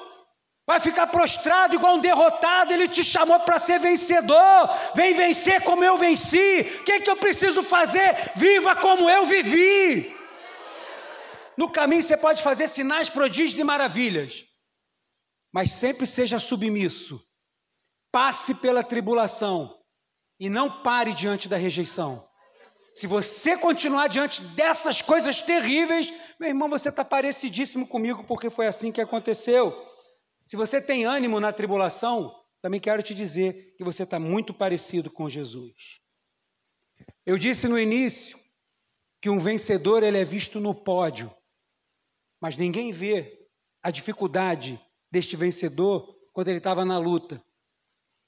vai 0.69 0.79
ficar 0.79 1.07
prostrado 1.07 1.75
igual 1.75 1.95
um 1.95 1.99
derrotado. 1.99 2.75
Ele 2.75 2.87
te 2.87 3.03
chamou 3.03 3.41
para 3.41 3.59
ser 3.59 3.79
vencedor. 3.81 4.71
Vem 4.95 5.15
vencer 5.15 5.63
como 5.63 5.83
eu 5.83 5.97
venci. 5.97 6.61
O 6.81 6.85
que, 6.85 7.01
que 7.01 7.09
eu 7.09 7.17
preciso 7.17 7.63
fazer? 7.63 8.33
Viva 8.35 8.77
como 8.77 9.09
eu 9.09 9.25
vivi. 9.25 10.15
No 11.59 11.69
caminho 11.69 12.05
você 12.05 12.17
pode 12.17 12.41
fazer 12.41 12.69
sinais, 12.69 13.11
prodígios 13.11 13.59
e 13.59 13.65
maravilhas, 13.65 14.45
mas 15.53 15.73
sempre 15.73 16.07
seja 16.07 16.39
submisso. 16.39 17.21
Passe 18.13 18.55
pela 18.55 18.85
tribulação 18.85 19.77
e 20.39 20.49
não 20.49 20.85
pare 20.85 21.13
diante 21.13 21.49
da 21.49 21.57
rejeição. 21.57 22.25
Se 22.95 23.09
você 23.09 23.57
continuar 23.57 24.07
diante 24.07 24.41
dessas 24.41 25.03
coisas 25.03 25.43
terríveis, 25.43 26.15
meu 26.39 26.49
irmão, 26.49 26.71
você 26.71 26.91
está 26.91 27.05
parecidíssimo 27.05 27.89
comigo, 27.89 28.23
porque 28.23 28.49
foi 28.49 28.69
assim 28.69 28.93
que 28.93 29.01
aconteceu. 29.01 29.77
Se 30.47 30.57
você 30.57 30.81
tem 30.81 31.07
ânimo 31.07 31.41
na 31.41 31.53
tribulação, 31.53 32.33
também 32.63 32.79
quero 32.79 33.03
te 33.03 33.13
dizer 33.13 33.75
que 33.77 33.83
você 33.83 34.05
está 34.05 34.21
muito 34.21 34.55
parecido 34.55 35.11
com 35.11 35.29
Jesus. 35.29 35.99
Eu 37.27 37.37
disse 37.37 37.67
no 37.67 37.77
início 37.77 38.39
que 39.21 39.29
um 39.29 39.41
vencedor 39.41 40.05
ele 40.05 40.19
é 40.19 40.25
visto 40.25 40.61
no 40.61 40.73
pódio, 40.73 41.37
mas 42.41 42.57
ninguém 42.57 42.93
vê 42.93 43.49
a 43.83 43.91
dificuldade 43.91 44.81
deste 45.11 45.37
vencedor 45.37 46.15
quando 46.33 46.49
ele 46.49 46.59
estava 46.59 46.85
na 46.85 46.99
luta. 46.99 47.43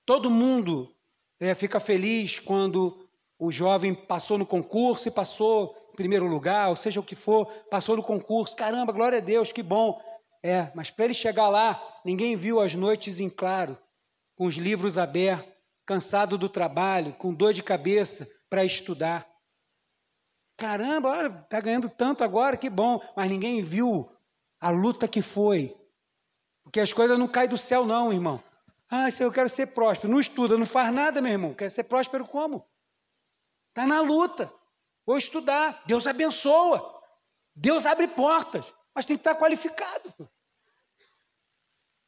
Todo 0.04 0.30
mundo 0.30 0.94
é, 1.38 1.54
fica 1.54 1.78
feliz 1.78 2.38
quando 2.38 3.08
o 3.38 3.50
jovem 3.50 3.94
passou 3.94 4.36
no 4.36 4.44
concurso 4.44 5.08
e 5.08 5.10
passou 5.10 5.74
em 5.92 5.96
primeiro 5.96 6.26
lugar, 6.26 6.68
ou 6.68 6.76
seja 6.76 7.00
o 7.00 7.04
que 7.04 7.14
for, 7.14 7.46
passou 7.70 7.96
no 7.96 8.02
concurso. 8.02 8.56
Caramba, 8.56 8.92
glória 8.92 9.18
a 9.18 9.22
Deus, 9.22 9.52
que 9.52 9.62
bom. 9.62 10.00
É, 10.42 10.70
mas 10.74 10.90
para 10.90 11.06
ele 11.06 11.14
chegar 11.14 11.48
lá, 11.48 11.82
ninguém 12.04 12.36
viu 12.36 12.60
as 12.60 12.74
noites 12.74 13.20
em 13.20 13.30
claro, 13.30 13.78
com 14.34 14.46
os 14.46 14.56
livros 14.56 14.98
abertos, 14.98 15.50
cansado 15.86 16.38
do 16.38 16.48
trabalho, 16.48 17.14
com 17.14 17.34
dor 17.34 17.52
de 17.52 17.62
cabeça 17.62 18.28
para 18.48 18.64
estudar. 18.64 19.29
Caramba, 20.60 21.26
está 21.26 21.58
ganhando 21.58 21.88
tanto 21.88 22.22
agora, 22.22 22.54
que 22.54 22.68
bom, 22.68 23.00
mas 23.16 23.30
ninguém 23.30 23.62
viu 23.62 24.12
a 24.60 24.68
luta 24.68 25.08
que 25.08 25.22
foi. 25.22 25.74
Porque 26.62 26.78
as 26.78 26.92
coisas 26.92 27.18
não 27.18 27.26
caem 27.26 27.48
do 27.48 27.56
céu, 27.56 27.86
não, 27.86 28.12
irmão. 28.12 28.44
Ah, 28.90 29.08
eu 29.18 29.32
quero 29.32 29.48
ser 29.48 29.68
próspero. 29.68 30.12
Não 30.12 30.20
estuda, 30.20 30.58
não 30.58 30.66
faz 30.66 30.92
nada, 30.92 31.22
meu 31.22 31.32
irmão. 31.32 31.54
Quer 31.54 31.70
ser 31.70 31.84
próspero 31.84 32.26
como? 32.26 32.68
Está 33.70 33.86
na 33.86 34.02
luta. 34.02 34.52
Vou 35.06 35.16
estudar. 35.16 35.82
Deus 35.86 36.06
abençoa. 36.06 37.00
Deus 37.54 37.86
abre 37.86 38.06
portas. 38.08 38.70
Mas 38.94 39.06
tem 39.06 39.16
que 39.16 39.20
estar 39.22 39.36
qualificado. 39.36 40.12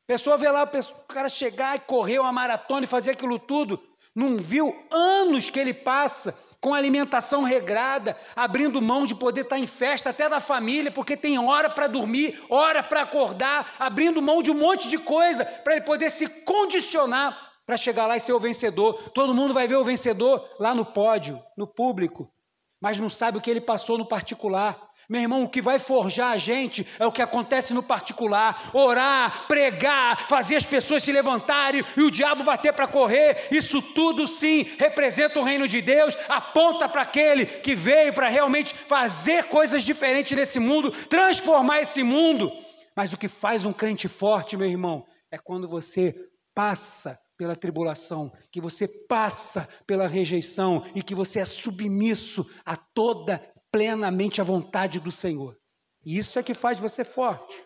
Pessoa 0.06 0.36
vê 0.36 0.50
lá 0.50 0.64
o 0.64 1.04
cara 1.06 1.30
chegar 1.30 1.74
e 1.76 1.80
correr 1.80 2.18
uma 2.18 2.32
maratona 2.32 2.84
e 2.84 2.88
fazer 2.88 3.12
aquilo 3.12 3.38
tudo. 3.38 3.82
Não 4.14 4.36
viu 4.36 4.76
anos 4.90 5.48
que 5.48 5.58
ele 5.58 5.72
passa 5.72 6.36
com 6.62 6.72
alimentação 6.72 7.42
regrada, 7.42 8.16
abrindo 8.36 8.80
mão 8.80 9.04
de 9.04 9.16
poder 9.16 9.40
estar 9.40 9.58
em 9.58 9.66
festa 9.66 10.10
até 10.10 10.28
da 10.28 10.38
família, 10.40 10.92
porque 10.92 11.16
tem 11.16 11.36
hora 11.36 11.68
para 11.68 11.88
dormir, 11.88 12.40
hora 12.48 12.84
para 12.84 13.02
acordar, 13.02 13.74
abrindo 13.80 14.22
mão 14.22 14.40
de 14.40 14.52
um 14.52 14.54
monte 14.54 14.88
de 14.88 14.96
coisa 14.96 15.44
para 15.44 15.74
ele 15.74 15.84
poder 15.84 16.08
se 16.08 16.28
condicionar 16.44 17.50
para 17.66 17.76
chegar 17.76 18.06
lá 18.06 18.16
e 18.16 18.20
ser 18.20 18.32
o 18.32 18.38
vencedor. 18.38 19.10
Todo 19.10 19.34
mundo 19.34 19.52
vai 19.52 19.66
ver 19.66 19.74
o 19.74 19.84
vencedor 19.84 20.48
lá 20.60 20.72
no 20.72 20.86
pódio, 20.86 21.42
no 21.58 21.66
público, 21.66 22.32
mas 22.80 22.96
não 23.00 23.10
sabe 23.10 23.38
o 23.38 23.40
que 23.40 23.50
ele 23.50 23.60
passou 23.60 23.98
no 23.98 24.06
particular. 24.06 24.80
Meu 25.12 25.20
irmão, 25.20 25.42
o 25.42 25.48
que 25.48 25.60
vai 25.60 25.78
forjar 25.78 26.32
a 26.32 26.38
gente 26.38 26.86
é 26.98 27.06
o 27.06 27.12
que 27.12 27.20
acontece 27.20 27.74
no 27.74 27.82
particular. 27.82 28.70
Orar, 28.72 29.46
pregar, 29.46 30.26
fazer 30.26 30.56
as 30.56 30.64
pessoas 30.64 31.02
se 31.02 31.12
levantarem 31.12 31.84
e 31.98 32.00
o 32.00 32.10
diabo 32.10 32.42
bater 32.42 32.72
para 32.72 32.86
correr. 32.86 33.48
Isso 33.50 33.82
tudo 33.82 34.26
sim 34.26 34.62
representa 34.78 35.38
o 35.38 35.42
reino 35.42 35.68
de 35.68 35.82
Deus, 35.82 36.16
aponta 36.30 36.88
para 36.88 37.02
aquele 37.02 37.44
que 37.44 37.74
veio 37.74 38.14
para 38.14 38.28
realmente 38.28 38.72
fazer 38.72 39.44
coisas 39.48 39.84
diferentes 39.84 40.34
nesse 40.34 40.58
mundo, 40.58 40.90
transformar 40.90 41.82
esse 41.82 42.02
mundo. 42.02 42.50
Mas 42.96 43.12
o 43.12 43.18
que 43.18 43.28
faz 43.28 43.66
um 43.66 43.72
crente 43.72 44.08
forte, 44.08 44.56
meu 44.56 44.66
irmão, 44.66 45.04
é 45.30 45.36
quando 45.36 45.68
você 45.68 46.14
passa 46.54 47.18
pela 47.36 47.54
tribulação, 47.54 48.32
que 48.50 48.62
você 48.62 48.88
passa 49.08 49.68
pela 49.86 50.06
rejeição 50.06 50.82
e 50.94 51.02
que 51.02 51.14
você 51.14 51.40
é 51.40 51.44
submisso 51.44 52.48
a 52.64 52.76
toda 52.76 53.42
plenamente 53.72 54.40
a 54.40 54.44
vontade 54.44 55.00
do 55.00 55.10
Senhor. 55.10 55.58
E 56.04 56.18
isso 56.18 56.38
é 56.38 56.42
que 56.42 56.52
faz 56.52 56.78
você 56.78 57.02
forte. 57.02 57.64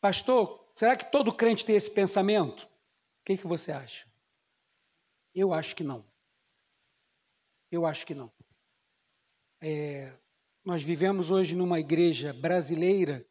Pastor, 0.00 0.72
será 0.74 0.96
que 0.96 1.10
todo 1.10 1.34
crente 1.34 1.64
tem 1.64 1.76
esse 1.76 1.90
pensamento? 1.90 2.64
O 2.64 3.24
que, 3.24 3.38
que 3.38 3.46
você 3.46 3.72
acha? 3.72 4.06
Eu 5.34 5.52
acho 5.52 5.74
que 5.76 5.84
não. 5.84 6.04
Eu 7.70 7.86
acho 7.86 8.06
que 8.06 8.14
não. 8.14 8.32
É, 9.60 10.16
nós 10.64 10.82
vivemos 10.82 11.30
hoje 11.30 11.54
numa 11.54 11.78
igreja 11.78 12.32
brasileira 12.32 13.26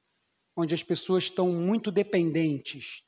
onde 0.55 0.73
as 0.73 0.83
pessoas 0.83 1.25
estão 1.25 1.51
muito 1.51 1.91
dependentes 1.91 3.05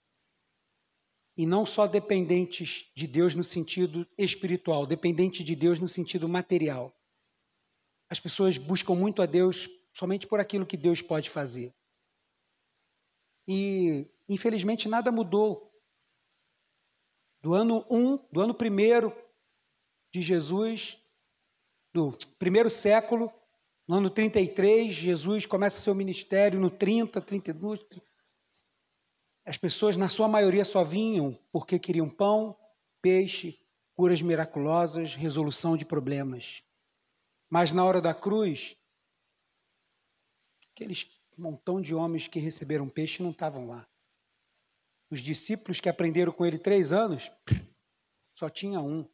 e 1.38 1.46
não 1.46 1.66
só 1.68 1.86
dependentes 1.86 2.90
de 2.96 3.06
Deus 3.06 3.36
no 3.36 3.44
sentido 3.44 4.08
espiritual, 4.18 4.88
dependente 4.88 5.44
de 5.44 5.56
Deus 5.56 5.80
no 5.80 5.88
sentido 5.88 6.28
material. 6.28 6.92
As 8.10 8.20
pessoas 8.20 8.58
buscam 8.58 8.96
muito 8.96 9.22
a 9.22 9.28
Deus 9.28 9.70
somente 9.94 10.26
por 10.26 10.40
aquilo 10.40 10.66
que 10.66 10.76
Deus 10.76 11.00
pode 11.00 11.30
fazer. 11.30 11.76
E, 13.48 14.08
infelizmente, 14.28 14.90
nada 14.90 15.12
mudou. 15.12 15.72
Do 17.42 17.54
ano 17.54 17.86
1, 17.90 17.98
um, 17.98 18.28
do 18.32 18.42
ano 18.42 18.54
primeiro 18.54 19.16
de 20.12 20.24
Jesus, 20.24 21.00
do 21.94 22.18
primeiro 22.40 22.70
século, 22.70 23.32
no 23.88 23.98
ano 23.98 24.10
33, 24.10 24.94
Jesus 24.94 25.46
começa 25.46 25.80
seu 25.80 25.94
ministério, 25.94 26.60
no 26.60 26.70
30, 26.70 27.22
32, 27.22 27.80
as 29.48 29.58
pessoas, 29.58 29.96
na 29.96 30.10
sua 30.10 30.28
maioria, 30.28 30.66
só 30.66 30.84
vinham 30.84 31.34
porque 31.54 31.80
queriam 31.80 32.10
pão, 32.10 32.54
peixe, 33.02 33.58
curas 33.96 34.22
miraculosas, 34.22 35.16
resolução 35.16 35.78
de 35.78 35.86
problemas. 35.86 36.64
Mas 37.50 37.72
na 37.72 37.86
hora 37.86 38.02
da 38.02 38.14
cruz, 38.14 38.76
aqueles 40.72 41.08
montão 41.38 41.80
de 41.80 41.96
homens 41.96 42.28
que 42.28 42.40
receberam 42.40 42.90
peixe 42.90 43.24
não 43.24 43.32
estavam 43.32 43.68
lá. 43.68 43.88
Os 45.10 45.22
discípulos 45.22 45.80
que 45.80 45.88
aprenderam 45.88 46.34
com 46.34 46.46
ele 46.46 46.60
três 46.60 46.92
anos, 46.92 47.32
só 48.38 48.50
tinha 48.50 48.82
um. 48.82 49.08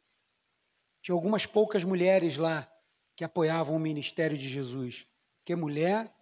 Tinha 1.00 1.14
algumas 1.14 1.46
poucas 1.46 1.84
mulheres 1.84 2.38
lá 2.38 2.68
que 3.14 3.22
apoiavam 3.22 3.76
o 3.76 3.78
ministério 3.78 4.36
de 4.36 4.48
Jesus. 4.48 5.06
Porque 5.38 5.54
mulher 5.54 6.12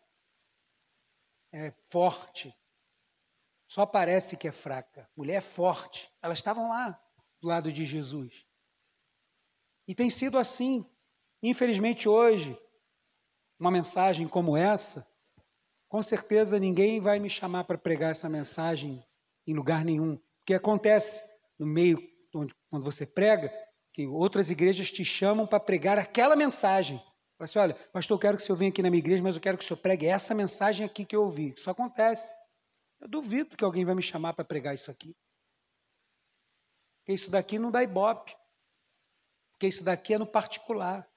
é 1.50 1.70
forte, 1.88 2.54
só 3.73 3.87
parece 3.87 4.37
que 4.37 4.47
é 4.47 4.53
fraca. 4.53 5.09
Mulher 5.16 5.41
forte. 5.41 6.12
Elas 6.20 6.37
estavam 6.37 6.68
lá 6.68 7.01
do 7.41 7.49
lado 7.49 7.73
de 7.73 7.87
Jesus. 7.87 8.45
E 9.89 9.95
tem 9.95 10.11
sido 10.11 10.37
assim. 10.37 10.87
Infelizmente, 11.43 12.07
hoje, 12.07 12.55
uma 13.59 13.70
mensagem 13.70 14.29
como 14.29 14.59
essa, 14.59 15.09
com 15.89 16.03
certeza 16.03 16.61
ninguém 16.61 17.01
vai 17.01 17.18
me 17.18 17.31
chamar 17.31 17.64
para 17.64 17.79
pregar 17.79 18.11
essa 18.11 18.29
mensagem 18.29 19.03
em 19.47 19.55
lugar 19.55 19.87
nenhum. 19.87 20.20
Porque 20.41 20.53
acontece 20.53 21.25
no 21.59 21.64
meio, 21.64 21.99
onde, 22.35 22.55
quando 22.68 22.85
você 22.85 23.07
prega, 23.07 23.51
que 23.95 24.07
outras 24.07 24.51
igrejas 24.51 24.91
te 24.91 25.03
chamam 25.03 25.47
para 25.47 25.59
pregar 25.59 25.99
aquela 25.99 26.37
mensagem. 26.37 26.99
Fala 26.99 27.45
assim: 27.45 27.59
olha, 27.59 27.75
pastor, 27.91 28.16
eu 28.16 28.20
quero 28.20 28.37
que 28.37 28.43
o 28.43 28.47
senhor 28.47 28.59
venha 28.59 28.68
aqui 28.68 28.83
na 28.83 28.91
minha 28.91 28.99
igreja, 28.99 29.23
mas 29.23 29.35
eu 29.35 29.41
quero 29.41 29.57
que 29.57 29.64
o 29.64 29.66
senhor 29.66 29.81
pregue 29.81 30.05
essa 30.09 30.35
mensagem 30.35 30.85
aqui 30.85 31.07
que 31.07 31.16
eu 31.16 31.23
ouvi. 31.23 31.55
Isso 31.57 31.70
acontece. 31.70 32.41
Eu 33.03 33.09
duvido 33.09 33.57
que 33.57 33.64
alguém 33.64 33.84
vai 33.84 33.96
me 33.96 34.03
chamar 34.03 34.32
para 34.32 34.44
pregar 34.44 34.76
isso 34.76 34.88
aqui. 34.88 35.16
Porque 36.98 37.12
isso 37.12 37.32
daqui 37.32 37.59
não 37.59 37.72
dá 37.72 37.82
ibope. 37.82 38.32
Porque 39.50 39.66
isso 39.66 39.82
daqui 39.82 40.14
é 40.14 40.18
no 40.18 40.26
particular. 40.26 41.11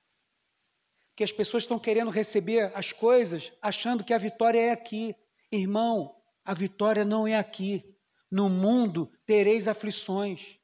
Porque 1.09 1.23
as 1.23 1.31
pessoas 1.31 1.61
estão 1.61 1.77
querendo 1.77 2.09
receber 2.09 2.75
as 2.75 2.91
coisas 2.91 3.53
achando 3.61 4.03
que 4.03 4.15
a 4.15 4.17
vitória 4.17 4.59
é 4.59 4.71
aqui. 4.71 5.15
Irmão, 5.51 6.19
a 6.43 6.55
vitória 6.55 7.05
não 7.05 7.27
é 7.27 7.37
aqui. 7.37 7.95
No 8.31 8.49
mundo 8.49 9.05
tereis 9.23 9.67
aflições. 9.67 10.59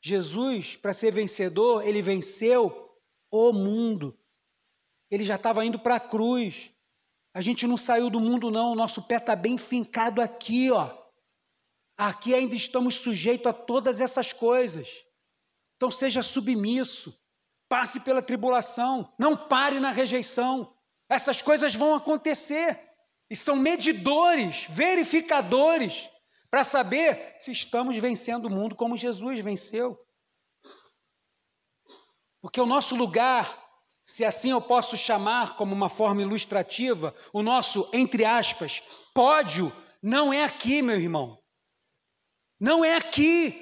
Jesus, 0.00 0.76
para 0.76 0.94
ser 0.94 1.12
vencedor, 1.12 1.86
ele 1.86 2.00
venceu 2.00 2.98
o 3.30 3.52
mundo. 3.52 4.18
Ele 5.10 5.26
já 5.26 5.34
estava 5.34 5.62
indo 5.62 5.78
para 5.78 5.96
a 5.96 6.00
cruz. 6.00 6.72
A 7.38 7.40
gente 7.40 7.68
não 7.68 7.76
saiu 7.76 8.10
do 8.10 8.18
mundo, 8.18 8.50
não. 8.50 8.72
O 8.72 8.74
nosso 8.74 9.00
pé 9.00 9.14
está 9.14 9.36
bem 9.36 9.56
fincado 9.56 10.20
aqui, 10.20 10.72
ó. 10.72 10.92
Aqui 11.96 12.34
ainda 12.34 12.56
estamos 12.56 12.96
sujeitos 12.96 13.46
a 13.46 13.52
todas 13.52 14.00
essas 14.00 14.32
coisas. 14.32 14.88
Então 15.76 15.88
seja 15.88 16.20
submisso. 16.20 17.16
Passe 17.68 18.00
pela 18.00 18.20
tribulação. 18.20 19.14
Não 19.16 19.36
pare 19.36 19.78
na 19.78 19.92
rejeição. 19.92 20.76
Essas 21.08 21.40
coisas 21.40 21.76
vão 21.76 21.94
acontecer. 21.94 22.76
E 23.30 23.36
são 23.36 23.54
medidores, 23.54 24.66
verificadores, 24.70 26.08
para 26.50 26.64
saber 26.64 27.36
se 27.38 27.52
estamos 27.52 27.96
vencendo 27.98 28.46
o 28.46 28.50
mundo 28.50 28.74
como 28.74 28.96
Jesus 28.96 29.38
venceu. 29.38 29.96
Porque 32.40 32.60
o 32.60 32.66
nosso 32.66 32.96
lugar 32.96 33.67
se 34.08 34.24
assim 34.24 34.52
eu 34.52 34.60
posso 34.62 34.96
chamar 34.96 35.54
como 35.54 35.74
uma 35.74 35.90
forma 35.90 36.22
ilustrativa, 36.22 37.14
o 37.30 37.42
nosso, 37.42 37.86
entre 37.92 38.24
aspas, 38.24 38.82
pódio 39.12 39.70
não 40.02 40.32
é 40.32 40.44
aqui, 40.44 40.80
meu 40.80 40.98
irmão. 40.98 41.38
Não 42.58 42.82
é 42.82 42.96
aqui. 42.96 43.54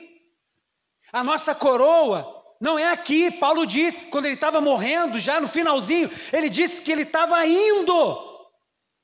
A 1.13 1.25
nossa 1.25 1.53
coroa 1.53 2.33
não 2.61 2.79
é 2.79 2.89
aqui. 2.89 3.29
Paulo 3.29 3.67
disse, 3.67 4.07
quando 4.07 4.27
ele 4.27 4.35
estava 4.35 4.61
morrendo, 4.61 5.19
já 5.19 5.41
no 5.41 5.49
finalzinho, 5.49 6.09
ele 6.33 6.49
disse 6.49 6.81
que 6.81 6.93
ele 6.93 7.03
estava 7.03 7.45
indo 7.45 8.47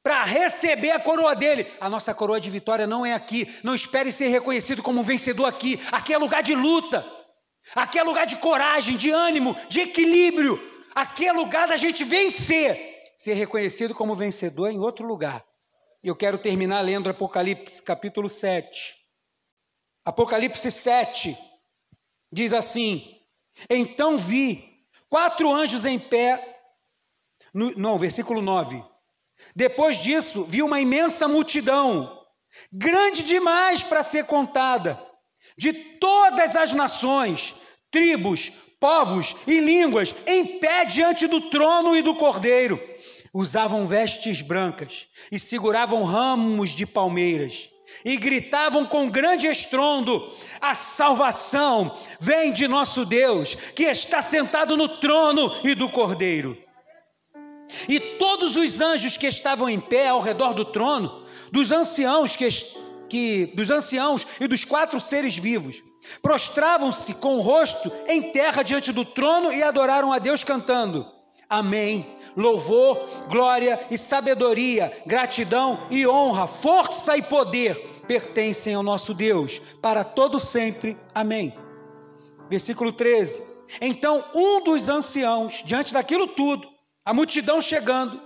para 0.00 0.22
receber 0.22 0.92
a 0.92 1.00
coroa 1.00 1.34
dele. 1.34 1.66
A 1.80 1.90
nossa 1.90 2.14
coroa 2.14 2.40
de 2.40 2.50
vitória 2.50 2.86
não 2.86 3.04
é 3.04 3.14
aqui. 3.14 3.52
Não 3.64 3.74
espere 3.74 4.12
ser 4.12 4.28
reconhecido 4.28 4.80
como 4.80 5.02
vencedor 5.02 5.46
aqui. 5.46 5.80
Aqui 5.90 6.14
é 6.14 6.18
lugar 6.18 6.44
de 6.44 6.54
luta. 6.54 7.04
Aqui 7.74 7.98
é 7.98 8.02
lugar 8.04 8.26
de 8.26 8.36
coragem, 8.36 8.96
de 8.96 9.10
ânimo, 9.10 9.56
de 9.68 9.80
equilíbrio. 9.80 10.70
Aqui 10.94 11.26
é 11.26 11.32
lugar 11.32 11.68
da 11.68 11.76
gente 11.76 12.04
vencer, 12.04 13.14
ser 13.16 13.34
reconhecido 13.34 13.94
como 13.94 14.14
vencedor 14.14 14.70
em 14.70 14.78
outro 14.78 15.06
lugar. 15.06 15.44
Eu 16.04 16.14
quero 16.14 16.36
terminar 16.36 16.80
lendo 16.82 17.08
Apocalipse 17.08 17.82
capítulo 17.82 18.28
7. 18.28 18.94
Apocalipse 20.04 20.70
7 20.70 21.36
diz 22.30 22.52
assim: 22.52 23.20
Então 23.70 24.18
vi 24.18 24.84
quatro 25.08 25.50
anjos 25.50 25.86
em 25.86 25.98
pé, 25.98 26.60
no, 27.54 27.70
não, 27.72 27.98
versículo 27.98 28.42
9. 28.42 28.84
Depois 29.56 29.98
disso, 29.98 30.44
vi 30.44 30.62
uma 30.62 30.80
imensa 30.80 31.26
multidão, 31.26 32.22
grande 32.70 33.22
demais 33.22 33.82
para 33.82 34.02
ser 34.02 34.26
contada, 34.26 35.02
de 35.56 35.72
todas 35.72 36.54
as 36.54 36.72
nações, 36.74 37.54
tribos, 37.90 38.52
povos 38.82 39.36
e 39.46 39.60
línguas, 39.60 40.12
em 40.26 40.58
pé 40.58 40.84
diante 40.84 41.28
do 41.28 41.40
trono 41.42 41.96
e 41.96 42.02
do 42.02 42.16
cordeiro. 42.16 42.82
Usavam 43.32 43.86
vestes 43.86 44.42
brancas 44.42 45.06
e 45.30 45.38
seguravam 45.38 46.02
ramos 46.02 46.70
de 46.70 46.84
palmeiras 46.84 47.70
e 48.04 48.16
gritavam 48.16 48.84
com 48.84 49.08
grande 49.08 49.46
estrondo: 49.46 50.28
A 50.60 50.74
salvação 50.74 51.96
vem 52.18 52.52
de 52.52 52.66
nosso 52.66 53.06
Deus, 53.06 53.54
que 53.54 53.84
está 53.84 54.20
sentado 54.20 54.76
no 54.76 54.88
trono 54.98 55.54
e 55.62 55.76
do 55.76 55.88
cordeiro. 55.88 56.58
E 57.88 58.00
todos 58.00 58.56
os 58.56 58.80
anjos 58.80 59.16
que 59.16 59.28
estavam 59.28 59.68
em 59.70 59.78
pé 59.78 60.08
ao 60.08 60.20
redor 60.20 60.54
do 60.54 60.64
trono, 60.64 61.24
dos 61.52 61.70
anciãos 61.70 62.34
que, 62.34 62.48
que 63.08 63.46
dos 63.54 63.70
anciãos 63.70 64.26
e 64.40 64.48
dos 64.48 64.64
quatro 64.64 65.00
seres 65.00 65.38
vivos, 65.38 65.82
prostravam-se 66.20 67.14
com 67.14 67.36
o 67.36 67.40
rosto 67.40 67.90
em 68.08 68.32
terra 68.32 68.62
diante 68.62 68.92
do 68.92 69.04
trono 69.04 69.52
e 69.52 69.62
adoraram 69.62 70.12
a 70.12 70.18
Deus 70.18 70.44
cantando: 70.44 71.06
Amém. 71.48 72.06
Louvor, 72.34 72.98
glória 73.28 73.78
e 73.90 73.98
sabedoria, 73.98 74.90
gratidão 75.04 75.78
e 75.90 76.06
honra, 76.06 76.46
força 76.46 77.14
e 77.14 77.20
poder 77.20 77.76
pertencem 78.06 78.74
ao 78.74 78.82
nosso 78.82 79.12
Deus 79.12 79.60
para 79.82 80.02
todo 80.02 80.40
sempre. 80.40 80.96
Amém. 81.14 81.54
Versículo 82.48 82.90
13. 82.90 83.42
Então 83.80 84.24
um 84.34 84.64
dos 84.64 84.88
anciãos, 84.88 85.62
diante 85.64 85.92
daquilo 85.92 86.26
tudo, 86.26 86.66
a 87.04 87.12
multidão 87.12 87.60
chegando, 87.60 88.20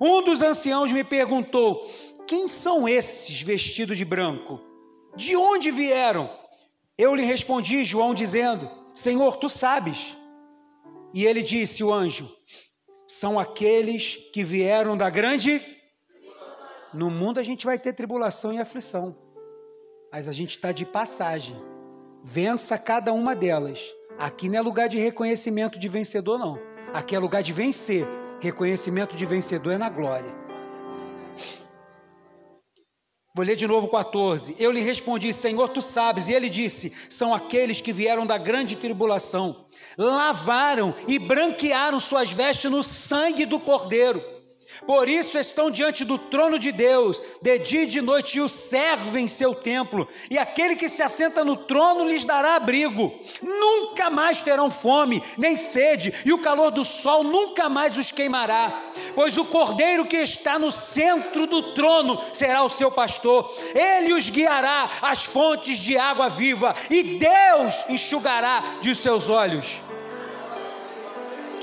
um 0.00 0.22
dos 0.22 0.42
anciãos 0.42 0.90
me 0.90 1.04
perguntou: 1.04 1.88
Quem 2.26 2.48
são 2.48 2.88
esses 2.88 3.40
vestidos 3.42 3.96
de 3.96 4.04
branco? 4.04 4.60
De 5.16 5.36
onde 5.36 5.70
vieram? 5.70 6.28
Eu 6.96 7.14
lhe 7.14 7.24
respondi, 7.24 7.84
João, 7.84 8.14
dizendo: 8.14 8.70
Senhor, 8.94 9.36
tu 9.36 9.48
sabes. 9.48 10.16
E 11.12 11.24
ele 11.24 11.42
disse, 11.42 11.82
o 11.82 11.92
anjo: 11.92 12.30
São 13.06 13.38
aqueles 13.38 14.16
que 14.32 14.44
vieram 14.44 14.96
da 14.96 15.10
grande. 15.10 15.60
No 16.92 17.10
mundo 17.10 17.40
a 17.40 17.42
gente 17.42 17.66
vai 17.66 17.78
ter 17.78 17.92
tribulação 17.92 18.52
e 18.52 18.58
aflição, 18.58 19.16
mas 20.12 20.28
a 20.28 20.32
gente 20.32 20.50
está 20.50 20.70
de 20.70 20.84
passagem. 20.84 21.56
Vença 22.22 22.78
cada 22.78 23.12
uma 23.12 23.34
delas. 23.34 23.80
Aqui 24.16 24.48
não 24.48 24.58
é 24.58 24.62
lugar 24.62 24.88
de 24.88 24.96
reconhecimento 24.96 25.76
de 25.76 25.88
vencedor, 25.88 26.38
não. 26.38 26.58
Aqui 26.92 27.16
é 27.16 27.18
lugar 27.18 27.42
de 27.42 27.52
vencer. 27.52 28.06
Reconhecimento 28.40 29.16
de 29.16 29.26
vencedor 29.26 29.72
é 29.72 29.78
na 29.78 29.88
glória. 29.88 30.32
Vou 33.36 33.44
ler 33.44 33.56
de 33.56 33.66
novo 33.66 33.88
14. 33.88 34.54
Eu 34.60 34.70
lhe 34.70 34.80
respondi, 34.80 35.32
Senhor, 35.32 35.68
tu 35.68 35.82
sabes. 35.82 36.28
E 36.28 36.32
ele 36.32 36.48
disse: 36.48 36.92
São 37.10 37.34
aqueles 37.34 37.80
que 37.80 37.92
vieram 37.92 38.24
da 38.24 38.38
grande 38.38 38.76
tribulação, 38.76 39.66
lavaram 39.98 40.94
e 41.08 41.18
branquearam 41.18 41.98
suas 41.98 42.30
vestes 42.30 42.70
no 42.70 42.84
sangue 42.84 43.44
do 43.44 43.58
Cordeiro. 43.58 44.33
Por 44.86 45.08
isso 45.08 45.38
estão 45.38 45.70
diante 45.70 46.04
do 46.04 46.18
trono 46.18 46.58
de 46.58 46.72
Deus, 46.72 47.22
de 47.40 47.58
dia 47.58 47.82
e 47.82 47.86
de 47.86 48.00
noite, 48.00 48.38
e 48.38 48.40
o 48.40 48.48
servo 48.48 49.16
em 49.18 49.28
seu 49.28 49.54
templo, 49.54 50.06
e 50.30 50.38
aquele 50.38 50.76
que 50.76 50.88
se 50.88 51.02
assenta 51.02 51.44
no 51.44 51.56
trono 51.56 52.06
lhes 52.06 52.24
dará 52.24 52.56
abrigo. 52.56 53.12
Nunca 53.42 54.10
mais 54.10 54.42
terão 54.42 54.70
fome, 54.70 55.22
nem 55.38 55.56
sede, 55.56 56.12
e 56.24 56.32
o 56.32 56.38
calor 56.38 56.70
do 56.70 56.84
sol 56.84 57.24
nunca 57.24 57.68
mais 57.68 57.96
os 57.96 58.10
queimará, 58.10 58.82
pois 59.14 59.36
o 59.38 59.44
cordeiro 59.44 60.04
que 60.04 60.16
está 60.16 60.58
no 60.58 60.70
centro 60.70 61.46
do 61.46 61.74
trono 61.74 62.20
será 62.32 62.62
o 62.62 62.70
seu 62.70 62.90
pastor, 62.90 63.50
ele 63.74 64.12
os 64.12 64.28
guiará 64.28 64.90
às 65.00 65.24
fontes 65.24 65.78
de 65.78 65.96
água 65.96 66.28
viva, 66.28 66.74
e 66.90 67.18
Deus 67.18 67.84
enxugará 67.88 68.62
de 68.80 68.94
seus 68.94 69.28
olhos 69.28 69.80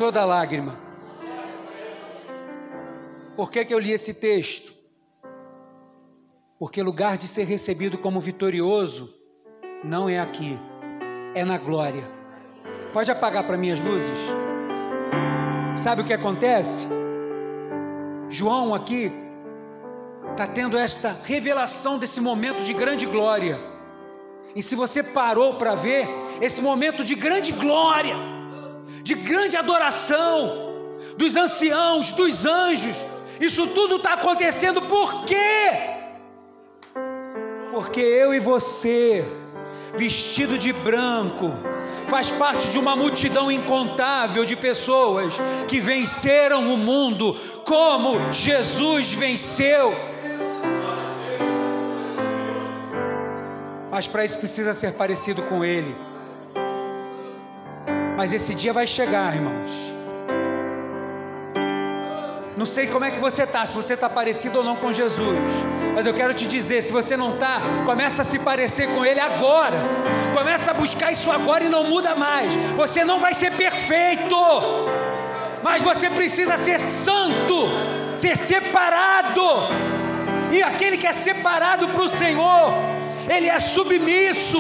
toda 0.02 0.26
lágrima 0.26 0.81
por 3.36 3.50
que, 3.50 3.66
que 3.66 3.74
eu 3.74 3.80
li 3.80 3.92
esse 3.92 4.14
texto? 4.14 4.74
Porque 6.60 6.84
lugar 6.84 7.18
de 7.18 7.28
ser 7.28 7.46
recebido 7.46 7.98
como 7.98 8.20
vitorioso 8.20 9.14
não 9.84 10.08
é 10.08 10.20
aqui, 10.20 10.60
é 11.34 11.44
na 11.44 11.58
glória. 11.58 12.08
Pode 12.94 13.10
apagar 13.10 13.48
para 13.48 13.58
mim 13.58 13.72
as 13.72 13.80
luzes? 13.80 14.20
Sabe 15.76 16.02
o 16.02 16.06
que 16.06 16.14
acontece? 16.14 16.88
João 18.30 18.76
aqui 18.76 19.12
está 20.32 20.46
tendo 20.46 20.78
esta 20.78 21.18
revelação 21.24 21.98
desse 21.98 22.22
momento 22.22 22.62
de 22.62 22.74
grande 22.74 23.06
glória. 23.06 23.60
E 24.56 24.62
se 24.62 24.76
você 24.76 25.02
parou 25.02 25.56
para 25.56 25.76
ver 25.76 26.08
esse 26.42 26.62
momento 26.62 27.04
de 27.04 27.16
grande 27.16 27.52
glória, 27.54 28.16
de 29.02 29.16
grande 29.16 29.56
adoração, 29.56 30.70
dos 31.18 31.36
anciãos, 31.36 32.12
dos 32.12 32.46
anjos, 32.46 33.06
isso 33.46 33.68
tudo 33.68 33.96
está 33.96 34.14
acontecendo 34.14 34.82
por 34.84 35.26
quê? 35.26 35.72
Porque 37.72 38.00
eu 38.00 38.34
e 38.34 38.40
você, 38.40 39.26
vestido 39.96 40.58
de 40.58 40.72
branco, 40.72 41.50
faz 42.08 42.30
parte 42.30 42.70
de 42.70 42.78
uma 42.78 42.96
multidão 42.96 43.52
incontável 43.52 44.46
de 44.46 44.56
pessoas 44.56 45.40
que 45.68 45.80
venceram 45.80 46.74
o 46.74 46.78
mundo 46.78 47.34
como 47.66 48.32
Jesus 48.32 49.14
venceu. 49.14 49.94
Mas 53.90 54.06
para 54.08 54.24
isso 54.24 54.38
precisa 54.38 54.74
ser 54.74 54.94
parecido 54.94 55.42
com 55.44 55.66
Ele. 55.66 55.96
Mas 58.16 58.34
esse 58.34 58.54
dia 58.54 58.72
vai 58.72 58.86
chegar, 58.86 59.34
irmãos 59.34 60.01
não 62.58 62.66
sei 62.66 62.88
como 62.88 63.06
é 63.06 63.12
que 63.12 63.20
você 63.20 63.44
está, 63.44 63.66
se 63.66 63.76
você 63.76 63.94
está 63.94 64.10
parecido 64.10 64.58
ou 64.60 64.64
não 64.64 64.76
com 64.76 64.92
Jesus, 64.92 65.38
mas 65.96 66.06
eu 66.06 66.14
quero 66.14 66.34
te 66.34 66.46
dizer: 66.46 66.82
se 66.82 66.92
você 66.92 67.16
não 67.16 67.34
está, 67.34 67.62
começa 67.86 68.24
a 68.24 68.26
se 68.26 68.40
parecer 68.40 68.88
com 68.94 69.06
Ele 69.06 69.20
agora, 69.20 69.78
começa 70.34 70.72
a 70.72 70.74
buscar 70.74 71.12
isso 71.12 71.32
agora 71.32 71.64
e 71.64 71.70
não 71.70 71.86
muda 71.86 72.14
mais. 72.16 72.54
Você 72.76 73.06
não 73.06 73.20
vai 73.20 73.34
ser 73.34 73.52
perfeito, 73.54 74.36
mas 75.64 75.82
você 75.82 76.10
precisa 76.10 76.58
ser 76.58 76.80
santo, 76.80 77.70
ser 78.16 78.36
separado, 78.36 79.42
e 80.52 80.62
aquele 80.62 80.98
que 80.98 81.08
é 81.08 81.14
separado 81.14 81.88
para 81.88 82.02
o 82.02 82.10
Senhor, 82.10 82.74
ele 83.30 83.48
é 83.48 83.60
submisso. 83.60 84.60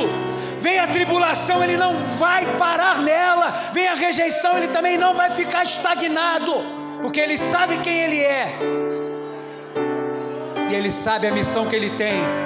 Vem 0.59 0.79
a 0.79 0.87
tribulação, 0.87 1.63
ele 1.63 1.75
não 1.75 1.95
vai 2.19 2.45
parar 2.55 2.99
nela. 2.99 3.71
Vem 3.73 3.87
a 3.87 3.95
rejeição, 3.95 4.57
ele 4.57 4.67
também 4.67 4.95
não 4.95 5.15
vai 5.15 5.31
ficar 5.31 5.63
estagnado 5.63 6.80
porque 7.01 7.19
ele 7.19 7.37
sabe 7.37 7.77
quem 7.79 8.01
ele 8.01 8.19
é. 8.21 8.57
E 10.69 10.73
ele 10.73 10.91
sabe 10.91 11.27
a 11.27 11.31
missão 11.31 11.67
que 11.67 11.75
ele 11.75 11.89
tem. 11.91 12.40